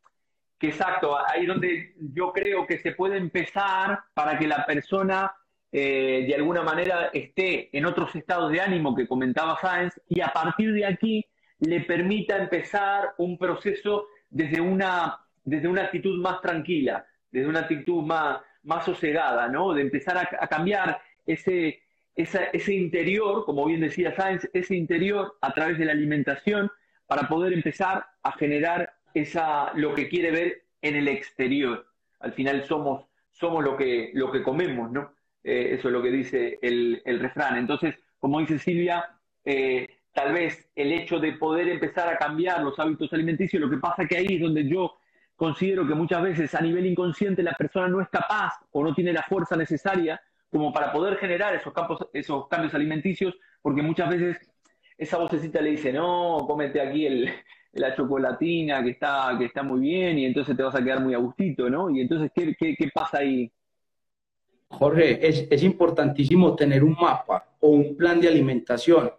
que, 0.58 0.68
exacto, 0.68 1.16
ahí 1.28 1.46
donde 1.46 1.94
yo 2.12 2.32
creo 2.32 2.66
que 2.66 2.78
se 2.78 2.92
puede 2.92 3.18
empezar 3.18 4.00
para 4.14 4.38
que 4.38 4.48
la 4.48 4.66
persona 4.66 5.32
eh, 5.70 6.24
de 6.26 6.34
alguna 6.34 6.62
manera 6.62 7.10
esté 7.12 7.76
en 7.76 7.86
otros 7.86 8.16
estados 8.16 8.50
de 8.50 8.60
ánimo 8.60 8.96
que 8.96 9.06
comentaba 9.06 9.58
Sáenz 9.60 10.00
y 10.08 10.20
a 10.20 10.28
partir 10.28 10.72
de 10.72 10.86
aquí 10.86 11.24
le 11.60 11.80
permita 11.80 12.36
empezar 12.36 13.14
un 13.18 13.38
proceso 13.38 14.08
desde 14.28 14.60
una, 14.60 15.18
desde 15.44 15.68
una 15.68 15.82
actitud 15.82 16.20
más 16.20 16.40
tranquila, 16.40 17.06
desde 17.30 17.48
una 17.48 17.60
actitud 17.60 18.02
más, 18.02 18.40
más 18.62 18.84
sosegada, 18.84 19.48
¿no? 19.48 19.74
De 19.74 19.82
empezar 19.82 20.16
a, 20.18 20.46
cambiar 20.46 21.00
ese, 21.26 21.82
ese 22.14 22.74
interior, 22.74 23.44
como 23.44 23.66
bien 23.66 23.80
decía 23.80 24.14
Sáenz, 24.14 24.48
ese 24.52 24.74
interior 24.74 25.36
a 25.40 25.52
través 25.52 25.78
de 25.78 25.84
la 25.84 25.92
alimentación 25.92 26.70
para 27.06 27.28
poder 27.28 27.52
empezar 27.52 28.06
a 28.22 28.32
generar 28.32 28.92
esa, 29.14 29.72
lo 29.74 29.94
que 29.94 30.08
quiere 30.08 30.30
ver 30.30 30.62
en 30.82 30.96
el 30.96 31.08
exterior. 31.08 31.86
Al 32.20 32.32
final 32.32 32.64
somos, 32.64 33.04
somos 33.30 33.64
lo, 33.64 33.76
que, 33.76 34.10
lo 34.14 34.30
que 34.30 34.42
comemos, 34.42 34.90
¿no? 34.90 35.12
Eh, 35.42 35.74
eso 35.78 35.88
es 35.88 35.92
lo 35.92 36.02
que 36.02 36.10
dice 36.10 36.58
el, 36.62 37.02
refrán. 37.18 37.56
Entonces, 37.56 37.96
como 38.18 38.40
dice 38.40 38.58
Silvia, 38.58 39.04
eh, 39.44 39.88
tal 40.12 40.32
vez 40.32 40.70
el 40.74 40.92
hecho 40.92 41.18
de 41.18 41.32
poder 41.32 41.68
empezar 41.68 42.08
a 42.08 42.18
cambiar 42.18 42.62
los 42.62 42.78
hábitos 42.78 43.12
alimenticios, 43.12 43.60
lo 43.60 43.70
que 43.70 43.76
pasa 43.76 44.06
que 44.06 44.16
ahí 44.16 44.26
es 44.30 44.40
donde 44.40 44.68
yo 44.68 44.96
considero 45.36 45.86
que 45.86 45.94
muchas 45.94 46.22
veces 46.22 46.54
a 46.54 46.60
nivel 46.60 46.86
inconsciente 46.86 47.42
la 47.42 47.52
persona 47.52 47.88
no 47.88 48.00
es 48.00 48.08
capaz 48.08 48.60
o 48.72 48.84
no 48.84 48.94
tiene 48.94 49.12
la 49.12 49.22
fuerza 49.22 49.56
necesaria 49.56 50.20
como 50.50 50.72
para 50.72 50.92
poder 50.92 51.16
generar 51.16 51.54
esos, 51.54 51.72
campos, 51.72 51.98
esos 52.12 52.48
cambios 52.48 52.74
alimenticios, 52.74 53.34
porque 53.62 53.82
muchas 53.82 54.10
veces 54.10 54.50
esa 54.98 55.16
vocecita 55.16 55.60
le 55.60 55.70
dice, 55.70 55.92
no, 55.92 56.44
cómete 56.46 56.80
aquí 56.80 57.06
el, 57.06 57.30
la 57.72 57.94
chocolatina 57.94 58.82
que 58.82 58.90
está, 58.90 59.34
que 59.38 59.46
está 59.46 59.62
muy 59.62 59.80
bien 59.80 60.18
y 60.18 60.26
entonces 60.26 60.56
te 60.56 60.62
vas 60.62 60.74
a 60.74 60.82
quedar 60.82 61.00
muy 61.00 61.14
a 61.14 61.18
gustito, 61.18 61.70
¿no? 61.70 61.88
Y 61.88 62.00
entonces, 62.00 62.30
¿qué, 62.34 62.54
qué, 62.58 62.90
pasa 62.92 63.18
ahí? 63.18 63.50
Jorge, 64.68 65.26
es, 65.26 65.46
es, 65.50 65.62
importantísimo 65.62 66.54
tener 66.54 66.84
un 66.84 66.92
mapa 66.92 67.48
o 67.60 67.70
un 67.70 67.96
plan 67.96 68.20
de 68.20 68.28
alimentación 68.28 69.10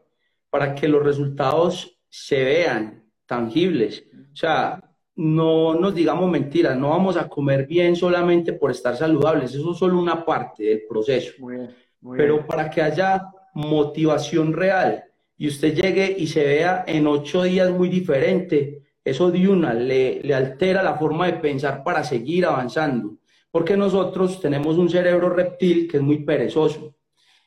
para 0.51 0.75
que 0.75 0.87
los 0.87 1.01
resultados 1.01 1.97
se 2.07 2.43
vean 2.43 3.05
tangibles. 3.25 4.03
O 4.31 4.35
sea, 4.35 4.83
no 5.15 5.73
nos 5.73 5.95
digamos 5.95 6.29
mentiras, 6.29 6.77
no 6.77 6.89
vamos 6.89 7.17
a 7.17 7.27
comer 7.27 7.65
bien 7.65 7.95
solamente 7.95 8.53
por 8.53 8.69
estar 8.69 8.95
saludables, 8.95 9.55
eso 9.55 9.71
es 9.71 9.77
solo 9.77 9.97
una 9.97 10.23
parte 10.23 10.63
del 10.63 10.83
proceso. 10.87 11.33
Muy 11.39 11.55
bien, 11.55 11.75
Pero 12.15 12.45
para 12.45 12.69
que 12.69 12.81
haya 12.81 13.29
motivación 13.53 14.53
real, 14.53 15.03
y 15.37 15.47
usted 15.47 15.73
llegue 15.73 16.15
y 16.19 16.27
se 16.27 16.43
vea 16.43 16.83
en 16.85 17.07
ocho 17.07 17.43
días 17.43 17.71
muy 17.71 17.89
diferente, 17.89 18.83
eso 19.03 19.31
de 19.31 19.47
una 19.47 19.73
le, 19.73 20.21
le 20.21 20.35
altera 20.35 20.83
la 20.83 20.95
forma 20.95 21.25
de 21.25 21.33
pensar 21.33 21.83
para 21.83 22.03
seguir 22.03 22.45
avanzando. 22.45 23.17
Porque 23.49 23.75
nosotros 23.75 24.39
tenemos 24.39 24.77
un 24.77 24.89
cerebro 24.89 25.29
reptil 25.29 25.87
que 25.89 25.97
es 25.97 26.03
muy 26.03 26.19
perezoso. 26.19 26.95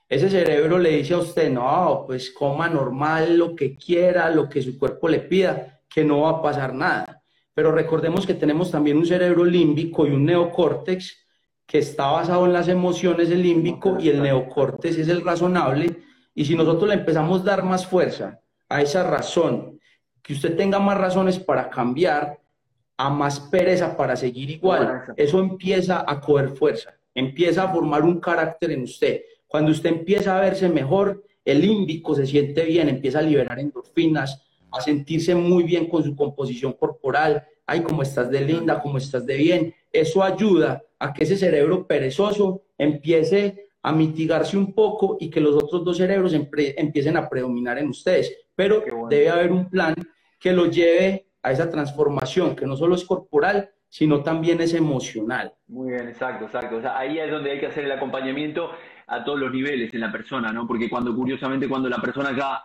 Ese 0.09 0.29
cerebro 0.29 0.79
le 0.79 0.91
dice 0.91 1.15
a 1.15 1.19
usted, 1.19 1.51
no, 1.51 2.05
pues 2.07 2.31
coma 2.31 2.69
normal 2.69 3.37
lo 3.37 3.55
que 3.55 3.75
quiera, 3.77 4.31
lo 4.31 4.49
que 4.49 4.63
su 4.63 4.79
cuerpo 4.79 5.09
le 5.09 5.21
pida, 5.21 5.81
que 5.89 6.05
no 6.05 6.23
va 6.23 6.31
a 6.31 6.43
pasar 6.43 6.75
nada. 6.75 7.23
Pero 7.55 7.73
recordemos 7.73 8.27
que 8.27 8.35
tenemos 8.35 8.71
también 8.71 8.99
un 8.99 9.07
cerebro 9.07 9.45
límbico 9.45 10.07
y 10.07 10.11
un 10.11 10.25
neocórtex 10.25 11.25
que 11.67 11.79
está 11.79 12.11
basado 12.11 12.45
en 12.45 12.53
las 12.53 12.69
emociones, 12.69 13.31
el 13.31 13.43
límbico, 13.43 13.97
y 13.99 14.11
el 14.11 14.23
neocórtex 14.23 14.99
es 14.99 15.09
el 15.09 15.25
razonable, 15.25 15.97
y 16.35 16.45
si 16.45 16.55
nosotros 16.55 16.89
le 16.89 16.97
empezamos 16.97 17.41
a 17.41 17.45
dar 17.45 17.63
más 17.63 17.87
fuerza 17.87 18.41
a 18.69 18.83
esa 18.83 19.09
razón, 19.09 19.81
que 20.23 20.33
usted 20.33 20.57
tenga 20.57 20.79
más 20.79 20.99
razones 20.99 21.39
para 21.39 21.71
cambiar, 21.71 22.39
a 22.97 23.11
más 23.11 23.41
pereza 23.41 23.97
para 23.97 24.17
seguir 24.17 24.51
igual, 24.51 25.03
eso 25.17 25.41
empieza 25.41 26.05
a 26.07 26.21
coger 26.21 26.51
fuerza, 26.51 26.95
empieza 27.15 27.65
a 27.65 27.73
formar 27.73 28.03
un 28.03 28.21
carácter 28.21 28.71
en 28.73 28.83
usted. 28.83 29.23
Cuando 29.55 29.71
usted 29.71 29.91
empieza 29.91 30.37
a 30.37 30.41
verse 30.41 30.69
mejor, 30.69 31.23
el 31.45 31.61
límbico 31.61 32.13
se 32.17 32.27
siente 32.27 32.65
bien, 32.65 32.89
empieza 32.89 33.21
a 33.21 33.23
liberar 33.23 33.57
endorfinas, 33.61 34.43
a 34.73 34.81
sentirse 34.81 35.33
muy 35.37 35.63
bien 35.63 35.87
con 35.87 36.03
su 36.03 36.17
composición 36.17 36.73
corporal. 36.73 37.47
Ay, 37.65 37.83
cómo 37.83 38.03
estás 38.03 38.29
de 38.33 38.41
linda, 38.41 38.83
cómo 38.83 38.99
estás 38.99 39.25
de 39.25 39.37
bien. 39.37 39.73
Eso 39.93 40.25
ayuda 40.25 40.83
a 40.99 41.13
que 41.13 41.23
ese 41.23 41.37
cerebro 41.37 41.87
perezoso 41.87 42.63
empiece 42.77 43.69
a 43.81 43.93
mitigarse 43.93 44.59
un 44.59 44.75
poco 44.75 45.19
y 45.21 45.31
que 45.31 45.39
los 45.39 45.55
otros 45.55 45.85
dos 45.85 45.99
cerebros 45.99 46.33
empiecen 46.35 47.17
a 47.17 47.29
predominar 47.29 47.79
en 47.79 47.91
ustedes. 47.91 48.37
Pero 48.57 48.83
debe 49.09 49.31
haber 49.31 49.53
un 49.53 49.71
plan 49.71 49.95
que 50.41 50.51
lo 50.51 50.67
lleve 50.67 51.29
a 51.45 51.53
esa 51.53 51.71
transformación, 51.71 52.57
que 52.57 52.67
no 52.67 52.77
solo 52.77 52.97
es 52.97 53.05
corporal, 53.05 53.71
sino 53.89 54.21
también 54.25 54.61
es 54.61 54.75
emocional. 54.75 55.55
Muy 55.69 55.93
bien, 55.93 56.09
exacto, 56.09 56.47
exacto. 56.47 56.79
O 56.79 56.81
sea, 56.81 56.99
ahí 56.99 57.21
es 57.21 57.31
donde 57.31 57.53
hay 57.53 57.61
que 57.61 57.67
hacer 57.67 57.85
el 57.85 57.93
acompañamiento 57.93 58.73
a 59.07 59.25
todos 59.25 59.39
los 59.41 59.53
niveles 59.53 59.93
en 59.93 60.01
la 60.01 60.13
persona, 60.13 60.53
¿no? 60.53 60.67
Porque 60.67 60.89
cuando, 60.89 61.15
curiosamente, 61.15 61.69
cuando 61.69 61.89
la 61.89 61.99
persona 61.99 62.37
ya, 62.37 62.63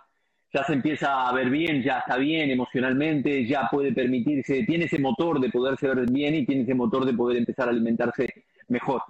ya 0.54 0.64
se 0.64 0.74
empieza 0.74 1.28
a 1.28 1.34
ver 1.34 1.50
bien, 1.50 1.84
ya 1.84 2.00
está 2.00 2.18
bien 2.18 2.50
emocionalmente, 2.50 3.46
ya 3.46 3.68
puede 3.70 3.94
permitirse, 3.94 4.64
tiene 4.64 4.86
ese 4.86 5.00
motor 5.00 5.40
de 5.40 5.50
poderse 5.50 5.88
ver 5.88 6.10
bien 6.10 6.36
y 6.36 6.46
tiene 6.46 6.64
ese 6.64 6.76
motor 6.76 7.06
de 7.06 7.14
poder 7.14 7.38
empezar 7.38 7.68
a 7.68 7.72
alimentarse 7.72 8.46
mejor. 8.68 9.02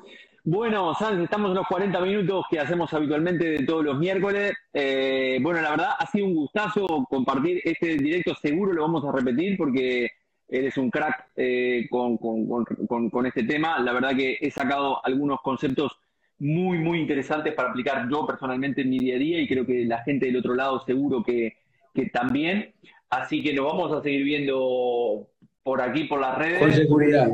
Bueno, 0.44 0.96
Sanz, 0.96 1.22
estamos 1.22 1.50
en 1.50 1.58
los 1.58 1.68
40 1.68 2.00
minutos 2.02 2.46
que 2.50 2.60
hacemos 2.60 2.94
habitualmente 2.94 3.46
de 3.46 3.66
todos 3.66 3.84
los 3.84 4.00
miércoles. 4.00 4.54
Eh, 4.74 5.38
bueno, 5.42 5.62
la 5.62 5.72
verdad 5.72 5.90
ha 6.00 6.08
sido 6.08 6.26
un 6.26 6.36
gustazo 6.36 7.06
compartir 7.10 7.62
este 7.64 7.98
directo, 7.98 8.34
seguro 8.36 8.72
lo 8.72 8.84
vamos 8.84 9.04
a 9.06 9.12
repetir 9.12 9.58
porque 9.58 10.10
eres 10.48 10.78
un 10.78 10.90
crack 10.90 11.28
eh, 11.36 11.88
con, 11.90 12.18
con, 12.18 13.26
este 13.26 13.44
tema. 13.44 13.80
La 13.80 13.94
verdad 13.94 14.16
que 14.16 14.38
he 14.42 14.50
sacado 14.50 15.06
algunos 15.06 15.42
conceptos 15.42 16.00
muy, 16.40 16.78
muy 16.80 17.00
interesantes 17.00 17.54
para 17.54 17.70
aplicar 17.70 18.08
yo 18.10 18.26
personalmente 18.26 18.82
en 18.82 18.90
mi 18.90 19.00
día 19.00 19.16
a 19.16 19.20
día 19.20 19.42
y 19.42 19.48
creo 19.48 19.66
que 19.66 19.86
la 19.86 20.04
gente 20.04 20.26
del 20.26 20.38
otro 20.38 20.56
lado 20.56 20.84
seguro 20.86 21.24
que, 21.24 21.58
que 21.94 22.08
también. 22.08 22.74
Así 23.10 23.44
que 23.44 23.54
nos 23.54 23.66
vamos 23.66 23.92
a 23.92 24.02
seguir 24.02 24.24
viendo 24.24 25.28
por 25.64 25.82
aquí, 25.82 26.06
por 26.06 26.22
las 26.22 26.38
redes. 26.38 26.60
Con 26.60 26.74
seguridad. 26.74 27.30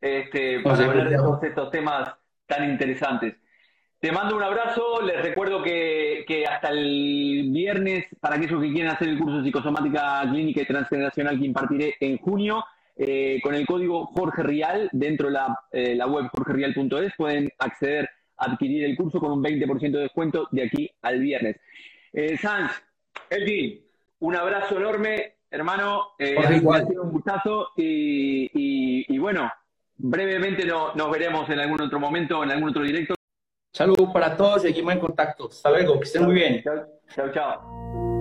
Este, 0.00 0.60
para 0.60 0.84
hablar 0.84 1.08
de 1.08 1.16
todos 1.16 1.42
estos 1.42 1.70
temas 1.70 2.14
tan 2.46 2.70
interesantes. 2.70 3.34
Te 3.98 4.12
mando 4.12 4.36
un 4.36 4.42
abrazo, 4.42 5.00
les 5.00 5.22
recuerdo 5.22 5.62
que, 5.62 6.26
que, 6.28 6.44
hasta 6.44 6.68
el 6.68 7.48
viernes, 7.50 8.04
para 8.20 8.36
aquellos 8.36 8.60
que 8.60 8.70
quieren 8.70 8.90
hacer 8.90 9.08
el 9.08 9.18
curso 9.18 9.38
de 9.38 9.44
psicosomática 9.44 10.20
clínica 10.30 10.60
y 10.60 10.66
transgeneracional 10.66 11.38
que 11.38 11.46
impartiré 11.46 11.94
en 12.00 12.18
junio, 12.18 12.62
eh, 12.96 13.40
con 13.42 13.54
el 13.54 13.66
código 13.66 14.04
Jorge 14.08 14.42
Rial, 14.42 14.90
dentro 14.92 15.28
de 15.28 15.32
la, 15.32 15.58
eh, 15.72 15.94
la 15.94 16.06
web 16.06 16.26
jorgerial.es, 16.36 17.14
pueden 17.16 17.50
acceder 17.58 18.10
adquirir 18.36 18.84
el 18.84 18.96
curso 18.96 19.20
con 19.20 19.32
un 19.32 19.42
20% 19.42 19.90
de 19.90 20.02
descuento 20.02 20.48
de 20.50 20.64
aquí 20.64 20.90
al 21.02 21.20
viernes. 21.20 21.56
Eh, 22.12 22.36
Sanz, 22.36 22.72
Elgin, 23.30 23.80
un 24.20 24.36
abrazo 24.36 24.76
enorme, 24.76 25.36
hermano. 25.50 26.12
Eh, 26.18 26.36
ha 26.38 26.86
sido 26.86 27.02
un 27.02 27.12
gustazo 27.12 27.68
y, 27.76 28.44
y, 28.54 29.14
y 29.14 29.18
bueno, 29.18 29.50
brevemente 29.96 30.64
no, 30.64 30.94
nos 30.94 31.10
veremos 31.10 31.48
en 31.50 31.60
algún 31.60 31.80
otro 31.80 31.98
momento, 31.98 32.42
en 32.42 32.50
algún 32.50 32.70
otro 32.70 32.82
directo. 32.82 33.14
Saludos 33.72 34.10
para 34.12 34.36
todos, 34.36 34.62
seguimos 34.62 34.94
en 34.94 35.00
contacto. 35.00 35.48
Hasta 35.48 35.70
luego, 35.70 35.98
que 35.98 36.04
estén 36.04 36.24
muy 36.24 36.34
bien. 36.34 36.62
Chao, 36.62 36.86
chao. 37.14 37.32
chao. 37.32 38.13